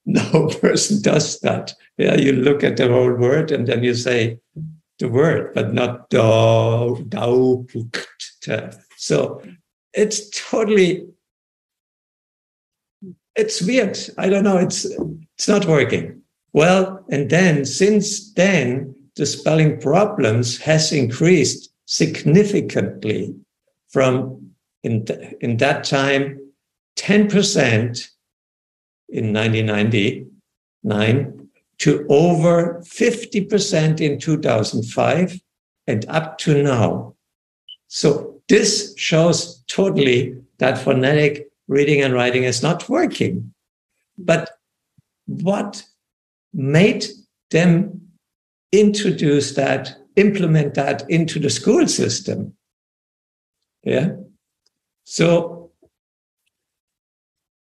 No 0.04 0.48
person 0.60 1.02
does 1.02 1.40
that. 1.40 1.74
Yeah, 1.96 2.16
you 2.16 2.32
look 2.32 2.64
at 2.64 2.76
the 2.76 2.88
whole 2.88 3.12
word 3.14 3.52
and 3.52 3.66
then 3.66 3.82
you 3.84 3.94
say 3.94 4.38
the 4.98 5.08
word, 5.08 5.54
but 5.54 5.72
not 5.74 6.10
do, 6.10 6.18
So 8.96 9.42
it's 9.92 10.30
totally 10.30 11.06
it's 13.34 13.62
weird. 13.62 13.98
I 14.18 14.28
don't 14.28 14.44
know. 14.44 14.58
It's 14.58 14.84
it's 14.84 15.48
not 15.48 15.66
working. 15.66 16.22
Well, 16.52 17.04
and 17.10 17.30
then 17.30 17.64
since 17.64 18.32
then, 18.34 18.94
the 19.16 19.26
spelling 19.26 19.80
problems 19.80 20.58
has 20.58 20.92
increased 20.92 21.72
significantly 21.86 23.34
from 23.88 24.50
in, 24.82 25.06
in 25.40 25.56
that 25.58 25.84
time 25.84 26.38
10% 26.96 28.08
in 29.12 29.32
1999 29.32 31.48
to 31.78 32.06
over 32.08 32.80
50% 32.80 34.00
in 34.00 34.18
2005 34.18 35.40
and 35.86 36.04
up 36.08 36.38
to 36.38 36.60
now. 36.62 37.14
So 37.88 38.40
this 38.48 38.94
shows 38.96 39.62
totally 39.68 40.34
that 40.58 40.78
phonetic 40.78 41.48
reading 41.68 42.00
and 42.00 42.14
writing 42.14 42.44
is 42.44 42.62
not 42.62 42.88
working. 42.88 43.52
But 44.16 44.50
what 45.26 45.84
made 46.52 47.06
them 47.50 48.00
introduce 48.72 49.54
that, 49.54 49.96
implement 50.16 50.74
that 50.74 51.08
into 51.10 51.38
the 51.38 51.50
school 51.50 51.86
system? 51.86 52.54
Yeah. 53.84 54.16
So 55.04 55.70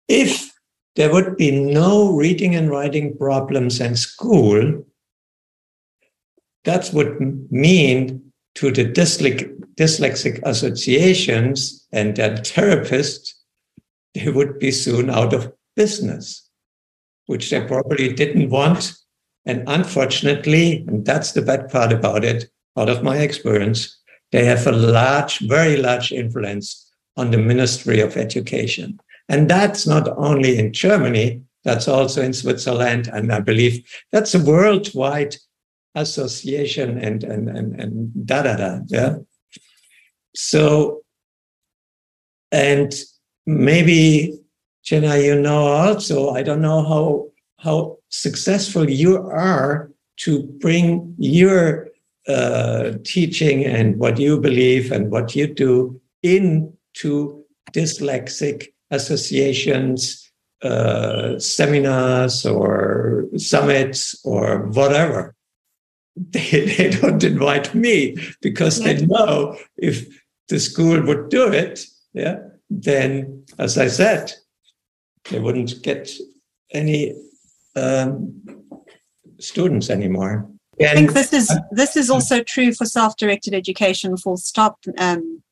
if 0.07 0.48
there 0.95 1.11
would 1.13 1.37
be 1.37 1.51
no 1.51 2.11
reading 2.11 2.55
and 2.55 2.69
writing 2.69 3.17
problems 3.17 3.79
in 3.79 3.95
school, 3.95 4.85
that 6.65 6.89
would 6.93 7.51
mean 7.51 8.31
to 8.55 8.71
the 8.71 8.85
dyslexic, 8.85 10.41
associations 10.43 11.87
and 11.91 12.15
their 12.15 12.35
therapists 12.37 13.33
they 14.13 14.29
would 14.29 14.59
be 14.59 14.71
soon 14.71 15.09
out 15.09 15.33
of 15.33 15.53
business, 15.75 16.49
which 17.27 17.49
they 17.49 17.61
probably 17.61 18.11
didn't 18.11 18.49
want. 18.49 18.93
And 19.45 19.63
unfortunately, 19.67 20.83
and 20.87 21.05
that's 21.05 21.31
the 21.31 21.41
bad 21.41 21.69
part 21.69 21.93
about 21.93 22.25
it, 22.25 22.49
out 22.77 22.89
of 22.89 23.03
my 23.03 23.17
experience, 23.17 23.97
they 24.31 24.45
have 24.45 24.67
a 24.67 24.71
large, 24.71 25.39
very 25.39 25.77
large 25.77 26.11
influence 26.11 26.91
on 27.17 27.31
the 27.31 27.37
Ministry 27.37 27.99
of 27.99 28.17
Education. 28.17 28.99
And 29.29 29.49
that's 29.49 29.85
not 29.85 30.09
only 30.17 30.57
in 30.57 30.73
Germany, 30.73 31.41
that's 31.63 31.87
also 31.87 32.21
in 32.21 32.33
Switzerland. 32.33 33.09
And 33.13 33.31
I 33.31 33.39
believe 33.39 33.87
that's 34.11 34.33
a 34.33 34.43
worldwide 34.43 35.35
association 35.95 36.97
and, 36.97 37.23
and, 37.23 37.47
and, 37.47 37.79
and 37.79 38.25
da 38.25 38.41
da 38.41 38.57
da. 38.57 38.79
Yeah. 38.87 39.17
So, 40.35 41.01
and 42.51 42.93
maybe 43.45 44.39
Je'anna, 44.83 45.23
you 45.23 45.39
know 45.39 45.67
also, 45.67 46.31
I 46.31 46.43
don't 46.43 46.61
know 46.61 46.83
how 46.83 47.25
how 47.59 47.97
successful 48.09 48.89
you 48.89 49.17
are 49.17 49.91
to 50.17 50.43
bring 50.43 51.13
your 51.17 51.89
uh, 52.27 52.93
teaching 53.03 53.65
and 53.65 53.97
what 53.97 54.17
you 54.17 54.39
believe 54.39 54.91
and 54.91 55.11
what 55.11 55.35
you 55.35 55.53
do 55.53 55.99
into 56.23 57.43
dyslexic 57.73 58.67
associations, 58.91 60.31
uh, 60.63 61.39
seminars 61.39 62.45
or 62.45 63.25
summits 63.37 64.19
or 64.23 64.67
whatever. 64.67 65.35
They, 66.31 66.65
they 66.65 66.89
don't 66.89 67.23
invite 67.23 67.73
me 67.73 68.17
because 68.41 68.81
they 68.83 69.05
know 69.05 69.55
if 69.77 70.05
the 70.49 70.59
school 70.59 71.01
would 71.01 71.29
do 71.29 71.47
it, 71.47 71.85
yeah, 72.11 72.39
then, 72.69 73.45
as 73.57 73.77
I 73.77 73.87
said, 73.87 74.33
they 75.29 75.39
wouldn't 75.39 75.81
get 75.81 76.11
any 76.73 77.15
um, 77.77 78.41
students 79.39 79.89
anymore. 79.89 80.49
I 80.81 80.93
think 80.93 81.13
this 81.13 81.33
is 81.33 81.53
this 81.71 81.97
is 81.97 82.09
also 82.09 82.41
true 82.41 82.73
for 82.73 82.85
self-directed 82.85 83.53
education. 83.53 84.15
Full 84.15 84.37
stop. 84.37 84.77
Um, 84.97 85.43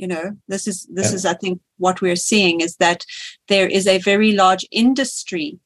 you 0.00 0.06
know, 0.06 0.36
this 0.48 0.66
is 0.66 0.86
this 0.86 1.10
Yeah. 1.10 1.16
is 1.16 1.24
I 1.26 1.34
think 1.34 1.60
what 1.76 2.00
we're 2.00 2.16
seeing 2.30 2.60
is 2.62 2.76
that 2.76 3.04
there 3.48 3.68
is 3.68 3.86
a 3.86 3.98
very 3.98 4.32
large 4.32 4.64
industry 4.70 5.58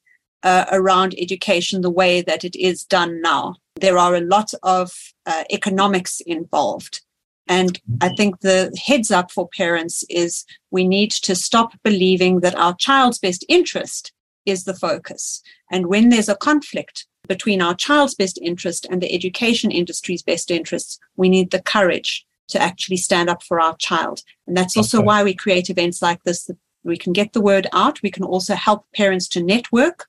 uh, 0.43 0.65
around 0.73 1.15
education 1.17 1.81
the 1.81 1.97
way 2.03 2.21
that 2.21 2.45
it 2.45 2.57
is 2.57 2.85
done 2.85 3.23
now. 3.23 3.55
There 3.81 3.97
are 3.97 4.15
a 4.17 4.21
lot 4.21 4.53
of 4.63 4.93
uh, 5.25 5.45
economics 5.51 6.21
involved. 6.27 7.01
And 7.47 7.79
I 8.01 8.09
think 8.17 8.41
the 8.41 8.77
heads 8.87 9.11
up 9.11 9.31
for 9.31 9.49
parents 9.57 10.05
is 10.09 10.45
we 10.71 10.89
need 10.89 11.13
to 11.29 11.35
stop 11.35 11.71
believing 11.83 12.41
that 12.41 12.57
our 12.57 12.75
child's 12.75 13.19
best 13.19 13.45
interest 13.49 14.13
is 14.47 14.65
the 14.65 14.75
focus. 14.75 15.43
And 15.71 15.87
when 15.87 16.09
there's 16.09 16.29
a 16.29 16.37
conflict 16.37 17.07
between 17.29 17.63
our 17.63 17.75
child's 17.75 18.15
best 18.15 18.39
interest 18.43 18.87
and 18.91 19.01
the 19.01 19.15
education 19.15 19.71
industry's 19.71 20.23
best 20.23 20.51
interests, 20.51 20.99
we 21.17 21.29
need 21.29 21.51
the 21.51 21.63
courage 21.63 22.24
to 22.49 22.61
actually 22.61 22.97
stand 22.99 23.29
up 23.31 23.43
for 23.43 23.61
our 23.61 23.77
child. 23.77 24.23
And 24.47 24.57
that's 24.57 24.77
also 24.77 24.99
Okay. 24.99 25.07
why 25.07 25.25
we 25.25 25.35
create 25.35 25.71
events 25.71 26.03
like 26.03 26.23
this. 26.25 26.45
That 26.45 26.57
we 26.85 26.99
can 26.99 27.13
get 27.15 27.33
the 27.33 27.41
word 27.41 27.67
out. 27.73 28.03
We 28.03 28.11
can 28.11 28.25
also 28.25 28.55
help 28.55 28.85
parents 28.95 29.27
to 29.29 29.43
network 29.43 30.07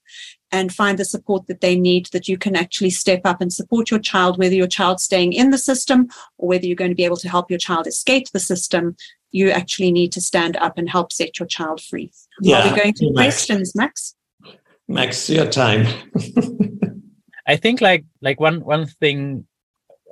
and 0.52 0.74
find 0.74 1.00
the 1.00 1.06
support 1.06 1.48
that 1.48 1.62
they 1.62 1.78
need 1.78 2.08
that 2.08 2.28
you 2.28 2.38
can 2.38 2.56
actually 2.56 2.90
step 2.90 3.22
up 3.26 3.40
and 3.42 3.52
support 3.52 3.90
your 3.90 4.00
child, 4.00 4.38
whether 4.38 4.56
your 4.56 4.68
child's 4.68 5.04
staying 5.04 5.34
in 5.34 5.52
the 5.52 5.58
system 5.58 6.08
or 6.38 6.50
whether 6.50 6.66
you're 6.66 6.76
going 6.76 6.92
to 6.92 6.96
be 6.96 7.06
able 7.06 7.18
to 7.18 7.30
help 7.30 7.50
your 7.50 7.60
child 7.60 7.88
escape 7.88 8.28
the 8.34 8.40
system. 8.40 8.96
You 9.32 9.50
actually 9.52 9.92
need 9.92 10.12
to 10.14 10.22
stand 10.22 10.56
up 10.58 10.78
and 10.78 10.90
help 10.90 11.12
set 11.12 11.40
your 11.40 11.48
child 11.48 11.82
free. 11.82 12.12
Yeah. 12.42 12.60
Are 12.68 12.72
we 12.74 12.82
going 12.82 12.94
to 12.94 13.12
Max. 13.14 13.36
questions, 13.36 13.76
Max? 13.76 14.16
Max, 14.88 15.30
your 15.30 15.48
time. 15.48 15.88
I 17.48 17.56
think 17.58 17.80
like 17.82 18.06
like 18.22 18.40
one 18.40 18.62
one 18.62 18.86
thing 18.88 19.46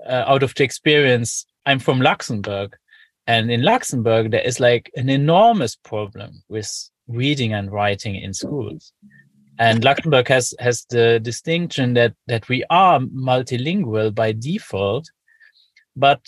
uh, 0.08 0.24
out 0.28 0.44
of 0.44 0.54
the 0.56 0.64
experience. 0.64 1.46
I'm 1.66 1.80
from 1.80 2.02
Luxembourg, 2.02 2.76
and 3.28 3.52
in 3.52 3.64
Luxembourg 3.64 4.32
there 4.32 4.46
is 4.46 4.60
like 4.60 4.92
an 4.96 5.10
enormous 5.10 5.76
problem 5.76 6.44
with 6.50 6.70
reading 7.08 7.54
and 7.54 7.72
writing 7.72 8.16
in 8.16 8.34
schools. 8.34 8.92
And 9.60 9.84
Luxembourg 9.84 10.28
has 10.28 10.54
has 10.60 10.86
the 10.90 11.20
distinction 11.20 11.94
that 11.94 12.14
that 12.28 12.50
we 12.50 12.64
are 12.70 13.00
multilingual 13.00 14.14
by 14.14 14.32
default, 14.32 15.10
but 15.96 16.22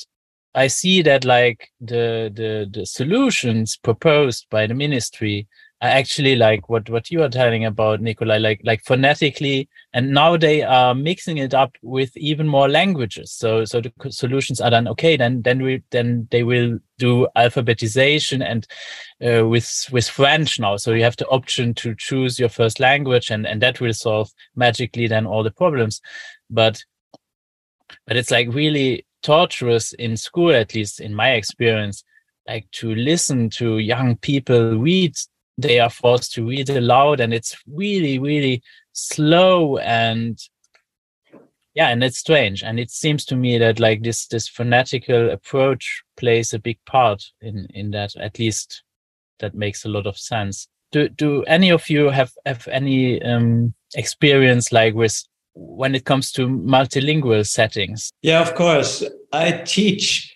I 0.53 0.67
see 0.67 1.01
that 1.01 1.25
like 1.25 1.69
the 1.81 2.31
the 2.33 2.69
the 2.71 2.85
solutions 2.85 3.77
proposed 3.77 4.47
by 4.49 4.67
the 4.67 4.73
ministry 4.73 5.47
are 5.81 5.89
actually 5.89 6.35
like 6.35 6.69
what 6.69 6.89
what 6.89 7.11
you 7.11 7.21
are 7.21 7.29
telling 7.29 7.65
about 7.65 8.01
Nicolay 8.01 8.39
like 8.39 8.61
like 8.63 8.81
phonetically 8.85 9.67
and 9.93 10.11
now 10.11 10.37
they 10.37 10.63
are 10.63 10.95
mixing 10.95 11.37
it 11.37 11.53
up 11.53 11.75
with 11.81 12.15
even 12.15 12.47
more 12.47 12.69
languages. 12.69 13.31
So 13.31 13.65
so 13.65 13.81
the 13.81 13.91
solutions 14.09 14.61
are 14.61 14.69
done 14.69 14.87
okay 14.87 15.17
then 15.17 15.41
then 15.41 15.61
we 15.61 15.83
then 15.91 16.27
they 16.31 16.43
will 16.43 16.79
do 16.97 17.27
alphabetization 17.35 18.43
and 18.43 18.65
uh, 19.25 19.45
with 19.45 19.87
with 19.91 20.07
french 20.07 20.59
now. 20.59 20.77
So 20.77 20.93
you 20.93 21.03
have 21.03 21.17
the 21.17 21.27
option 21.27 21.73
to 21.75 21.93
choose 21.95 22.39
your 22.39 22.49
first 22.49 22.79
language 22.79 23.29
and 23.29 23.45
and 23.45 23.61
that 23.61 23.81
will 23.81 23.93
solve 23.93 24.31
magically 24.55 25.07
then 25.07 25.25
all 25.25 25.43
the 25.43 25.51
problems. 25.51 26.01
But 26.49 26.83
but 28.07 28.15
it's 28.15 28.31
like 28.31 28.47
really 28.53 29.05
torturous 29.23 29.91
in 29.93 30.15
school 30.15 30.53
at 30.53 30.73
least 30.73 31.01
in 31.01 31.13
my 31.13 31.31
experience 31.31 32.03
like 32.47 32.69
to 32.71 32.93
listen 32.93 33.49
to 33.49 33.79
young 33.79 34.15
people 34.17 34.77
read 34.77 35.15
they 35.57 35.79
are 35.79 35.89
forced 35.89 36.33
to 36.33 36.47
read 36.47 36.69
aloud 36.69 37.19
and 37.19 37.33
it's 37.33 37.55
really 37.67 38.19
really 38.19 38.61
slow 38.91 39.77
and 39.77 40.39
yeah 41.73 41.89
and 41.89 42.03
it's 42.03 42.17
strange. 42.17 42.63
And 42.63 42.79
it 42.79 42.89
seems 42.89 43.25
to 43.25 43.35
me 43.35 43.57
that 43.57 43.79
like 43.79 44.01
this 44.01 44.27
this 44.27 44.47
phonetical 44.47 45.29
approach 45.29 46.03
plays 46.17 46.53
a 46.53 46.59
big 46.59 46.79
part 46.85 47.23
in 47.41 47.67
in 47.73 47.91
that 47.91 48.15
at 48.15 48.39
least 48.39 48.83
that 49.39 49.53
makes 49.53 49.85
a 49.85 49.89
lot 49.89 50.07
of 50.07 50.17
sense. 50.17 50.67
Do 50.91 51.09
do 51.09 51.43
any 51.43 51.71
of 51.71 51.89
you 51.89 52.09
have 52.09 52.31
have 52.45 52.67
any 52.67 53.21
um 53.21 53.73
experience 53.95 54.71
like 54.71 54.93
with 54.95 55.23
when 55.53 55.95
it 55.95 56.05
comes 56.05 56.31
to 56.33 56.47
multilingual 56.47 57.45
settings? 57.45 58.11
Yeah, 58.21 58.41
of 58.41 58.55
course. 58.55 59.03
I 59.31 59.51
teach, 59.65 60.35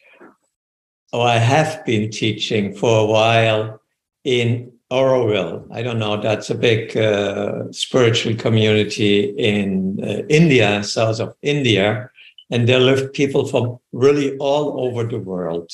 or 1.12 1.26
I 1.26 1.38
have 1.38 1.86
been 1.86 2.10
teaching 2.10 2.74
for 2.74 3.02
a 3.02 3.06
while 3.06 3.82
in 4.24 4.72
Auroville. 4.92 5.68
I 5.72 5.84
don't 5.84 6.00
know, 6.00 6.20
that's 6.20 6.50
a 6.50 6.56
big 6.56 6.98
uh, 6.98 7.72
spiritual 7.72 8.36
community 8.36 9.26
in 9.38 10.00
uh, 10.04 10.24
India, 10.30 10.84
south 10.84 11.20
of 11.20 11.36
India. 11.42 12.10
And 12.50 12.68
there 12.68 12.80
live 12.80 13.14
people 13.14 13.46
from 13.46 13.80
really 13.92 14.36
all 14.38 14.84
over 14.86 15.04
the 15.04 15.20
world. 15.20 15.72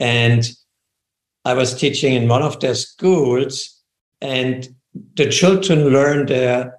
And 0.00 0.50
I 1.44 1.54
was 1.54 1.74
teaching 1.74 2.14
in 2.14 2.28
one 2.28 2.42
of 2.42 2.58
their 2.60 2.74
schools, 2.74 3.80
and 4.20 4.68
the 5.14 5.30
children 5.30 5.90
learn 5.90 6.26
their 6.26 6.78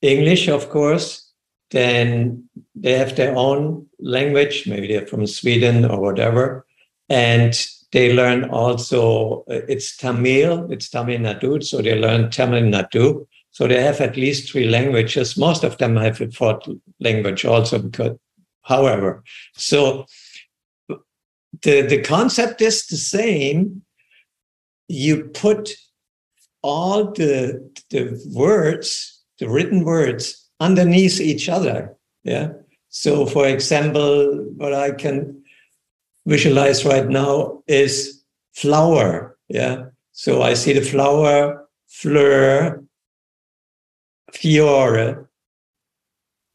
English, 0.00 0.48
of 0.48 0.70
course. 0.70 1.26
Then 1.70 2.48
they 2.74 2.92
have 2.92 3.16
their 3.16 3.34
own 3.36 3.86
language, 3.98 4.66
maybe 4.66 4.88
they're 4.88 5.06
from 5.06 5.26
Sweden 5.26 5.84
or 5.84 6.00
whatever. 6.00 6.66
And 7.08 7.54
they 7.92 8.12
learn 8.12 8.44
also, 8.50 9.40
uh, 9.50 9.60
it's 9.68 9.96
Tamil, 9.96 10.70
it's 10.70 10.88
Tamil 10.88 11.18
Nadu, 11.18 11.62
so 11.62 11.82
they 11.82 11.98
learn 11.98 12.30
Tamil 12.30 12.62
Nadu. 12.62 13.26
So 13.50 13.66
they 13.66 13.82
have 13.82 14.00
at 14.00 14.16
least 14.16 14.52
three 14.52 14.68
languages. 14.68 15.36
Most 15.36 15.64
of 15.64 15.76
them 15.78 15.96
have 15.96 16.20
a 16.20 16.30
fourth 16.30 16.68
language 17.00 17.44
also, 17.44 17.80
because, 17.80 18.16
however, 18.62 19.24
so 19.54 20.06
the, 20.88 21.82
the 21.82 22.00
concept 22.02 22.60
is 22.60 22.86
the 22.86 22.96
same. 22.96 23.82
You 24.86 25.24
put 25.24 25.70
all 26.62 27.10
the, 27.12 27.70
the 27.90 28.22
words, 28.32 29.20
the 29.40 29.48
written 29.48 29.84
words, 29.84 30.48
underneath 30.60 31.20
each 31.20 31.48
other. 31.48 31.96
Yeah. 32.22 32.52
So, 32.88 33.26
for 33.26 33.46
example, 33.46 34.46
what 34.56 34.74
I 34.74 34.92
can 34.92 35.39
visualize 36.26 36.84
right 36.84 37.08
now 37.08 37.62
is 37.66 38.22
flower. 38.52 39.38
Yeah. 39.48 39.86
So 40.12 40.42
I 40.42 40.54
see 40.54 40.72
the 40.72 40.82
flower, 40.82 41.66
fleur, 41.88 42.82
fiore, 44.32 45.26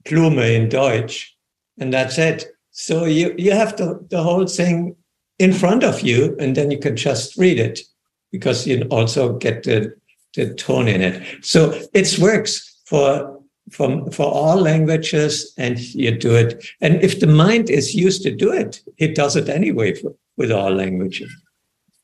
Blume 0.05 0.39
in 0.39 0.69
Deutsch, 0.69 1.35
and 1.79 1.91
that's 1.91 2.17
it. 2.17 2.45
So 2.71 3.05
you, 3.05 3.33
you 3.37 3.51
have 3.51 3.75
the, 3.77 4.05
the 4.09 4.21
whole 4.21 4.45
thing 4.45 4.95
in 5.39 5.51
front 5.51 5.83
of 5.83 6.01
you, 6.01 6.35
and 6.39 6.55
then 6.55 6.71
you 6.71 6.77
can 6.77 6.95
just 6.95 7.35
read 7.37 7.59
it 7.59 7.79
because 8.31 8.67
you 8.67 8.83
also 8.91 9.37
get 9.37 9.63
the, 9.63 9.95
the 10.35 10.53
tone 10.53 10.87
in 10.87 11.01
it. 11.01 11.43
So 11.43 11.81
it 11.93 12.19
works 12.19 12.81
for 12.85 13.34
from 13.71 14.09
for 14.11 14.25
all 14.25 14.57
languages 14.57 15.53
and 15.57 15.79
you 15.95 16.15
do 16.15 16.35
it 16.35 16.63
and 16.81 17.03
if 17.03 17.19
the 17.19 17.27
mind 17.27 17.69
is 17.69 17.95
used 17.95 18.21
to 18.21 18.31
do 18.35 18.51
it 18.51 18.81
it 18.97 19.15
does 19.15 19.35
it 19.35 19.49
anyway 19.49 19.93
for, 19.93 20.13
with 20.37 20.51
all 20.51 20.71
languages 20.71 21.31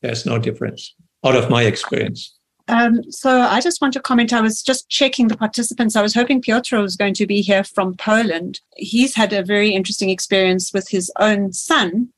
there's 0.01 0.25
no 0.25 0.39
difference 0.39 0.95
out 1.23 1.35
of 1.35 1.49
my 1.49 1.63
experience 1.63 2.37
Um, 2.67 3.03
so 3.11 3.41
I 3.41 3.59
just 3.59 3.81
want 3.81 3.93
to 3.95 3.99
comment. 3.99 4.31
I 4.31 4.39
was 4.39 4.61
just 4.63 4.87
checking 4.87 5.27
the 5.27 5.35
participants. 5.35 5.95
I 5.95 6.01
was 6.01 6.13
hoping 6.13 6.41
Piotr 6.41 6.77
was 6.77 6.95
going 6.95 7.15
to 7.15 7.25
be 7.25 7.41
here 7.41 7.63
from 7.63 7.95
Poland. 7.95 8.61
He's 8.77 9.15
had 9.15 9.33
a 9.33 9.43
very 9.43 9.71
interesting 9.71 10.09
experience 10.09 10.71
with 10.71 10.87
his 10.87 11.11
own 11.19 11.51
son, 11.51 12.13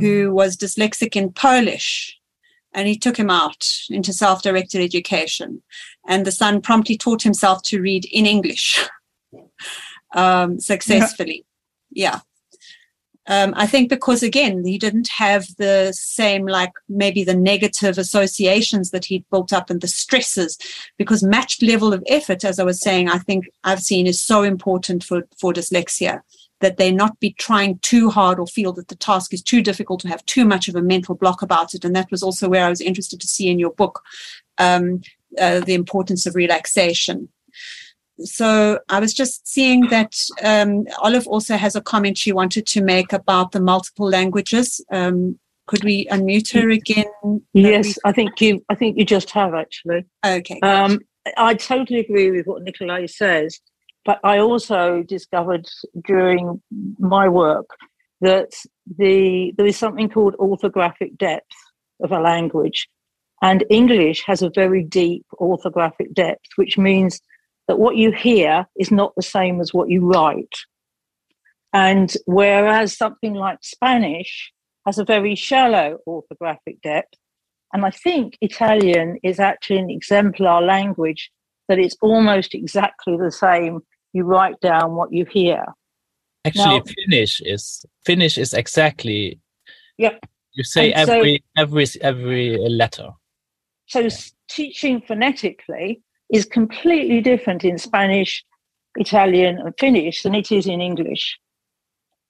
who 0.00 0.34
was 0.34 0.56
dyslexic 0.56 1.16
in 1.16 1.32
Polish, 1.32 2.18
and 2.74 2.88
he 2.88 2.98
took 2.98 3.16
him 3.16 3.30
out 3.30 3.80
into 3.88 4.12
self-directed 4.12 4.82
education. 4.82 5.62
And 6.06 6.26
the 6.26 6.32
son 6.32 6.60
promptly 6.60 6.98
taught 6.98 7.22
himself 7.22 7.62
to 7.64 7.80
read 7.80 8.04
in 8.06 8.26
English 8.26 8.86
um, 10.14 10.60
successfully. 10.60 11.46
Yeah. 11.90 12.20
Um, 13.26 13.54
I 13.56 13.66
think 13.66 13.88
because 13.88 14.22
again 14.22 14.64
he 14.66 14.76
didn't 14.76 15.08
have 15.08 15.46
the 15.56 15.94
same 15.94 16.46
like 16.46 16.72
maybe 16.90 17.24
the 17.24 17.34
negative 17.34 17.96
associations 17.96 18.90
that 18.90 19.06
he'd 19.06 19.24
built 19.30 19.50
up 19.50 19.70
and 19.70 19.80
the 19.80 19.88
stresses 19.88 20.58
because 20.98 21.22
matched 21.22 21.62
level 21.62 21.94
of 21.94 22.04
effort 22.06 22.44
as 22.44 22.58
I 22.58 22.64
was 22.64 22.82
saying 22.82 23.08
I 23.08 23.16
think 23.16 23.46
I've 23.64 23.80
seen 23.80 24.06
is 24.06 24.20
so 24.20 24.42
important 24.42 25.04
for 25.04 25.22
for 25.38 25.54
dyslexia 25.54 26.20
that 26.64 26.76
they 26.76 26.90
not 26.90 27.20
be 27.20 27.32
trying 27.34 27.78
too 27.80 28.10
hard 28.10 28.38
or 28.38 28.46
feel 28.46 28.72
that 28.72 28.88
the 28.88 28.96
task 28.96 29.32
is 29.32 29.42
too 29.42 29.62
difficult 29.62 30.00
to 30.00 30.08
have 30.08 30.24
too 30.26 30.44
much 30.44 30.68
of 30.68 30.74
a 30.74 30.82
mental 30.82 31.14
block 31.14 31.42
about 31.42 31.74
it 31.74 31.84
and 31.84 31.94
that 31.94 32.10
was 32.10 32.22
also 32.22 32.48
where 32.48 32.64
I 32.64 32.70
was 32.70 32.80
interested 32.80 33.20
to 33.20 33.26
see 33.26 33.48
in 33.48 33.58
your 33.58 33.72
book 33.72 34.02
um, 34.58 35.02
uh, 35.38 35.60
the 35.60 35.74
importance 35.74 36.26
of 36.26 36.34
relaxation 36.34 37.28
so 38.18 38.78
I 38.88 39.00
was 39.00 39.12
just 39.12 39.46
seeing 39.46 39.88
that 39.88 40.14
um, 40.42 40.86
Olive 40.98 41.26
also 41.26 41.56
has 41.56 41.74
a 41.74 41.80
comment 41.80 42.16
she 42.16 42.32
wanted 42.32 42.66
to 42.68 42.82
make 42.82 43.12
about 43.12 43.52
the 43.52 43.60
multiple 43.60 44.08
languages. 44.08 44.80
Um, 44.90 45.38
could 45.66 45.82
we 45.82 46.06
unmute 46.06 46.52
her 46.52 46.70
again? 46.70 47.42
Yes, 47.54 47.98
I 48.04 48.12
think 48.12 48.40
you. 48.40 48.64
I 48.68 48.74
think 48.74 48.98
you 48.98 49.04
just 49.04 49.30
have 49.30 49.54
actually. 49.54 50.04
Okay. 50.24 50.60
Um, 50.60 51.00
I 51.36 51.54
totally 51.54 52.00
agree 52.00 52.30
with 52.30 52.46
what 52.46 52.62
Nicolay 52.62 53.06
says, 53.06 53.60
but 54.04 54.20
I 54.22 54.38
also 54.38 55.02
discovered 55.02 55.66
during 56.06 56.60
my 56.98 57.28
work 57.28 57.66
that 58.20 58.52
the 58.98 59.52
there 59.56 59.66
is 59.66 59.76
something 59.76 60.08
called 60.08 60.36
orthographic 60.38 61.16
depth 61.16 61.56
of 62.02 62.12
a 62.12 62.20
language, 62.20 62.88
and 63.42 63.64
English 63.70 64.22
has 64.26 64.42
a 64.42 64.50
very 64.54 64.82
deep 64.82 65.26
orthographic 65.40 66.12
depth, 66.14 66.46
which 66.56 66.78
means 66.78 67.20
that 67.68 67.78
what 67.78 67.96
you 67.96 68.12
hear 68.12 68.66
is 68.78 68.90
not 68.90 69.14
the 69.16 69.22
same 69.22 69.60
as 69.60 69.72
what 69.72 69.88
you 69.88 70.06
write. 70.06 70.54
And 71.72 72.14
whereas 72.26 72.96
something 72.96 73.34
like 73.34 73.58
Spanish 73.62 74.52
has 74.86 74.98
a 74.98 75.04
very 75.04 75.34
shallow 75.34 75.98
orthographic 76.06 76.80
depth, 76.82 77.14
and 77.72 77.84
I 77.84 77.90
think 77.90 78.36
Italian 78.40 79.18
is 79.22 79.40
actually 79.40 79.78
an 79.78 79.90
exemplar 79.90 80.62
language 80.62 81.30
that 81.68 81.78
it's 81.78 81.96
almost 82.02 82.54
exactly 82.54 83.16
the 83.16 83.32
same. 83.32 83.80
You 84.14 84.24
write 84.24 84.58
down 84.60 84.94
what 84.94 85.12
you 85.12 85.26
hear. 85.26 85.66
Actually, 86.46 86.78
now, 86.78 86.84
Finnish 86.84 87.40
is 87.40 87.84
Finnish 88.06 88.38
is 88.38 88.54
exactly. 88.54 89.40
Yeah. 89.98 90.16
You 90.52 90.64
say 90.64 90.92
and 90.92 91.10
every 91.10 91.42
so, 91.56 91.62
every 91.62 91.86
every 92.00 92.58
letter. 92.68 93.10
So 93.86 94.00
yeah. 94.00 94.16
teaching 94.48 95.02
phonetically 95.06 96.00
is 96.32 96.44
completely 96.44 97.20
different 97.20 97.64
in 97.64 97.76
Spanish, 97.76 98.44
Italian, 98.96 99.58
and 99.58 99.74
Finnish 99.78 100.22
than 100.22 100.34
it 100.34 100.52
is 100.52 100.66
in 100.66 100.80
English. 100.80 101.38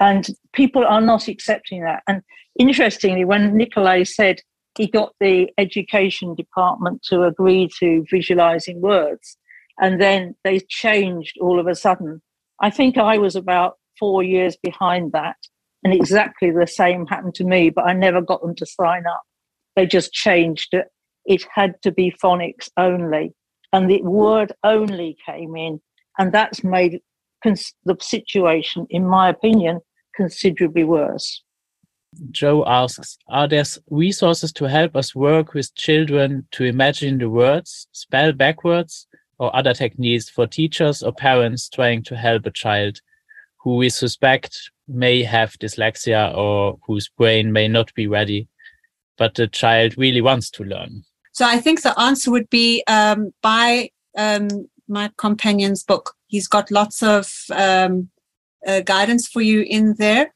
And 0.00 0.26
people 0.52 0.84
are 0.84 1.02
not 1.02 1.28
accepting 1.28 1.82
that. 1.82 2.02
And 2.08 2.22
interestingly, 2.58 3.24
when 3.24 3.56
Nicolay 3.56 4.04
said 4.04 4.40
he 4.76 4.86
got 4.86 5.12
the 5.20 5.48
education 5.58 6.34
department 6.34 7.02
to 7.10 7.24
agree 7.24 7.68
to 7.78 8.04
visualizing 8.10 8.80
words, 8.80 9.36
and 9.80 10.00
then 10.00 10.34
they 10.44 10.60
changed 10.68 11.36
all 11.40 11.58
of 11.58 11.66
a 11.66 11.74
sudden. 11.74 12.22
I 12.60 12.70
think 12.70 12.96
I 12.98 13.18
was 13.18 13.36
about 13.36 13.74
four 13.98 14.22
years 14.22 14.56
behind 14.62 15.12
that, 15.12 15.36
and 15.82 15.92
exactly 15.92 16.50
the 16.50 16.66
same 16.66 17.06
happened 17.06 17.34
to 17.36 17.44
me, 17.44 17.70
but 17.70 17.86
I 17.86 17.92
never 17.92 18.20
got 18.20 18.42
them 18.42 18.54
to 18.56 18.66
sign 18.66 19.06
up. 19.06 19.22
They 19.76 19.86
just 19.86 20.12
changed 20.12 20.68
it. 20.72 20.86
It 21.26 21.44
had 21.52 21.74
to 21.82 21.90
be 21.90 22.14
phonics 22.22 22.68
only, 22.76 23.34
and 23.72 23.90
the 23.90 24.02
word 24.02 24.52
only 24.62 25.16
came 25.26 25.56
in, 25.56 25.80
and 26.18 26.32
that's 26.32 26.62
made 26.62 27.00
the 27.42 27.96
situation, 28.00 28.86
in 28.90 29.06
my 29.06 29.28
opinion, 29.28 29.80
considerably 30.16 30.84
worse. 30.84 31.42
Joe 32.30 32.64
asks 32.66 33.18
Are 33.28 33.48
there 33.48 33.64
resources 33.90 34.52
to 34.54 34.66
help 34.66 34.96
us 34.96 35.14
work 35.14 35.54
with 35.54 35.74
children 35.74 36.46
to 36.52 36.64
imagine 36.64 37.18
the 37.18 37.28
words, 37.28 37.88
spell 37.92 38.32
backwards, 38.32 39.06
or 39.38 39.54
other 39.54 39.74
techniques 39.74 40.28
for 40.28 40.46
teachers 40.46 41.02
or 41.02 41.12
parents 41.12 41.68
trying 41.68 42.02
to 42.04 42.16
help 42.16 42.46
a 42.46 42.50
child 42.50 43.00
who 43.58 43.76
we 43.76 43.88
suspect 43.88 44.70
may 44.86 45.22
have 45.22 45.58
dyslexia 45.58 46.36
or 46.36 46.78
whose 46.86 47.08
brain 47.08 47.52
may 47.52 47.66
not 47.68 47.92
be 47.94 48.06
ready, 48.06 48.46
but 49.16 49.34
the 49.34 49.46
child 49.46 49.96
really 49.96 50.20
wants 50.20 50.50
to 50.50 50.64
learn? 50.64 51.02
So 51.32 51.46
I 51.46 51.58
think 51.58 51.82
the 51.82 51.98
answer 51.98 52.30
would 52.30 52.48
be 52.50 52.84
um, 52.86 53.32
by 53.42 53.90
um, 54.16 54.68
my 54.86 55.10
companion's 55.16 55.82
book. 55.82 56.14
He's 56.26 56.46
got 56.46 56.70
lots 56.70 57.02
of 57.02 57.32
um, 57.52 58.10
uh, 58.66 58.80
guidance 58.80 59.26
for 59.26 59.40
you 59.40 59.62
in 59.62 59.94
there 59.94 60.34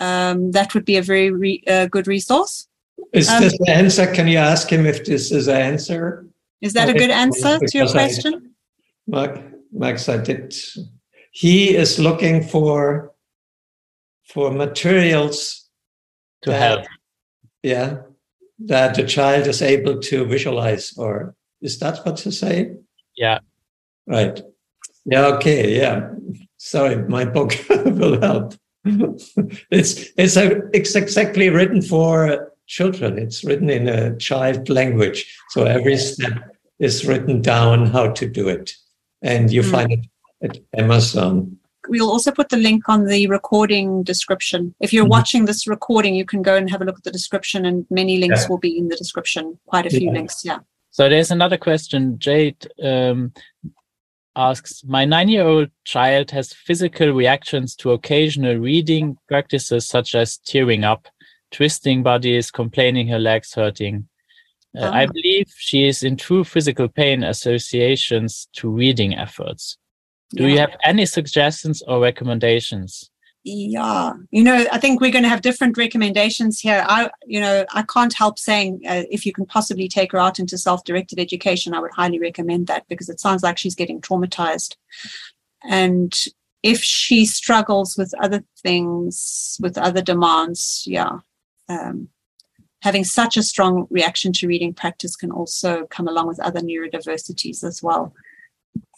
um, 0.00 0.50
that 0.52 0.74
would 0.74 0.84
be 0.84 0.96
a 0.96 1.02
very 1.02 1.30
re- 1.30 1.62
uh, 1.68 1.86
good 1.86 2.06
resource. 2.06 2.66
Is 3.12 3.28
um, 3.28 3.42
this 3.42 3.56
the 3.58 3.70
answer? 3.70 4.06
Can 4.12 4.26
you 4.26 4.38
ask 4.38 4.70
him 4.70 4.86
if 4.86 5.04
this 5.04 5.30
is 5.30 5.46
the 5.46 5.56
answer? 5.56 6.26
Is 6.60 6.74
that 6.74 6.88
a 6.88 6.94
good 6.94 7.10
answer 7.10 7.58
to 7.58 7.78
your 7.78 7.88
question? 7.88 8.54
I, 9.12 9.42
Max, 9.72 10.08
I 10.08 10.18
did. 10.18 10.54
He 11.32 11.74
is 11.74 11.98
looking 11.98 12.42
for 12.42 13.12
for 14.28 14.50
materials 14.50 15.68
to 16.42 16.50
that, 16.50 16.60
help. 16.60 16.86
Yeah, 17.62 18.02
that 18.66 18.94
the 18.94 19.04
child 19.04 19.46
is 19.46 19.62
able 19.62 20.00
to 20.00 20.24
visualize, 20.26 20.96
or 20.96 21.34
is 21.62 21.78
that 21.78 22.04
what 22.04 22.16
to 22.18 22.32
say? 22.32 22.76
Yeah. 23.16 23.38
Right. 24.06 24.40
Yeah. 25.04 25.26
Okay. 25.26 25.78
Yeah. 25.78 26.10
Sorry, 26.58 26.96
my 27.08 27.24
book 27.24 27.54
will 27.70 28.20
help. 28.20 28.54
it's 28.84 30.08
it's 30.16 30.36
a 30.36 30.62
it's 30.72 30.94
exactly 30.94 31.48
written 31.48 31.82
for 31.82 32.49
children. 32.70 33.18
It's 33.18 33.44
written 33.44 33.68
in 33.68 33.88
a 33.88 34.16
child 34.16 34.68
language, 34.68 35.26
so 35.50 35.64
every 35.64 35.96
step 35.96 36.56
is 36.78 37.06
written 37.06 37.42
down 37.42 37.86
how 37.86 38.12
to 38.12 38.28
do 38.28 38.48
it, 38.48 38.72
and 39.20 39.52
you 39.52 39.62
mm. 39.62 39.70
find 39.70 39.92
it 39.92 40.06
at 40.40 40.58
Amazon. 40.78 41.58
We'll 41.88 42.10
also 42.10 42.30
put 42.30 42.50
the 42.50 42.56
link 42.56 42.88
on 42.88 43.06
the 43.06 43.26
recording 43.26 44.04
description. 44.04 44.74
If 44.80 44.92
you're 44.92 45.04
mm-hmm. 45.04 45.10
watching 45.10 45.44
this 45.46 45.66
recording, 45.66 46.14
you 46.14 46.24
can 46.24 46.42
go 46.42 46.54
and 46.54 46.70
have 46.70 46.80
a 46.80 46.84
look 46.84 46.98
at 46.98 47.04
the 47.04 47.10
description, 47.10 47.66
and 47.66 47.86
many 47.90 48.18
links 48.18 48.42
yeah. 48.42 48.48
will 48.48 48.58
be 48.58 48.78
in 48.78 48.88
the 48.88 48.96
description. 48.96 49.58
Quite 49.66 49.86
a 49.86 49.90
few 49.90 50.06
yeah. 50.06 50.12
links, 50.12 50.44
yeah. 50.44 50.58
So 50.92 51.08
there's 51.08 51.30
another 51.30 51.58
question, 51.58 52.18
Jade. 52.18 52.68
Um, 52.82 53.32
asks 54.36 54.84
My 54.84 55.04
nine 55.04 55.28
year 55.28 55.46
old 55.46 55.70
child 55.84 56.30
has 56.30 56.52
physical 56.52 57.10
reactions 57.10 57.74
to 57.76 57.90
occasional 57.90 58.56
reading 58.56 59.18
practices 59.28 59.88
such 59.88 60.14
as 60.14 60.38
tearing 60.38 60.84
up, 60.84 61.08
twisting 61.50 62.02
bodies, 62.02 62.50
complaining 62.50 63.08
her 63.08 63.18
legs 63.18 63.54
hurting. 63.54 64.08
Uh, 64.76 64.82
oh. 64.84 64.90
I 64.90 65.06
believe 65.06 65.46
she 65.56 65.86
is 65.86 66.02
in 66.02 66.16
true 66.16 66.44
physical 66.44 66.88
pain 66.88 67.24
associations 67.24 68.48
to 68.54 68.70
reading 68.70 69.16
efforts. 69.16 69.76
Do 70.30 70.44
yeah. 70.44 70.48
you 70.48 70.58
have 70.58 70.76
any 70.84 71.06
suggestions 71.06 71.82
or 71.82 72.00
recommendations? 72.00 73.10
yeah 73.42 74.12
you 74.30 74.44
know 74.44 74.66
i 74.70 74.78
think 74.78 75.00
we're 75.00 75.10
going 75.10 75.22
to 75.22 75.28
have 75.28 75.40
different 75.40 75.78
recommendations 75.78 76.60
here 76.60 76.84
i 76.88 77.10
you 77.26 77.40
know 77.40 77.64
i 77.72 77.82
can't 77.82 78.12
help 78.12 78.38
saying 78.38 78.80
uh, 78.86 79.02
if 79.10 79.24
you 79.24 79.32
can 79.32 79.46
possibly 79.46 79.88
take 79.88 80.12
her 80.12 80.18
out 80.18 80.38
into 80.38 80.58
self-directed 80.58 81.18
education 81.18 81.72
i 81.72 81.80
would 81.80 81.92
highly 81.92 82.18
recommend 82.18 82.66
that 82.66 82.86
because 82.88 83.08
it 83.08 83.18
sounds 83.18 83.42
like 83.42 83.56
she's 83.56 83.74
getting 83.74 84.00
traumatized 84.00 84.76
and 85.64 86.26
if 86.62 86.82
she 86.82 87.24
struggles 87.24 87.96
with 87.96 88.12
other 88.20 88.44
things 88.62 89.56
with 89.60 89.78
other 89.78 90.02
demands 90.02 90.84
yeah 90.86 91.20
um, 91.70 92.08
having 92.82 93.04
such 93.04 93.36
a 93.36 93.42
strong 93.42 93.86
reaction 93.90 94.32
to 94.32 94.48
reading 94.48 94.74
practice 94.74 95.16
can 95.16 95.30
also 95.30 95.86
come 95.86 96.08
along 96.08 96.26
with 96.26 96.40
other 96.40 96.60
neurodiversities 96.60 97.64
as 97.64 97.82
well 97.82 98.12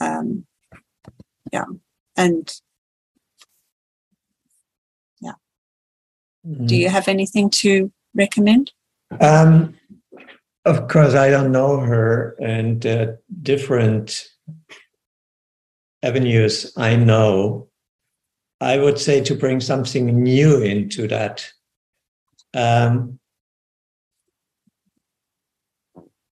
um, 0.01 0.45
yeah 1.53 1.65
and 2.17 2.61
yeah. 5.21 5.33
Do 6.67 6.77
you 6.77 6.89
have 6.89 7.09
anything 7.09 7.51
to 7.51 7.93
recommend? 8.15 8.73
Um, 9.21 9.75
of 10.65 10.89
course, 10.89 11.15
I 11.15 11.31
don't 11.31 11.53
know 11.53 11.79
her, 11.79 12.37
and 12.41 12.85
uh, 12.85 13.07
different 13.43 14.29
avenues 16.03 16.73
I 16.77 16.97
know. 16.97 17.69
I 18.61 18.79
would 18.79 18.99
say 18.99 19.21
to 19.23 19.35
bring 19.35 19.61
something 19.61 20.23
new 20.23 20.63
into 20.63 21.09
that. 21.09 21.49
Um, 22.55 23.19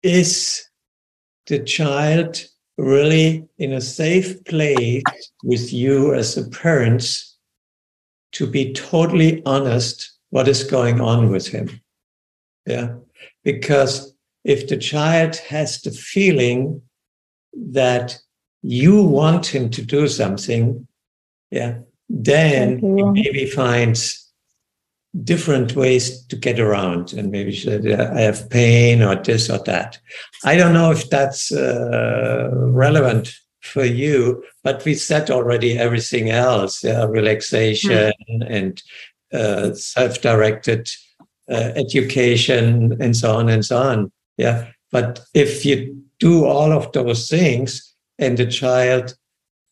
is 0.02 0.64
the 1.48 1.60
child 1.60 2.38
really 2.78 3.48
in 3.58 3.74
a 3.74 3.82
safe 3.82 4.44
place 4.46 5.04
with 5.44 5.74
you 5.74 6.14
as 6.14 6.38
a 6.38 6.48
parent 6.50 7.24
to 8.34 8.46
be 8.46 8.74
totally 8.74 9.42
honest 9.46 10.12
what 10.30 10.48
is 10.48 10.64
going 10.64 11.00
on 11.00 11.30
with 11.30 11.48
him. 11.48 11.82
Yeah. 12.66 12.96
Because 13.44 14.14
if 14.44 14.68
the 14.68 14.78
child 14.78 15.38
has 15.38 15.82
the 15.82 15.92
feeling 15.92 16.82
that 17.54 18.18
you 18.62 19.04
want 19.04 19.46
him 19.46 19.70
to 19.70 19.82
do 19.82 20.08
something, 20.08 20.88
yeah, 21.52 21.80
then 22.10 22.80
he 22.80 23.04
maybe 23.04 23.46
finds 23.46 24.25
different 25.24 25.76
ways 25.76 26.26
to 26.26 26.36
get 26.36 26.60
around 26.60 27.14
and 27.14 27.32
maybe 27.32 27.56
said 27.56 27.88
i 27.88 28.22
have 28.22 28.50
pain 28.50 29.02
or 29.02 29.16
this 29.16 29.50
or 29.50 29.60
that 29.60 29.98
i 30.44 30.58
don't 30.58 30.74
know 30.74 30.92
if 30.92 31.10
that's 31.10 31.52
uh, 31.52 32.50
relevant 32.54 33.34
for 33.66 33.84
you, 33.84 34.44
but 34.64 34.86
we 34.86 34.94
said 34.94 35.30
already 35.30 35.78
everything 35.78 36.30
else, 36.30 36.84
yeah, 36.84 37.04
relaxation 37.06 38.14
mm. 38.30 38.48
and 38.48 38.84
uh, 39.34 39.74
self-directed 39.74 40.88
uh, 41.50 41.72
education 41.76 42.96
and 43.02 43.18
so 43.18 43.36
on 43.36 43.50
and 43.50 43.66
so 43.66 43.78
on. 43.78 44.12
Yeah, 44.38 44.68
but 44.92 45.22
if 45.34 45.66
you 45.66 46.04
do 46.20 46.46
all 46.46 46.72
of 46.72 46.92
those 46.94 47.28
things 47.28 47.94
and 48.20 48.38
the 48.38 48.46
child 48.46 49.16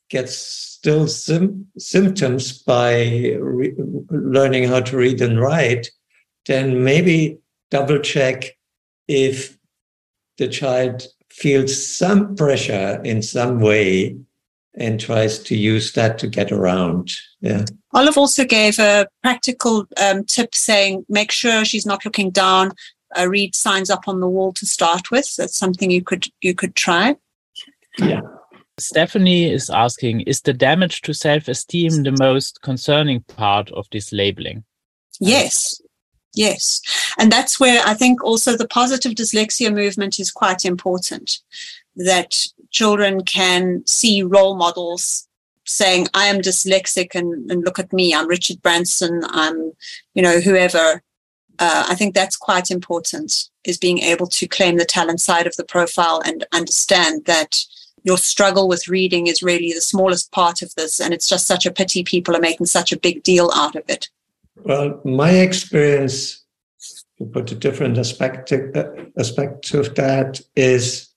gets 0.10 0.73
still 0.84 1.08
sim- 1.08 1.66
symptoms 1.78 2.62
by 2.62 3.38
re- 3.40 3.74
learning 4.10 4.68
how 4.68 4.82
to 4.82 4.98
read 4.98 5.22
and 5.22 5.40
write, 5.40 5.90
then 6.46 6.84
maybe 6.84 7.38
double 7.72 7.98
check 8.00 8.58
if 9.08 9.58
the 10.38 10.48
child 10.50 11.08
feels 11.30 11.72
some 11.98 12.36
pressure 12.36 13.00
in 13.06 13.22
some 13.22 13.62
way 13.62 14.14
and 14.76 15.00
tries 15.00 15.40
to 15.40 15.56
use 15.56 15.94
that 15.94 16.18
to 16.18 16.28
get 16.28 16.52
around. 16.52 17.14
Yeah. 17.40 17.64
Olive 17.94 18.18
also 18.18 18.44
gave 18.44 18.78
a 18.78 19.08
practical 19.22 19.86
um, 20.02 20.26
tip 20.26 20.54
saying 20.54 21.06
make 21.08 21.32
sure 21.32 21.64
she's 21.64 21.86
not 21.86 22.04
looking 22.04 22.30
down. 22.30 22.74
Uh, 23.18 23.30
read 23.30 23.56
signs 23.56 23.90
up 23.90 24.06
on 24.10 24.20
the 24.20 24.28
wall 24.28 24.52
to 24.52 24.66
start 24.66 25.12
with. 25.12 25.34
That's 25.38 25.58
something 25.58 25.90
you 25.90 26.04
could 26.04 26.28
you 26.42 26.54
could 26.54 26.76
try. 26.76 27.16
Yeah. 28.00 28.20
Stephanie 28.80 29.52
is 29.52 29.70
asking 29.70 30.22
Is 30.22 30.42
the 30.42 30.54
damage 30.54 31.02
to 31.02 31.14
self 31.14 31.48
esteem 31.48 32.04
the 32.04 32.16
most 32.20 32.62
concerning 32.62 33.22
part 33.22 33.72
of 33.72 33.88
this 33.92 34.12
labeling? 34.12 34.64
Yes. 35.20 35.82
Yes. 36.34 36.82
And 37.20 37.32
that's 37.32 37.60
where 37.60 37.82
I 37.86 37.94
think 37.94 38.24
also 38.24 38.58
the 38.58 38.68
positive 38.68 39.14
dyslexia 39.14 39.74
movement 39.74 40.20
is 40.20 40.32
quite 40.32 40.66
important 40.66 41.40
that 41.96 42.48
children 42.72 43.24
can 43.24 43.86
see 43.86 44.24
role 44.24 44.56
models 44.56 45.28
saying, 45.66 46.08
I 46.14 46.26
am 46.26 46.42
dyslexic 46.42 47.16
and, 47.16 47.50
and 47.52 47.64
look 47.64 47.80
at 47.80 47.94
me, 47.94 48.14
I'm 48.14 48.28
Richard 48.28 48.62
Branson, 48.62 49.22
I'm, 49.30 49.72
you 50.14 50.22
know, 50.22 50.40
whoever. 50.40 51.02
Uh, 51.60 51.86
I 51.88 51.96
think 51.96 52.16
that's 52.16 52.36
quite 52.36 52.72
important 52.72 53.50
is 53.64 53.78
being 53.78 54.00
able 54.00 54.28
to 54.28 54.48
claim 54.48 54.78
the 54.78 54.86
talent 54.86 55.22
side 55.22 55.46
of 55.46 55.56
the 55.56 55.64
profile 55.64 56.20
and 56.26 56.46
understand 56.52 57.26
that 57.26 57.64
your 58.04 58.18
struggle 58.18 58.68
with 58.68 58.88
reading 58.88 59.28
is 59.28 59.42
really 59.42 59.72
the 59.72 59.82
smallest 59.82 60.32
part 60.32 60.62
of 60.62 60.74
this. 60.76 61.00
And 61.00 61.14
it's 61.14 61.28
just 61.28 61.48
such 61.48 61.66
a 61.66 61.72
pity 61.72 62.04
people 62.04 62.36
are 62.36 62.42
making 62.42 62.66
such 62.68 62.92
a 62.92 63.00
big 63.00 63.24
deal 63.24 63.50
out 63.56 63.76
of 63.76 63.84
it. 63.88 64.10
Well, 64.56 65.02
my 65.04 65.32
experience, 65.32 66.44
to 67.18 67.26
put 67.26 67.52
a 67.52 67.56
different 67.56 67.98
aspect, 67.98 68.52
uh, 68.52 68.86
aspect 69.18 69.74
of 69.74 69.96
that, 69.96 70.42
is 70.56 71.10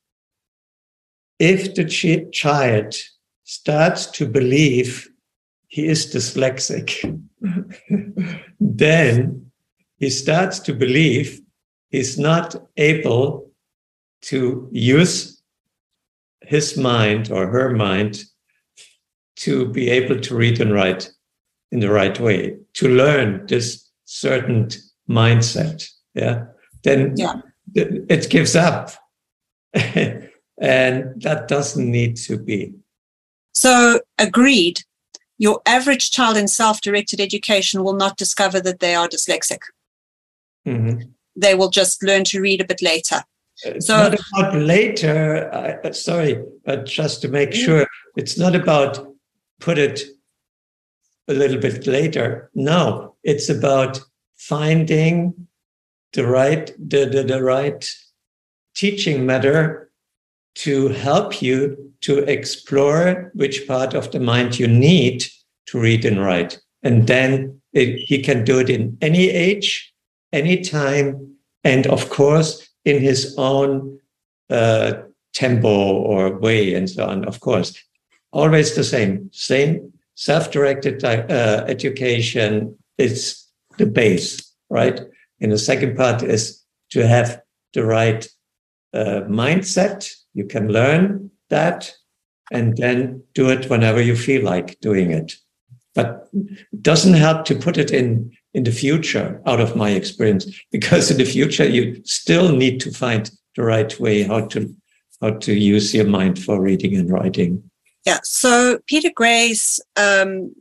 if 1.38 1.74
the 1.74 1.84
ch- 1.84 2.32
child 2.32 2.94
starts 3.44 4.06
to 4.06 4.26
believe 4.26 5.08
he 5.68 5.86
is 5.86 6.14
dyslexic, 6.14 7.20
then 8.60 9.50
he 9.98 10.10
starts 10.10 10.58
to 10.60 10.72
believe 10.72 11.40
he's 11.90 12.18
not 12.18 12.54
able 12.76 13.50
to 14.22 14.68
use 14.72 15.35
his 16.46 16.76
mind 16.76 17.30
or 17.30 17.46
her 17.46 17.70
mind 17.70 18.22
to 19.36 19.66
be 19.66 19.90
able 19.90 20.18
to 20.20 20.34
read 20.34 20.60
and 20.60 20.72
write 20.72 21.10
in 21.72 21.80
the 21.80 21.90
right 21.90 22.18
way, 22.18 22.56
to 22.74 22.88
learn 22.88 23.46
this 23.46 23.90
certain 24.04 24.68
mindset. 25.08 25.88
Yeah. 26.14 26.44
Then 26.84 27.14
yeah. 27.16 27.40
it 27.74 28.30
gives 28.30 28.56
up. 28.56 28.90
and 29.74 30.30
that 30.58 31.48
doesn't 31.48 31.90
need 31.90 32.16
to 32.16 32.38
be. 32.38 32.72
So, 33.52 34.00
agreed. 34.18 34.82
Your 35.38 35.60
average 35.66 36.12
child 36.12 36.38
in 36.38 36.48
self 36.48 36.80
directed 36.80 37.20
education 37.20 37.84
will 37.84 37.94
not 37.94 38.16
discover 38.16 38.60
that 38.60 38.80
they 38.80 38.94
are 38.94 39.08
dyslexic. 39.08 39.58
Mm-hmm. 40.66 41.10
They 41.34 41.54
will 41.54 41.68
just 41.68 42.02
learn 42.02 42.24
to 42.24 42.40
read 42.40 42.62
a 42.62 42.64
bit 42.64 42.80
later. 42.80 43.22
It's 43.64 43.86
so, 43.86 43.96
not 43.96 44.14
about 44.14 44.56
later. 44.56 45.50
Uh, 45.52 45.92
sorry, 45.92 46.42
but 46.64 46.86
just 46.86 47.22
to 47.22 47.28
make 47.28 47.52
sure, 47.52 47.86
it's 48.16 48.38
not 48.38 48.54
about 48.54 49.14
put 49.60 49.78
it 49.78 50.02
a 51.28 51.34
little 51.34 51.58
bit 51.58 51.86
later. 51.86 52.50
No, 52.54 53.16
it's 53.24 53.48
about 53.48 54.00
finding 54.36 55.48
the 56.12 56.26
right 56.26 56.72
the, 56.78 57.06
the, 57.06 57.22
the 57.22 57.42
right 57.42 57.90
teaching 58.74 59.26
matter 59.26 59.90
to 60.56 60.88
help 60.88 61.42
you 61.42 61.92
to 62.00 62.18
explore 62.18 63.30
which 63.34 63.66
part 63.66 63.94
of 63.94 64.10
the 64.12 64.20
mind 64.20 64.58
you 64.58 64.68
need 64.68 65.24
to 65.66 65.80
read 65.80 66.04
and 66.04 66.22
write. 66.22 66.58
And 66.82 67.06
then 67.06 67.60
it, 67.72 67.96
he 67.98 68.22
can 68.22 68.44
do 68.44 68.58
it 68.58 68.70
in 68.70 68.96
any 69.00 69.28
age, 69.28 69.92
any 70.32 70.62
time, 70.62 71.36
and 71.64 71.86
of 71.88 72.08
course, 72.10 72.65
in 72.86 73.02
his 73.02 73.34
own 73.36 73.98
uh, 74.48 74.94
tempo 75.34 75.68
or 75.68 76.38
way, 76.38 76.72
and 76.72 76.88
so 76.88 77.06
on. 77.06 77.26
Of 77.26 77.40
course, 77.40 77.74
always 78.32 78.74
the 78.74 78.84
same, 78.84 79.28
same 79.32 79.92
self-directed 80.14 81.04
uh, 81.04 81.64
education 81.68 82.78
is 82.96 83.44
the 83.76 83.84
base, 83.84 84.40
right? 84.70 84.98
And 85.42 85.52
the 85.52 85.58
second 85.58 85.96
part 85.96 86.22
is 86.22 86.62
to 86.92 87.06
have 87.06 87.42
the 87.74 87.84
right 87.84 88.26
uh, 88.94 89.20
mindset 89.28 90.10
you 90.32 90.46
can 90.46 90.68
learn 90.68 91.30
that 91.48 91.92
and 92.52 92.76
then 92.76 93.22
do 93.34 93.48
it 93.48 93.68
whenever 93.68 94.00
you 94.00 94.14
feel 94.14 94.44
like 94.44 94.78
doing 94.80 95.10
it. 95.10 95.34
But 95.94 96.28
it 96.32 96.82
doesn't 96.82 97.14
help 97.14 97.46
to 97.46 97.56
put 97.56 97.78
it 97.78 97.90
in 97.90 98.32
in 98.56 98.64
the 98.64 98.72
future 98.72 99.40
out 99.44 99.60
of 99.60 99.76
my 99.76 99.90
experience 99.90 100.46
because 100.72 101.10
in 101.10 101.18
the 101.18 101.24
future 101.24 101.68
you 101.68 102.02
still 102.04 102.56
need 102.56 102.80
to 102.80 102.90
find 102.90 103.30
the 103.54 103.62
right 103.62 104.00
way 104.00 104.22
how 104.22 104.40
to 104.46 104.74
how 105.20 105.30
to 105.30 105.52
use 105.52 105.94
your 105.94 106.06
mind 106.06 106.38
for 106.42 106.60
reading 106.60 106.94
and 106.96 107.10
writing. 107.10 107.62
Yeah. 108.06 108.20
So 108.22 108.78
Peter 108.86 109.10
Gray's 109.14 109.80
um, 109.96 110.54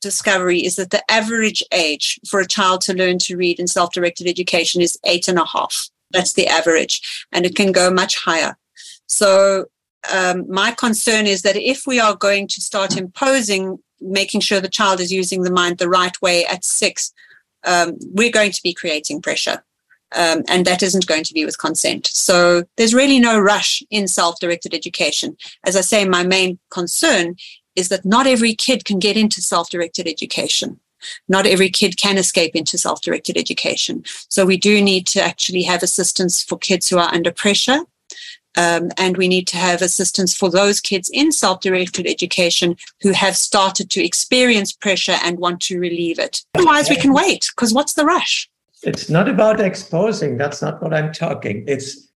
discovery 0.00 0.64
is 0.64 0.76
that 0.76 0.90
the 0.90 1.08
average 1.10 1.62
age 1.72 2.18
for 2.28 2.40
a 2.40 2.46
child 2.46 2.80
to 2.82 2.94
learn 2.94 3.18
to 3.20 3.36
read 3.36 3.60
in 3.60 3.66
self-directed 3.68 4.26
education 4.26 4.80
is 4.80 4.98
eight 5.04 5.28
and 5.28 5.38
a 5.38 5.44
half. 5.44 5.88
That's 6.10 6.34
the 6.34 6.46
average, 6.46 7.26
and 7.32 7.44
it 7.44 7.56
can 7.56 7.72
go 7.72 7.90
much 7.90 8.16
higher. 8.16 8.56
So 9.06 9.66
um, 10.12 10.48
my 10.48 10.70
concern 10.72 11.26
is 11.26 11.42
that 11.42 11.56
if 11.56 11.86
we 11.86 11.98
are 12.00 12.14
going 12.14 12.46
to 12.48 12.60
start 12.60 12.96
imposing, 12.96 13.78
making 14.00 14.40
sure 14.40 14.60
the 14.60 14.68
child 14.68 15.00
is 15.00 15.12
using 15.12 15.42
the 15.42 15.50
mind 15.50 15.78
the 15.78 15.88
right 15.88 16.16
way 16.22 16.46
at 16.46 16.64
six, 16.64 17.12
um, 17.66 17.96
we're 18.12 18.30
going 18.30 18.52
to 18.52 18.62
be 18.62 18.72
creating 18.72 19.20
pressure. 19.20 19.62
Um, 20.14 20.44
and 20.48 20.64
that 20.64 20.84
isn't 20.84 21.08
going 21.08 21.24
to 21.24 21.34
be 21.34 21.44
with 21.44 21.58
consent. 21.58 22.06
So 22.06 22.62
there's 22.76 22.94
really 22.94 23.18
no 23.18 23.38
rush 23.38 23.82
in 23.90 24.06
self 24.06 24.38
directed 24.38 24.72
education. 24.72 25.36
As 25.64 25.76
I 25.76 25.80
say, 25.80 26.04
my 26.04 26.22
main 26.22 26.58
concern 26.70 27.34
is 27.74 27.88
that 27.88 28.04
not 28.04 28.26
every 28.26 28.54
kid 28.54 28.84
can 28.84 28.98
get 28.98 29.16
into 29.16 29.42
self 29.42 29.68
directed 29.68 30.06
education. 30.06 30.80
Not 31.28 31.46
every 31.46 31.70
kid 31.70 31.96
can 31.96 32.18
escape 32.18 32.54
into 32.54 32.78
self 32.78 33.02
directed 33.02 33.36
education. 33.36 34.04
So 34.28 34.46
we 34.46 34.56
do 34.56 34.80
need 34.80 35.06
to 35.08 35.22
actually 35.22 35.64
have 35.64 35.82
assistance 35.82 36.42
for 36.42 36.56
kids 36.56 36.88
who 36.88 36.98
are 36.98 37.12
under 37.12 37.32
pressure 37.32 37.80
um, 38.56 38.90
and 38.96 39.16
we 39.16 39.28
need 39.28 39.46
to 39.48 39.56
have 39.56 39.82
assistance 39.82 40.34
for 40.34 40.50
those 40.50 40.80
kids 40.80 41.10
in 41.12 41.32
self 41.32 41.60
directed 41.60 42.06
education 42.06 42.76
who 43.02 43.12
have 43.12 43.36
started 43.36 43.90
to 43.90 44.04
experience 44.04 44.72
pressure 44.72 45.16
and 45.22 45.38
want 45.38 45.60
to 45.62 45.78
relieve 45.78 46.18
it. 46.18 46.44
Otherwise, 46.54 46.88
we 46.88 46.96
can 46.96 47.12
wait 47.12 47.48
because 47.54 47.72
what's 47.72 47.94
the 47.94 48.04
rush? 48.04 48.48
It's 48.82 49.08
not 49.08 49.28
about 49.28 49.60
exposing. 49.60 50.36
That's 50.36 50.62
not 50.62 50.82
what 50.82 50.94
I'm 50.94 51.12
talking. 51.12 51.64
It's 51.66 52.08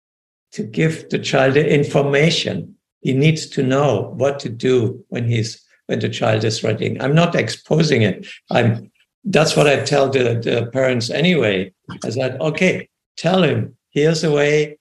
to 0.53 0.63
give 0.63 1.09
the 1.11 1.19
child 1.19 1.55
the 1.55 1.69
information. 1.73 2.77
He 3.01 3.13
needs 3.13 3.47
to 3.51 3.63
know 3.63 4.13
what 4.17 4.39
to 4.41 4.49
do 4.49 5.05
when 5.09 5.29
he's 5.29 5.63
when 5.87 6.01
the 6.01 6.09
child 6.09 6.45
is 6.45 6.63
reading. 6.63 7.01
I'm 7.03 7.15
not 7.15 7.35
exposing 7.35 8.03
it. 8.03 8.27
I'm 8.51 8.91
that's 9.25 9.57
what 9.57 9.67
I 9.67 9.83
tell 9.83 10.09
the, 10.09 10.41
the 10.43 10.71
parents 10.73 11.11
anyway. 11.11 11.73
I 12.05 12.11
said, 12.11 12.41
okay, 12.41 12.89
tell 13.17 13.43
him, 13.43 13.77
here's 13.91 14.25
a 14.25 14.31
way 14.31 14.79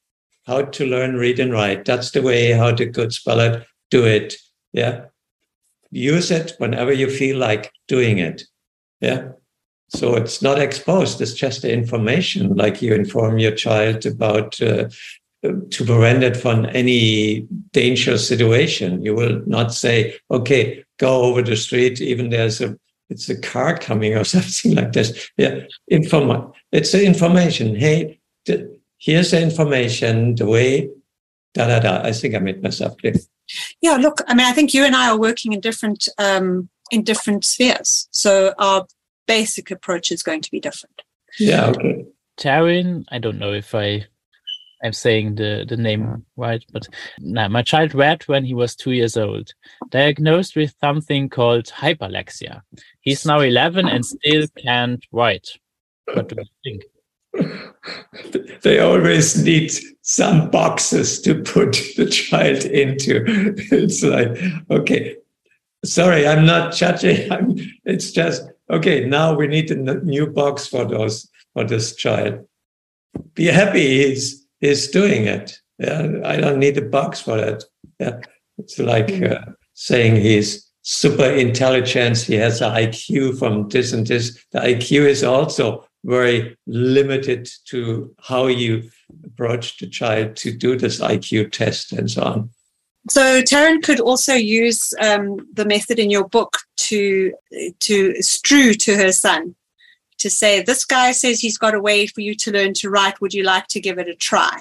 how 0.50 0.64
to 0.64 0.86
learn 0.86 1.16
read 1.16 1.40
and 1.40 1.52
write. 1.54 1.86
That's 1.86 2.12
the 2.12 2.24
way 2.24 2.52
how 2.52 2.72
to 2.72 2.86
good 2.86 3.14
spell 3.14 3.40
it, 3.40 3.66
do 3.92 4.04
it. 4.06 4.36
Yeah. 4.74 5.06
Use 5.92 6.32
it 6.32 6.54
whenever 6.58 6.92
you 6.92 7.10
feel 7.10 7.38
like 7.38 7.72
doing 7.88 8.18
it. 8.18 8.44
Yeah. 9.00 9.30
So 9.90 10.16
it's 10.16 10.42
not 10.42 10.60
exposed. 10.60 11.22
It's 11.22 11.34
just 11.34 11.62
the 11.62 11.72
information, 11.72 12.56
like 12.56 12.82
you 12.82 12.94
inform 12.94 13.38
your 13.38 13.54
child 13.56 14.06
about 14.06 14.60
uh, 14.62 14.90
to 15.44 15.86
prevent 15.86 16.24
it 16.24 16.36
from 16.36 16.68
any 16.74 17.48
dangerous 17.72 18.28
situation. 18.28 19.04
You 19.04 19.16
will 19.16 19.42
not 19.46 19.74
say, 19.74 20.16
okay, 20.30 20.84
go 20.98 21.24
over 21.24 21.42
the 21.42 21.56
street, 21.56 22.02
even 22.02 22.30
there's 22.30 22.60
a 22.60 22.78
it's 23.10 23.30
a 23.30 23.40
car 23.40 23.78
coming 23.78 24.16
or 24.16 24.24
something 24.36 24.76
like 24.76 24.94
this. 24.94 25.30
Yeah. 25.38 25.62
Inform 25.88 26.54
it's 26.72 26.92
the 26.92 27.04
information. 27.06 27.76
Hey, 27.76 28.20
here's 29.00 29.32
the 29.32 29.42
information, 29.42 30.36
the 30.36 30.46
way, 30.46 30.90
da 31.54 31.68
da 31.68 31.80
da. 31.80 32.02
I 32.04 32.12
think 32.12 32.36
I 32.36 32.40
made 32.40 32.62
myself 32.62 32.98
clear. 32.98 33.16
Yeah, 33.82 33.96
look, 33.96 34.22
I 34.28 34.36
mean, 34.36 34.46
I 34.46 34.52
think 34.52 34.74
you 34.74 34.86
and 34.86 34.96
I 34.96 35.10
are 35.10 35.20
working 35.20 35.54
in 35.54 35.60
different 35.60 36.08
um, 36.18 36.70
in 36.92 37.04
different 37.04 37.46
spheres, 37.46 38.08
so 38.12 38.54
our 38.60 38.86
basic 39.28 39.72
approach 39.72 40.12
is 40.12 40.24
going 40.24 40.42
to 40.42 40.52
be 40.52 40.60
different. 40.60 41.02
Yeah. 41.40 41.68
Okay. 41.68 42.06
Taryn, 42.40 43.06
I 43.12 43.20
don't 43.20 43.38
know 43.38 43.54
if 43.54 43.76
I 43.76 44.06
I'm 44.84 44.94
saying 44.94 45.36
the, 45.36 45.66
the 45.68 45.76
name 45.76 46.26
right, 46.38 46.64
but 46.72 46.88
nah, 47.20 47.50
my 47.50 47.62
child 47.62 47.94
read 47.94 48.24
when 48.24 48.46
he 48.46 48.54
was 48.54 48.76
two 48.76 48.92
years 48.92 49.18
old, 49.18 49.52
diagnosed 49.90 50.56
with 50.56 50.74
something 50.80 51.28
called 51.28 51.66
hyperlexia. 51.66 52.62
He's 53.02 53.26
now 53.26 53.42
11 53.42 53.88
and 53.88 54.06
still 54.06 54.48
can't 54.58 55.06
write. 55.12 55.50
What 56.14 56.30
do 56.30 56.36
you 56.40 56.46
think? 56.64 56.84
they 58.62 58.80
always 58.80 59.44
need 59.44 59.72
some 60.02 60.50
boxes 60.50 61.22
to 61.22 61.36
put 61.36 61.74
the 61.98 62.08
child 62.08 62.66
into. 62.66 63.24
It's 63.72 64.04
like, 64.04 64.38
okay, 64.70 65.18
sorry, 65.86 66.28
I'm 66.28 66.46
not 66.46 66.74
judging. 66.74 67.32
I'm, 67.32 67.56
it's 67.86 68.12
just, 68.12 68.44
okay, 68.70 69.06
now 69.06 69.34
we 69.36 69.48
need 69.48 69.72
a 69.72 69.76
new 69.76 70.28
box 70.28 70.68
for 70.68 70.86
those, 70.86 71.30
for 71.54 71.64
this 71.64 71.96
child. 71.96 72.46
Be 73.34 73.46
happy 73.46 74.06
he's, 74.06 74.46
he's 74.60 74.88
doing 74.90 75.26
it. 75.26 75.60
Yeah, 75.78 76.12
I 76.26 76.38
don't 76.38 76.60
need 76.60 76.78
a 76.78 76.82
box 76.82 77.22
for 77.22 77.38
that. 77.38 77.64
Yeah, 78.00 78.20
it's 78.58 78.78
like 78.80 79.08
mm. 79.08 79.32
uh, 79.32 79.52
saying 79.74 80.18
he's 80.18 80.70
super 80.82 81.30
intelligence. 81.30 82.24
He 82.24 82.36
has 82.36 82.62
an 82.62 82.74
IQ 82.74 83.40
from 83.40 83.70
this 83.70 83.94
and 83.94 84.06
this. 84.06 84.44
The 84.52 84.60
IQ 84.60 85.08
is 85.08 85.24
also 85.24 85.86
very 86.04 86.58
limited 86.66 87.50
to 87.66 88.14
how 88.20 88.48
you 88.48 88.90
approach 89.26 89.78
the 89.78 89.88
child 89.88 90.36
to 90.38 90.52
do 90.52 90.78
this 90.78 91.00
IQ 91.00 91.52
test 91.52 91.92
and 91.92 92.10
so 92.10 92.24
on. 92.24 92.50
So 93.10 93.42
Taryn 93.42 93.82
could 93.82 94.00
also 94.00 94.34
use 94.34 94.94
um, 95.02 95.48
the 95.54 95.66
method 95.66 96.00
in 96.00 96.10
your 96.10 96.28
book 96.28 96.58
to 96.78 97.34
to 97.80 98.22
strew 98.22 98.74
to 98.74 98.96
her 98.96 99.12
son 99.12 99.56
to 100.20 100.30
say, 100.30 100.62
"This 100.62 100.86
guy 100.86 101.12
says 101.12 101.40
he's 101.40 101.58
got 101.58 101.76
a 101.76 101.82
way 101.82 102.08
for 102.08 102.22
you 102.22 102.36
to 102.36 102.52
learn 102.52 102.74
to 102.76 102.90
write. 102.90 103.22
Would 103.22 103.34
you 103.34 103.44
like 103.44 103.68
to 103.68 103.80
give 103.80 103.98
it 103.98 104.10
a 104.10 104.16
try?" 104.16 104.60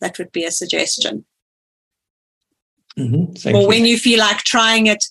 That 0.00 0.18
would 0.18 0.32
be 0.32 0.44
a 0.44 0.50
suggestion. 0.50 1.26
Mm-hmm. 2.98 3.54
or 3.54 3.62
you. 3.62 3.68
when 3.68 3.84
you 3.84 3.98
feel 3.98 4.18
like 4.20 4.38
trying 4.38 4.86
it, 4.86 5.04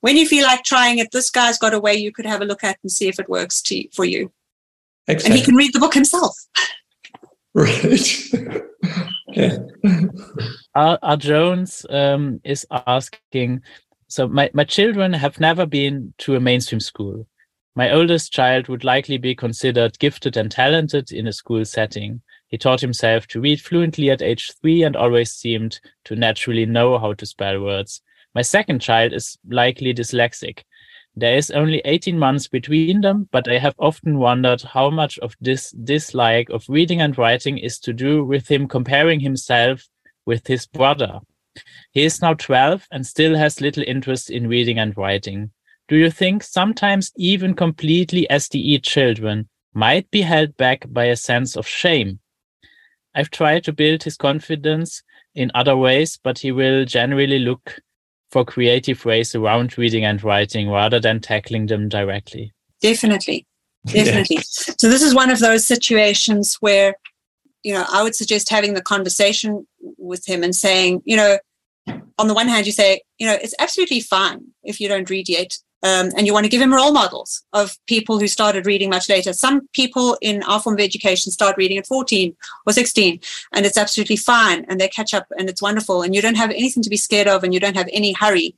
when 0.00 0.16
you 0.16 0.26
feel 0.26 0.44
like 0.44 0.64
trying 0.64 0.98
it, 0.98 1.10
this 1.12 1.30
guy's 1.30 1.58
got 1.58 1.74
a 1.74 1.80
way 1.80 1.94
you 1.94 2.12
could 2.12 2.26
have 2.26 2.40
a 2.40 2.46
look 2.46 2.64
at 2.64 2.78
and 2.82 2.90
see 2.90 3.08
if 3.08 3.18
it 3.18 3.28
works 3.28 3.60
to, 3.62 3.88
for 3.92 4.04
you. 4.04 4.32
Exactly. 5.06 5.30
And 5.30 5.38
he 5.38 5.44
can 5.44 5.56
read 5.56 5.72
the 5.72 5.80
book 5.80 5.94
himself. 5.94 6.36
Right. 7.54 8.32
yeah. 9.28 9.58
R. 10.74 10.98
R. 11.02 11.16
Jones 11.16 11.84
um, 11.90 12.40
is 12.44 12.66
asking 12.70 13.62
So, 14.08 14.28
my, 14.28 14.50
my 14.54 14.64
children 14.64 15.12
have 15.12 15.40
never 15.40 15.66
been 15.66 16.14
to 16.18 16.36
a 16.36 16.40
mainstream 16.40 16.80
school. 16.80 17.26
My 17.76 17.92
oldest 17.92 18.32
child 18.32 18.68
would 18.68 18.84
likely 18.84 19.18
be 19.18 19.34
considered 19.34 19.98
gifted 19.98 20.36
and 20.36 20.50
talented 20.50 21.12
in 21.12 21.26
a 21.26 21.32
school 21.32 21.64
setting. 21.64 22.20
He 22.48 22.58
taught 22.58 22.80
himself 22.80 23.26
to 23.28 23.40
read 23.40 23.60
fluently 23.60 24.10
at 24.10 24.22
age 24.22 24.52
three 24.60 24.82
and 24.82 24.96
always 24.96 25.30
seemed 25.30 25.80
to 26.04 26.16
naturally 26.16 26.66
know 26.66 26.98
how 26.98 27.14
to 27.14 27.26
spell 27.26 27.60
words. 27.60 28.02
My 28.34 28.42
second 28.42 28.80
child 28.80 29.12
is 29.12 29.38
likely 29.48 29.92
dyslexic. 29.92 30.62
There 31.16 31.36
is 31.36 31.50
only 31.50 31.82
18 31.84 32.18
months 32.18 32.46
between 32.46 33.00
them, 33.00 33.28
but 33.32 33.48
I 33.48 33.58
have 33.58 33.74
often 33.78 34.18
wondered 34.18 34.62
how 34.62 34.90
much 34.90 35.18
of 35.18 35.34
this 35.40 35.70
dislike 35.72 36.48
of 36.50 36.64
reading 36.68 37.00
and 37.00 37.16
writing 37.18 37.58
is 37.58 37.78
to 37.80 37.92
do 37.92 38.24
with 38.24 38.48
him 38.48 38.68
comparing 38.68 39.20
himself 39.20 39.88
with 40.24 40.46
his 40.46 40.66
brother. 40.66 41.20
He 41.92 42.04
is 42.04 42.22
now 42.22 42.34
12 42.34 42.86
and 42.92 43.06
still 43.06 43.36
has 43.36 43.60
little 43.60 43.82
interest 43.86 44.30
in 44.30 44.46
reading 44.48 44.78
and 44.78 44.96
writing. 44.96 45.50
Do 45.88 45.96
you 45.96 46.10
think 46.10 46.44
sometimes 46.44 47.10
even 47.16 47.54
completely 47.54 48.26
SDE 48.30 48.82
children 48.84 49.48
might 49.74 50.08
be 50.10 50.22
held 50.22 50.56
back 50.56 50.84
by 50.88 51.06
a 51.06 51.16
sense 51.16 51.56
of 51.56 51.66
shame 51.66 52.20
I've 53.14 53.30
tried 53.30 53.64
to 53.64 53.72
build 53.72 54.04
his 54.04 54.16
confidence 54.16 55.02
in 55.34 55.50
other 55.54 55.76
ways, 55.76 56.18
but 56.22 56.38
he 56.38 56.52
will 56.52 56.84
generally 56.84 57.40
look 57.40 57.80
for 58.30 58.44
creative 58.44 59.04
ways 59.04 59.34
around 59.34 59.76
reading 59.76 60.04
and 60.04 60.22
writing 60.22 60.70
rather 60.70 61.00
than 61.00 61.20
tackling 61.20 61.66
them 61.66 61.88
directly. 61.88 62.52
Definitely. 62.80 63.46
Definitely. 63.86 64.36
Yeah. 64.36 64.42
So 64.78 64.88
this 64.88 65.02
is 65.02 65.14
one 65.14 65.30
of 65.30 65.38
those 65.38 65.66
situations 65.66 66.56
where, 66.60 66.94
you 67.62 67.74
know, 67.74 67.84
I 67.90 68.02
would 68.02 68.14
suggest 68.14 68.48
having 68.48 68.74
the 68.74 68.82
conversation 68.82 69.66
with 69.98 70.26
him 70.26 70.42
and 70.42 70.54
saying, 70.54 71.02
you 71.04 71.16
know, 71.16 71.38
on 72.18 72.28
the 72.28 72.34
one 72.34 72.48
hand, 72.48 72.66
you 72.66 72.72
say, 72.72 73.00
you 73.18 73.26
know, 73.26 73.36
it's 73.40 73.54
absolutely 73.58 74.00
fine 74.00 74.44
if 74.62 74.80
you 74.80 74.88
don't 74.88 75.08
read 75.10 75.28
yet. 75.28 75.56
Um, 75.82 76.10
and 76.16 76.26
you 76.26 76.34
want 76.34 76.44
to 76.44 76.50
give 76.50 76.60
him 76.60 76.74
role 76.74 76.92
models 76.92 77.42
of 77.54 77.78
people 77.86 78.18
who 78.18 78.28
started 78.28 78.66
reading 78.66 78.90
much 78.90 79.08
later. 79.08 79.32
Some 79.32 79.66
people 79.72 80.18
in 80.20 80.42
our 80.42 80.60
form 80.60 80.74
of 80.74 80.80
education 80.80 81.32
start 81.32 81.56
reading 81.56 81.78
at 81.78 81.86
14 81.86 82.36
or 82.66 82.72
16, 82.72 83.20
and 83.54 83.64
it's 83.64 83.78
absolutely 83.78 84.16
fine, 84.16 84.66
and 84.68 84.78
they 84.78 84.88
catch 84.88 85.14
up, 85.14 85.26
and 85.38 85.48
it's 85.48 85.62
wonderful, 85.62 86.02
and 86.02 86.14
you 86.14 86.20
don't 86.20 86.36
have 86.36 86.50
anything 86.50 86.82
to 86.82 86.90
be 86.90 86.98
scared 86.98 87.28
of, 87.28 87.44
and 87.44 87.54
you 87.54 87.60
don't 87.60 87.76
have 87.76 87.88
any 87.92 88.12
hurry. 88.12 88.54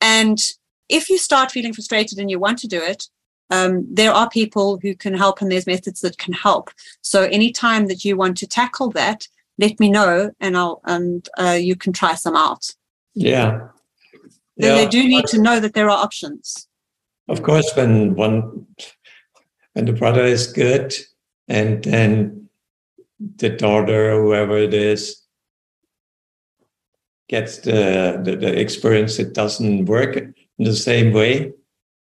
And 0.00 0.42
if 0.88 1.10
you 1.10 1.18
start 1.18 1.50
feeling 1.50 1.74
frustrated 1.74 2.18
and 2.18 2.30
you 2.30 2.38
want 2.38 2.58
to 2.60 2.68
do 2.68 2.80
it, 2.80 3.08
um, 3.50 3.86
there 3.90 4.12
are 4.12 4.30
people 4.30 4.78
who 4.78 4.94
can 4.94 5.12
help, 5.12 5.42
and 5.42 5.52
there's 5.52 5.66
methods 5.66 6.00
that 6.00 6.16
can 6.16 6.32
help. 6.32 6.70
So 7.02 7.24
anytime 7.24 7.86
that 7.88 8.02
you 8.04 8.16
want 8.16 8.38
to 8.38 8.46
tackle 8.46 8.90
that, 8.92 9.28
let 9.58 9.78
me 9.78 9.90
know, 9.90 10.32
and 10.40 10.56
I'll 10.56 10.80
and 10.84 11.28
uh, 11.38 11.58
you 11.60 11.76
can 11.76 11.92
try 11.92 12.14
some 12.14 12.34
out. 12.34 12.74
Yeah, 13.14 13.68
then 14.56 14.76
yeah. 14.76 14.84
they 14.84 14.88
do 14.88 15.08
need 15.08 15.26
to 15.26 15.40
know 15.40 15.60
that 15.60 15.74
there 15.74 15.88
are 15.88 16.02
options. 16.02 16.68
Of 17.28 17.42
course, 17.42 17.70
when 17.74 18.14
one 18.14 18.66
when 19.72 19.86
the 19.86 19.92
brother 19.92 20.24
is 20.24 20.52
good 20.52 20.94
and 21.48 21.82
then 21.84 22.48
the 23.36 23.50
daughter, 23.50 24.20
whoever 24.20 24.58
it 24.58 24.74
is, 24.74 25.22
gets 27.28 27.58
the, 27.58 28.20
the, 28.22 28.36
the 28.36 28.60
experience 28.60 29.18
it 29.18 29.32
doesn't 29.32 29.86
work 29.86 30.16
in 30.16 30.34
the 30.58 30.76
same 30.76 31.12
way, 31.12 31.52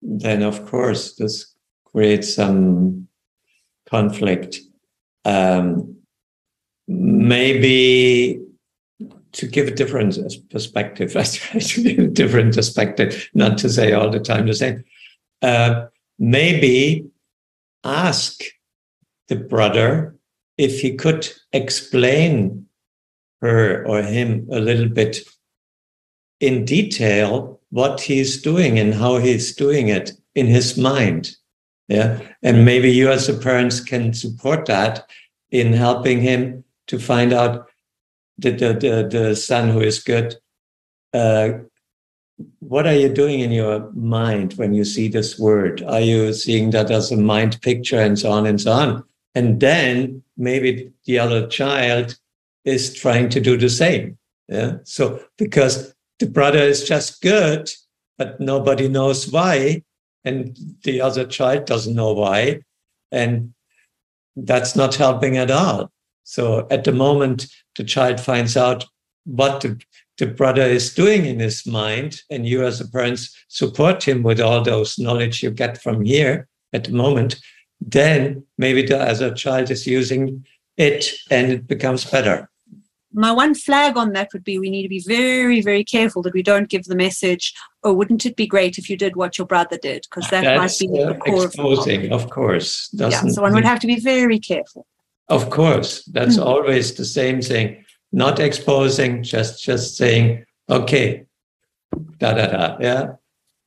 then 0.01 0.43
of 0.43 0.65
course 0.67 1.15
this 1.15 1.55
creates 1.85 2.35
some 2.35 3.07
conflict. 3.89 4.59
Um, 5.25 5.97
maybe 6.87 8.41
to 9.37 9.47
give 9.47 9.67
a 9.67 9.71
different 9.71 10.17
perspective. 10.49 11.15
A 11.15 12.07
different 12.07 12.55
perspective, 12.55 13.29
not 13.33 13.57
to 13.59 13.69
say 13.69 13.93
all 13.93 14.09
the 14.09 14.19
time 14.19 14.47
the 14.47 14.53
same. 14.53 14.83
Uh, 15.41 15.85
maybe 16.17 17.05
ask 17.83 18.41
the 19.27 19.35
brother 19.35 20.15
if 20.57 20.81
he 20.81 20.95
could 20.95 21.29
explain 21.53 22.65
her 23.41 23.85
or 23.85 24.01
him 24.01 24.47
a 24.51 24.59
little 24.59 24.89
bit 24.89 25.19
in 26.39 26.65
detail 26.65 27.59
what 27.69 28.01
he's 28.01 28.41
doing 28.41 28.79
and 28.79 28.95
how 28.95 29.17
he's 29.17 29.55
doing 29.55 29.89
it 29.89 30.13
in 30.33 30.47
his 30.47 30.77
mind. 30.77 31.35
Yeah. 31.87 32.19
And 32.41 32.65
maybe 32.65 32.91
you 32.91 33.11
as 33.11 33.29
a 33.29 33.33
parents 33.33 33.79
can 33.81 34.13
support 34.13 34.65
that 34.65 35.07
in 35.51 35.73
helping 35.73 36.21
him 36.21 36.63
to 36.87 36.97
find 36.97 37.33
out 37.33 37.67
the, 38.37 38.51
the, 38.51 38.73
the, 38.73 39.07
the 39.09 39.35
son 39.35 39.69
who 39.69 39.81
is 39.81 40.03
good, 40.03 40.35
uh, 41.13 41.49
what 42.59 42.85
are 42.85 42.93
you 42.93 43.09
doing 43.09 43.39
in 43.39 43.51
your 43.51 43.91
mind 43.93 44.53
when 44.53 44.73
you 44.73 44.85
see 44.85 45.07
this 45.07 45.39
word? 45.39 45.81
Are 45.83 46.01
you 46.01 46.33
seeing 46.33 46.69
that 46.71 46.91
as 46.91 47.11
a 47.11 47.17
mind 47.17 47.59
picture 47.61 47.99
and 47.99 48.17
so 48.19 48.31
on 48.31 48.45
and 48.45 48.61
so 48.61 48.71
on? 48.71 49.03
And 49.33 49.59
then 49.59 50.23
maybe 50.37 50.91
the 51.05 51.19
other 51.19 51.47
child 51.47 52.17
is 52.65 52.93
trying 52.93 53.29
to 53.29 53.39
do 53.39 53.57
the 53.57 53.69
same. 53.69 54.17
Yeah. 54.47 54.77
So 54.83 55.23
because 55.37 55.95
the 56.19 56.27
brother 56.27 56.59
is 56.59 56.83
just 56.83 57.21
good, 57.21 57.71
but 58.17 58.39
nobody 58.39 58.87
knows 58.87 59.31
why. 59.31 59.83
And 60.25 60.57
the 60.83 61.01
other 61.01 61.25
child 61.25 61.65
doesn't 61.65 61.95
know 61.95 62.13
why. 62.13 62.61
And 63.11 63.53
that's 64.35 64.75
not 64.75 64.95
helping 64.95 65.37
at 65.37 65.49
all. 65.49 65.91
So 66.27 66.67
at 66.69 66.83
the 66.83 66.91
moment, 66.91 67.47
the 67.77 67.85
child 67.85 68.19
finds 68.19 68.57
out 68.57 68.83
what 69.23 69.61
the, 69.61 69.79
the 70.17 70.27
brother 70.27 70.63
is 70.63 70.93
doing 70.93 71.25
in 71.25 71.39
his 71.39 71.65
mind, 71.65 72.21
and 72.29 72.45
you 72.45 72.65
as 72.65 72.81
a 72.81 72.87
parent 72.89 73.21
support 73.47 74.05
him 74.05 74.23
with 74.23 74.41
all 74.41 74.61
those 74.61 74.99
knowledge 74.99 75.41
you 75.41 75.51
get 75.51 75.81
from 75.81 76.03
here 76.03 76.49
at 76.73 76.83
the 76.83 76.91
moment, 76.91 77.37
then 77.79 78.43
maybe 78.57 78.81
the 78.81 78.99
other 78.99 79.33
child 79.33 79.71
is 79.71 79.87
using 79.87 80.45
it 80.75 81.13
and 81.31 81.49
it 81.49 81.65
becomes 81.65 82.03
better. 82.03 82.49
My 83.13 83.31
one 83.31 83.55
flag 83.55 83.95
on 83.95 84.11
that 84.11 84.33
would 84.33 84.43
be 84.43 84.59
we 84.59 84.69
need 84.69 84.83
to 84.83 84.89
be 84.89 85.03
very, 85.07 85.61
very 85.61 85.85
careful 85.85 86.21
that 86.23 86.33
we 86.33 86.43
don't 86.43 86.67
give 86.67 86.83
the 86.83 86.95
message, 86.95 87.53
oh, 87.83 87.93
wouldn't 87.93 88.25
it 88.25 88.35
be 88.35 88.45
great 88.45 88.77
if 88.77 88.89
you 88.89 88.97
did 88.97 89.15
what 89.15 89.37
your 89.37 89.47
brother 89.47 89.77
did? 89.81 90.05
Because 90.09 90.29
that 90.29 90.43
That's, 90.43 90.81
might 90.81 90.91
be 90.91 91.01
uh, 91.01 91.13
the 91.13 91.19
core 91.19 91.45
exposing, 91.45 92.11
of, 92.11 92.23
of 92.23 92.29
course. 92.29 92.89
Yeah, 92.91 93.21
so 93.21 93.41
one 93.41 93.53
would 93.53 93.63
have 93.63 93.79
to 93.79 93.87
be 93.87 94.01
very 94.01 94.39
careful. 94.39 94.85
Of 95.29 95.49
course, 95.49 96.03
that's 96.05 96.37
mm-hmm. 96.37 96.47
always 96.47 96.93
the 96.95 97.05
same 97.05 97.41
thing. 97.41 97.83
Not 98.11 98.39
exposing, 98.39 99.23
just 99.23 99.63
just 99.63 99.97
saying, 99.97 100.45
okay, 100.69 101.25
da 102.19 102.33
da 102.33 102.47
da, 102.47 102.77
yeah, 102.79 103.13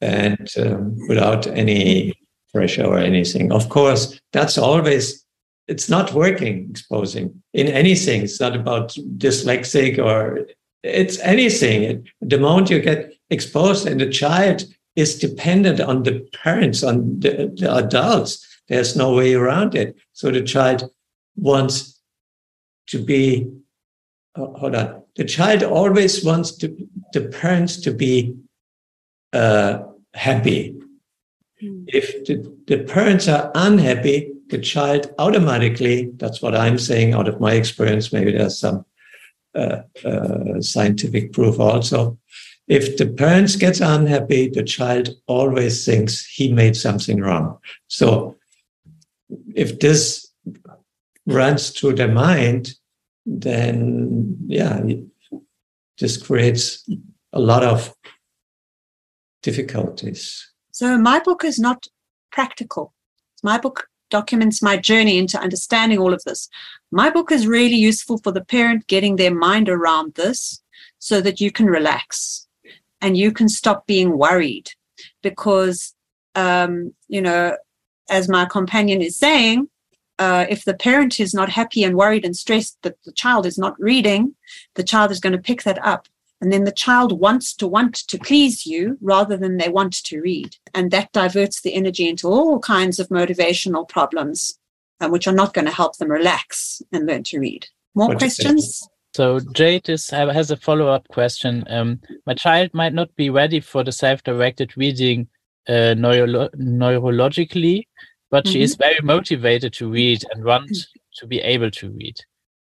and 0.00 0.48
um, 0.56 0.96
without 1.08 1.46
any 1.46 2.14
pressure 2.52 2.86
or 2.86 2.98
anything. 2.98 3.52
Of 3.52 3.68
course, 3.68 4.18
that's 4.32 4.58
always. 4.58 5.24
It's 5.68 5.88
not 5.88 6.14
working 6.14 6.68
exposing 6.70 7.42
in 7.52 7.68
anything. 7.68 8.22
It's 8.22 8.40
not 8.40 8.56
about 8.56 8.88
dyslexic 9.18 9.98
or 9.98 10.46
it's 10.82 11.20
anything. 11.20 12.08
The 12.20 12.38
moment 12.38 12.70
you 12.70 12.80
get 12.80 13.12
exposed 13.28 13.86
and 13.86 14.00
the 14.00 14.08
child 14.08 14.64
is 14.96 15.18
dependent 15.18 15.80
on 15.80 16.02
the 16.02 16.26
parents, 16.42 16.82
on 16.82 17.20
the, 17.20 17.52
the 17.56 17.72
adults, 17.72 18.44
There's 18.68 18.96
no 18.96 19.14
way 19.14 19.34
around 19.34 19.74
it. 19.74 19.96
So 20.12 20.30
the 20.30 20.42
child 20.42 20.90
wants 21.36 22.00
to 22.88 23.02
be, 23.02 23.50
oh, 24.36 24.54
hold 24.54 24.74
on, 24.74 25.02
the 25.16 25.24
child 25.24 25.62
always 25.62 26.24
wants 26.24 26.56
to, 26.56 26.76
the 27.12 27.22
parents 27.22 27.80
to 27.80 27.92
be 27.92 28.36
uh, 29.32 29.82
happy. 30.14 30.76
Mm. 31.62 31.84
If 31.88 32.24
the, 32.24 32.56
the 32.66 32.84
parents 32.84 33.28
are 33.28 33.50
unhappy, 33.54 34.32
the 34.48 34.58
child 34.58 35.14
automatically, 35.18 36.10
that's 36.16 36.42
what 36.42 36.56
I'm 36.56 36.78
saying 36.78 37.14
out 37.14 37.28
of 37.28 37.40
my 37.40 37.52
experience, 37.52 38.12
maybe 38.12 38.32
there's 38.32 38.58
some 38.58 38.84
uh, 39.54 39.82
uh, 40.04 40.60
scientific 40.60 41.32
proof 41.32 41.60
also. 41.60 42.18
If 42.66 42.96
the 42.96 43.06
parents 43.06 43.56
gets 43.56 43.80
unhappy, 43.80 44.48
the 44.48 44.62
child 44.62 45.10
always 45.26 45.84
thinks 45.84 46.24
he 46.24 46.52
made 46.52 46.76
something 46.76 47.20
wrong. 47.20 47.58
So 47.88 48.36
if 49.54 49.80
this 49.80 50.29
runs 51.30 51.70
through 51.70 51.94
the 51.94 52.08
mind, 52.08 52.74
then 53.26 54.36
yeah, 54.46 54.80
this 55.98 56.16
creates 56.16 56.88
a 57.32 57.40
lot 57.40 57.62
of 57.62 57.94
difficulties. 59.42 60.50
So 60.72 60.98
my 60.98 61.20
book 61.20 61.44
is 61.44 61.58
not 61.58 61.86
practical. 62.32 62.92
My 63.42 63.58
book 63.58 63.88
documents 64.10 64.60
my 64.60 64.76
journey 64.76 65.18
into 65.18 65.40
understanding 65.40 65.98
all 65.98 66.12
of 66.12 66.22
this. 66.24 66.48
My 66.90 67.10
book 67.10 67.30
is 67.32 67.46
really 67.46 67.76
useful 67.76 68.18
for 68.18 68.32
the 68.32 68.44
parent 68.44 68.86
getting 68.88 69.16
their 69.16 69.34
mind 69.34 69.68
around 69.68 70.14
this 70.14 70.62
so 70.98 71.20
that 71.20 71.40
you 71.40 71.50
can 71.50 71.66
relax 71.66 72.46
and 73.00 73.16
you 73.16 73.32
can 73.32 73.48
stop 73.48 73.86
being 73.86 74.18
worried 74.18 74.70
because, 75.22 75.94
um, 76.34 76.92
you 77.08 77.22
know, 77.22 77.56
as 78.10 78.28
my 78.28 78.44
companion 78.44 79.00
is 79.00 79.16
saying, 79.16 79.68
uh, 80.20 80.44
if 80.50 80.64
the 80.64 80.74
parent 80.74 81.18
is 81.18 81.32
not 81.32 81.48
happy 81.48 81.82
and 81.82 81.96
worried 81.96 82.26
and 82.26 82.36
stressed 82.36 82.76
that 82.82 83.02
the 83.04 83.12
child 83.12 83.46
is 83.46 83.56
not 83.56 83.80
reading, 83.80 84.34
the 84.74 84.84
child 84.84 85.10
is 85.10 85.18
going 85.18 85.32
to 85.32 85.38
pick 85.38 85.62
that 85.62 85.84
up. 85.84 86.06
And 86.42 86.52
then 86.52 86.64
the 86.64 86.72
child 86.72 87.18
wants 87.18 87.54
to 87.54 87.66
want 87.66 87.94
to 88.08 88.18
please 88.18 88.66
you 88.66 88.98
rather 89.00 89.36
than 89.36 89.56
they 89.56 89.70
want 89.70 89.94
to 90.04 90.20
read. 90.20 90.56
And 90.74 90.90
that 90.90 91.12
diverts 91.12 91.62
the 91.62 91.74
energy 91.74 92.06
into 92.08 92.28
all 92.28 92.60
kinds 92.60 92.98
of 92.98 93.08
motivational 93.08 93.88
problems, 93.88 94.58
um, 95.00 95.10
which 95.10 95.26
are 95.26 95.34
not 95.34 95.54
going 95.54 95.66
to 95.66 95.72
help 95.72 95.96
them 95.96 96.10
relax 96.10 96.82
and 96.92 97.06
learn 97.06 97.24
to 97.24 97.40
read. 97.40 97.66
More 97.94 98.08
what 98.08 98.18
questions? 98.18 98.86
So 99.14 99.40
Jade 99.54 99.88
is, 99.88 100.10
has 100.10 100.50
a 100.50 100.56
follow-up 100.56 101.08
question. 101.08 101.64
Um, 101.68 102.00
my 102.26 102.34
child 102.34 102.70
might 102.74 102.94
not 102.94 103.14
be 103.16 103.28
ready 103.28 103.60
for 103.60 103.82
the 103.84 103.92
self-directed 103.92 104.76
reading 104.76 105.28
uh, 105.68 105.94
neuro 105.94 106.48
neurologically, 106.56 107.86
but 108.30 108.44
mm 108.44 108.48
-hmm. 108.48 108.52
she 108.52 108.60
is 108.62 108.72
mm-hmm. 108.72 108.88
very 108.88 109.00
motivated 109.02 109.72
to 109.72 109.90
read 109.90 110.24
and 110.30 110.44
want 110.44 110.70
to 111.18 111.26
be 111.26 111.40
able 111.54 111.70
to 111.70 111.86
read. 111.90 112.16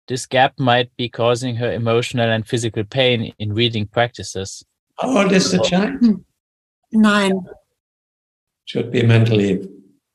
This 0.07 0.25
gap 0.25 0.53
might 0.59 0.89
be 0.97 1.07
causing 1.09 1.55
her 1.57 1.71
emotional 1.71 2.29
and 2.29 2.47
physical 2.47 2.83
pain 2.83 3.33
in 3.37 3.53
reading 3.53 3.87
practices. 3.87 4.65
How 4.99 5.17
old 5.17 5.31
is 5.31 5.51
the 5.51 5.59
child? 5.59 6.23
Nine. 6.91 7.45
Should 8.65 8.91
be 8.91 9.03
mentally 9.03 9.69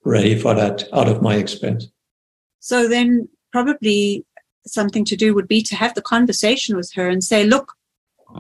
ready 0.05 0.39
for 0.39 0.55
that, 0.55 0.85
out 0.93 1.09
of 1.09 1.23
my 1.23 1.37
experience. 1.37 1.89
So 2.61 2.89
then, 2.89 3.29
probably 3.53 4.25
something 4.67 5.05
to 5.07 5.17
do 5.17 5.35
would 5.35 5.49
be 5.49 5.63
to 5.63 5.77
have 5.77 5.95
the 5.95 6.03
conversation 6.03 6.77
with 6.77 6.93
her 6.95 7.09
and 7.09 7.23
say, 7.23 7.45
look, 7.45 7.73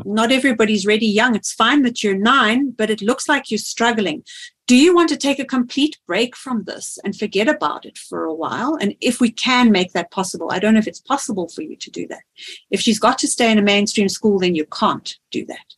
not 0.04 0.32
everybody's 0.32 0.86
ready 0.86 1.06
young. 1.06 1.34
It's 1.34 1.52
fine 1.52 1.82
that 1.82 2.02
you're 2.02 2.16
nine, 2.16 2.70
but 2.70 2.90
it 2.90 3.00
looks 3.00 3.28
like 3.28 3.50
you're 3.50 3.58
struggling 3.58 4.24
do 4.66 4.76
you 4.76 4.94
want 4.94 5.08
to 5.10 5.16
take 5.16 5.38
a 5.38 5.44
complete 5.44 5.98
break 6.06 6.34
from 6.34 6.64
this 6.64 6.98
and 7.04 7.16
forget 7.16 7.48
about 7.48 7.86
it 7.86 7.96
for 7.96 8.24
a 8.24 8.34
while? 8.34 8.76
And 8.80 8.96
if 9.00 9.20
we 9.20 9.30
can 9.30 9.70
make 9.70 9.92
that 9.92 10.10
possible, 10.10 10.50
I 10.50 10.58
don't 10.58 10.74
know 10.74 10.80
if 10.80 10.88
it's 10.88 11.00
possible 11.00 11.48
for 11.48 11.62
you 11.62 11.76
to 11.76 11.90
do 11.90 12.06
that. 12.08 12.22
If 12.70 12.80
she's 12.80 12.98
got 12.98 13.18
to 13.18 13.28
stay 13.28 13.50
in 13.50 13.58
a 13.58 13.62
mainstream 13.62 14.08
school, 14.08 14.40
then 14.40 14.56
you 14.56 14.66
can't 14.66 15.16
do 15.30 15.46
that. 15.46 15.74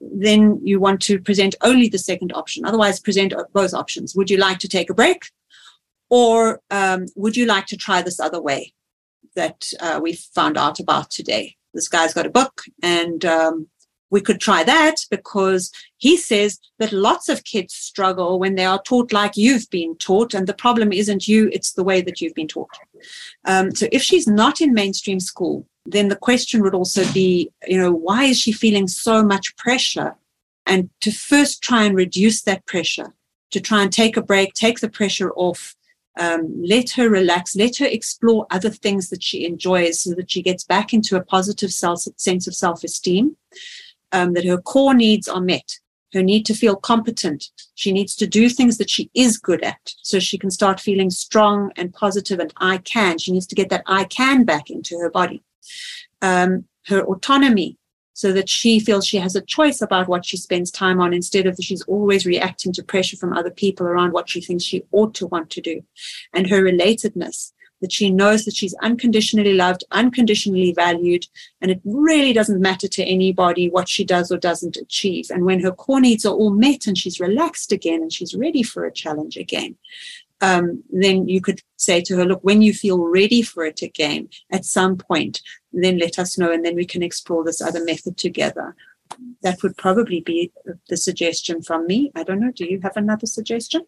Then 0.00 0.58
you 0.62 0.80
want 0.80 1.02
to 1.02 1.18
present 1.18 1.54
only 1.60 1.88
the 1.88 1.98
second 1.98 2.32
option. 2.34 2.64
Otherwise, 2.64 2.98
present 2.98 3.34
both 3.52 3.74
options. 3.74 4.14
Would 4.16 4.30
you 4.30 4.38
like 4.38 4.58
to 4.60 4.68
take 4.68 4.88
a 4.88 4.94
break? 4.94 5.30
Or 6.08 6.60
um, 6.70 7.06
would 7.16 7.36
you 7.36 7.44
like 7.44 7.66
to 7.66 7.76
try 7.76 8.00
this 8.00 8.20
other 8.20 8.40
way 8.40 8.72
that 9.34 9.70
uh, 9.80 10.00
we 10.02 10.14
found 10.14 10.56
out 10.56 10.80
about 10.80 11.10
today? 11.10 11.56
This 11.74 11.88
guy's 11.88 12.14
got 12.14 12.26
a 12.26 12.30
book 12.30 12.62
and 12.82 13.24
um, 13.24 13.68
we 14.14 14.20
could 14.20 14.40
try 14.40 14.62
that 14.62 14.94
because 15.10 15.72
he 15.96 16.16
says 16.16 16.60
that 16.78 16.92
lots 16.92 17.28
of 17.28 17.42
kids 17.42 17.74
struggle 17.74 18.38
when 18.38 18.54
they 18.54 18.64
are 18.64 18.80
taught 18.82 19.12
like 19.12 19.36
you've 19.36 19.68
been 19.70 19.96
taught, 19.96 20.34
and 20.34 20.46
the 20.46 20.54
problem 20.54 20.92
isn't 20.92 21.26
you, 21.26 21.50
it's 21.52 21.72
the 21.72 21.82
way 21.82 22.00
that 22.00 22.20
you've 22.20 22.40
been 22.40 22.46
taught. 22.46 22.70
Um, 23.44 23.74
so 23.74 23.88
if 23.90 24.02
she's 24.02 24.28
not 24.28 24.60
in 24.60 24.72
mainstream 24.72 25.18
school, 25.18 25.66
then 25.84 26.06
the 26.10 26.24
question 26.28 26.62
would 26.62 26.76
also 26.76 27.02
be, 27.12 27.50
you 27.66 27.76
know, 27.76 27.90
why 27.90 28.22
is 28.26 28.38
she 28.38 28.52
feeling 28.52 28.86
so 28.86 29.24
much 29.24 29.56
pressure? 29.56 30.14
And 30.64 30.90
to 31.00 31.10
first 31.10 31.60
try 31.60 31.82
and 31.82 31.96
reduce 31.96 32.42
that 32.42 32.64
pressure, 32.66 33.12
to 33.50 33.60
try 33.60 33.82
and 33.82 33.92
take 33.92 34.16
a 34.16 34.22
break, 34.22 34.54
take 34.54 34.78
the 34.78 34.88
pressure 34.88 35.32
off, 35.32 35.74
um, 36.20 36.42
let 36.64 36.90
her 36.90 37.08
relax, 37.10 37.56
let 37.56 37.78
her 37.78 37.86
explore 37.86 38.46
other 38.48 38.70
things 38.70 39.10
that 39.10 39.24
she 39.24 39.44
enjoys 39.44 39.98
so 40.02 40.14
that 40.14 40.30
she 40.30 40.40
gets 40.40 40.62
back 40.62 40.94
into 40.94 41.16
a 41.16 41.24
positive 41.24 41.72
self, 41.72 42.02
sense 42.16 42.46
of 42.46 42.54
self 42.54 42.84
esteem 42.84 43.36
um, 44.14 44.32
that 44.32 44.46
her 44.46 44.58
core 44.58 44.94
needs 44.94 45.28
are 45.28 45.40
met. 45.40 45.78
Her 46.14 46.22
need 46.22 46.46
to 46.46 46.54
feel 46.54 46.76
competent. 46.76 47.50
She 47.74 47.92
needs 47.92 48.14
to 48.16 48.26
do 48.26 48.48
things 48.48 48.78
that 48.78 48.88
she 48.88 49.10
is 49.14 49.36
good 49.36 49.62
at 49.64 49.94
so 50.02 50.20
she 50.20 50.38
can 50.38 50.50
start 50.50 50.80
feeling 50.80 51.10
strong 51.10 51.72
and 51.76 51.92
positive 51.92 52.38
and 52.38 52.52
I 52.58 52.78
can. 52.78 53.18
She 53.18 53.32
needs 53.32 53.48
to 53.48 53.56
get 53.56 53.68
that 53.70 53.82
I 53.86 54.04
can 54.04 54.44
back 54.44 54.70
into 54.70 54.96
her 54.98 55.10
body. 55.10 55.42
Um, 56.22 56.66
her 56.86 57.02
autonomy 57.02 57.76
so 58.12 58.32
that 58.32 58.48
she 58.48 58.78
feels 58.78 59.04
she 59.04 59.16
has 59.16 59.34
a 59.34 59.40
choice 59.40 59.82
about 59.82 60.06
what 60.06 60.24
she 60.24 60.36
spends 60.36 60.70
time 60.70 61.00
on 61.00 61.12
instead 61.12 61.46
of 61.46 61.56
she's 61.60 61.82
always 61.82 62.24
reacting 62.24 62.72
to 62.72 62.82
pressure 62.84 63.16
from 63.16 63.32
other 63.32 63.50
people 63.50 63.84
around 63.84 64.12
what 64.12 64.28
she 64.28 64.40
thinks 64.40 64.62
she 64.62 64.84
ought 64.92 65.14
to 65.14 65.26
want 65.26 65.50
to 65.50 65.60
do. 65.60 65.82
And 66.32 66.48
her 66.48 66.62
relatedness 66.62 67.52
that 67.84 67.92
she 67.92 68.08
knows 68.08 68.46
that 68.46 68.56
she's 68.56 68.72
unconditionally 68.80 69.52
loved, 69.52 69.84
unconditionally 69.90 70.72
valued, 70.72 71.26
and 71.60 71.70
it 71.70 71.82
really 71.84 72.32
doesn't 72.32 72.62
matter 72.62 72.88
to 72.88 73.04
anybody 73.04 73.68
what 73.68 73.90
she 73.90 74.06
does 74.06 74.32
or 74.32 74.38
doesn't 74.38 74.78
achieve. 74.78 75.26
And 75.28 75.44
when 75.44 75.60
her 75.60 75.70
core 75.70 76.00
needs 76.00 76.24
are 76.24 76.32
all 76.32 76.48
met 76.48 76.86
and 76.86 76.96
she's 76.96 77.20
relaxed 77.20 77.72
again 77.72 78.00
and 78.00 78.10
she's 78.10 78.34
ready 78.34 78.62
for 78.62 78.86
a 78.86 78.90
challenge 78.90 79.36
again, 79.36 79.76
um, 80.40 80.82
then 80.90 81.28
you 81.28 81.42
could 81.42 81.60
say 81.76 82.00
to 82.00 82.16
her, 82.16 82.24
look, 82.24 82.42
when 82.42 82.62
you 82.62 82.72
feel 82.72 83.04
ready 83.04 83.42
for 83.42 83.66
it 83.66 83.82
again 83.82 84.30
at 84.50 84.64
some 84.64 84.96
point, 84.96 85.42
then 85.70 85.98
let 85.98 86.18
us 86.18 86.38
know 86.38 86.50
and 86.50 86.64
then 86.64 86.74
we 86.74 86.86
can 86.86 87.02
explore 87.02 87.44
this 87.44 87.60
other 87.60 87.84
method 87.84 88.16
together. 88.16 88.74
That 89.42 89.62
would 89.62 89.76
probably 89.76 90.22
be 90.22 90.52
the 90.88 90.96
suggestion 90.96 91.60
from 91.60 91.86
me. 91.86 92.12
I 92.14 92.22
don't 92.22 92.40
know. 92.40 92.50
Do 92.50 92.64
you 92.64 92.80
have 92.80 92.96
another 92.96 93.26
suggestion, 93.26 93.82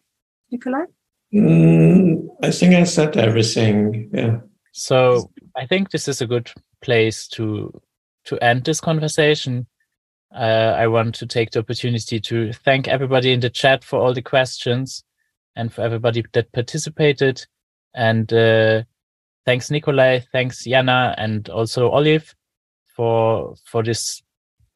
Nicolay? 0.51 0.85
Mm, 1.33 2.27
I 2.41 2.51
think 2.51 2.75
I 2.75 2.83
said 2.83 3.17
everything. 3.17 4.09
Yeah. 4.13 4.39
So 4.71 5.31
I 5.55 5.65
think 5.65 5.91
this 5.91 6.07
is 6.07 6.21
a 6.21 6.27
good 6.27 6.51
place 6.81 7.27
to 7.29 7.81
to 8.25 8.37
end 8.43 8.63
this 8.65 8.79
conversation. 8.79 9.67
Uh, 10.35 10.75
I 10.77 10.87
want 10.87 11.15
to 11.15 11.25
take 11.25 11.51
the 11.51 11.59
opportunity 11.59 12.19
to 12.19 12.51
thank 12.51 12.87
everybody 12.87 13.31
in 13.31 13.39
the 13.39 13.49
chat 13.49 13.83
for 13.83 13.99
all 13.99 14.13
the 14.13 14.21
questions 14.21 15.03
and 15.55 15.73
for 15.73 15.81
everybody 15.81 16.23
that 16.33 16.51
participated. 16.51 17.45
And 17.95 18.31
uh, 18.31 18.83
thanks, 19.45 19.71
Nicolay. 19.71 20.25
Thanks, 20.31 20.65
Jana, 20.65 21.15
and 21.17 21.49
also 21.49 21.89
Olive 21.89 22.35
for 22.95 23.55
for 23.65 23.83
this. 23.83 24.21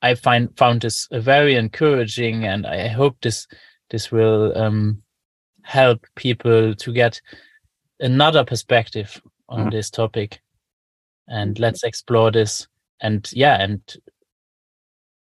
I 0.01 0.15
find 0.15 0.49
found 0.57 0.81
this 0.81 1.07
very 1.11 1.55
encouraging, 1.55 2.45
and 2.45 2.65
I 2.65 2.87
hope 2.87 3.17
this 3.21 3.47
this 3.91 4.11
will 4.11 4.57
um, 4.57 5.03
help 5.63 6.05
people 6.15 6.75
to 6.75 6.93
get 6.93 7.21
another 7.99 8.43
perspective 8.43 9.21
on 9.49 9.67
mm. 9.67 9.71
this 9.71 9.89
topic. 9.89 10.41
And 11.27 11.57
let's 11.59 11.83
explore 11.83 12.31
this 12.31 12.67
and 13.01 13.27
yeah 13.33 13.61
and 13.61 13.81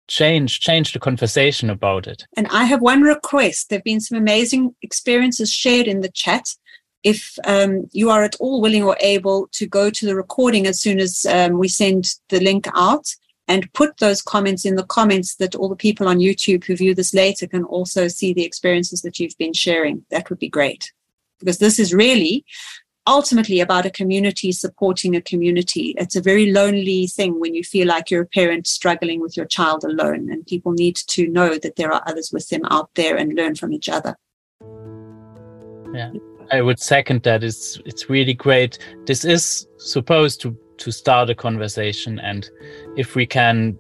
change 0.07 0.59
change 0.61 0.93
the 0.93 0.99
conversation 0.99 1.69
about 1.69 2.07
it. 2.07 2.26
And 2.35 2.47
i 2.47 2.64
have 2.64 2.81
one 2.81 3.01
request. 3.01 3.69
There 3.69 3.77
have 3.77 3.84
been 3.84 3.99
some 3.99 4.18
amazing 4.18 4.76
experiences 4.81 5.51
shared 5.51 5.88
in 5.88 6.01
the 6.01 6.11
chat. 6.11 6.45
If 7.03 7.38
um, 7.45 7.88
you 7.91 8.09
are 8.09 8.23
at 8.23 8.35
all 8.39 8.61
willing 8.61 8.84
or 8.84 8.97
able 8.99 9.47
to 9.53 9.68
go 9.68 9.89
to 9.89 10.05
the 10.05 10.15
recording 10.15 10.65
as 10.65 10.80
soon 10.80 10.99
as 10.99 11.26
um, 11.30 11.57
we 11.57 11.68
send 11.68 12.15
the 12.30 12.39
link 12.39 12.68
out 12.73 13.07
and 13.48 13.72
put 13.74 13.98
those 13.98 14.22
comments 14.22 14.65
in 14.65 14.76
the 14.76 14.86
comments 14.86 15.36
that 15.36 15.56
all 15.56 15.69
the 15.69 15.76
people 15.76 16.07
on 16.07 16.19
YouTube 16.19 16.65
who 16.65 16.76
view 16.76 16.94
this 16.94 17.14
later 17.14 17.48
can 17.48 17.64
also 17.64 18.07
see 18.07 18.34
the 18.34 18.44
experiences 18.44 19.02
that 19.02 19.19
you've 19.19 19.38
been 19.38 19.53
sharing. 19.53 20.06
That 20.11 20.30
would 20.30 20.40
be 20.40 20.49
great. 20.49 20.91
Because 21.40 21.60
this 21.60 21.80
is 21.80 21.94
really 21.94 22.45
ultimately 23.07 23.61
about 23.61 23.86
a 23.86 23.90
community 23.90 24.52
supporting 24.52 25.15
a 25.15 25.22
community. 25.22 25.95
It's 25.98 26.15
a 26.15 26.22
very 26.22 26.52
lonely 26.52 27.07
thing 27.07 27.40
when 27.40 27.56
you 27.56 27.64
feel 27.64 27.88
like 27.88 28.11
you're 28.11 28.24
a 28.24 28.28
parent 28.28 28.68
struggling 28.68 29.22
with 29.22 29.38
your 29.38 29.45
child 29.45 29.84
alone, 29.84 30.30
and 30.30 30.45
people 30.45 30.74
need 30.74 30.98
to 31.07 31.28
know 31.28 31.57
that 31.57 31.78
there 31.78 31.91
are 31.91 32.03
others 32.06 32.32
with 32.32 32.49
them 32.49 32.65
out 32.65 32.90
there 32.95 33.15
and 33.15 33.34
learn 33.34 33.56
from 33.56 33.72
each 33.72 33.90
other. 33.90 34.15
Yeah, 35.94 36.11
I 36.52 36.61
would 36.61 36.80
second 36.80 37.24
that. 37.24 37.44
It's 37.44 37.80
it's 37.86 38.10
really 38.10 38.34
great. 38.34 38.78
This 39.06 39.24
is 39.24 39.68
supposed 39.78 40.41
to 40.41 40.56
to 40.77 40.91
start 40.91 41.29
a 41.29 41.35
conversation, 41.35 42.19
and 42.19 42.49
if 42.95 43.15
we 43.15 43.25
can 43.25 43.77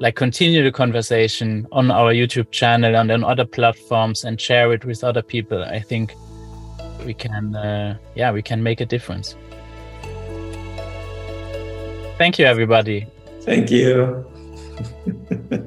like 0.00 0.16
continue 0.16 0.64
the 0.64 0.72
conversation 0.72 1.66
on 1.72 1.90
our 1.90 2.12
YouTube 2.12 2.50
channel 2.50 2.96
and 2.96 3.10
on 3.10 3.22
other 3.22 3.44
platforms 3.44 4.24
and 4.24 4.40
share 4.40 4.72
it 4.72 4.84
with 4.84 5.04
other 5.04 5.22
people, 5.22 5.62
I 5.62 5.80
think 5.80 6.14
we 7.04 7.14
can 7.14 7.54
uh, 7.54 7.96
yeah 8.14 8.32
we 8.32 8.42
can 8.42 8.62
make 8.62 8.80
a 8.80 8.86
difference. 8.86 9.36
Thank 12.18 12.38
you, 12.38 12.44
everybody. 12.44 13.06
Thank 13.42 13.70
you. 13.70 14.26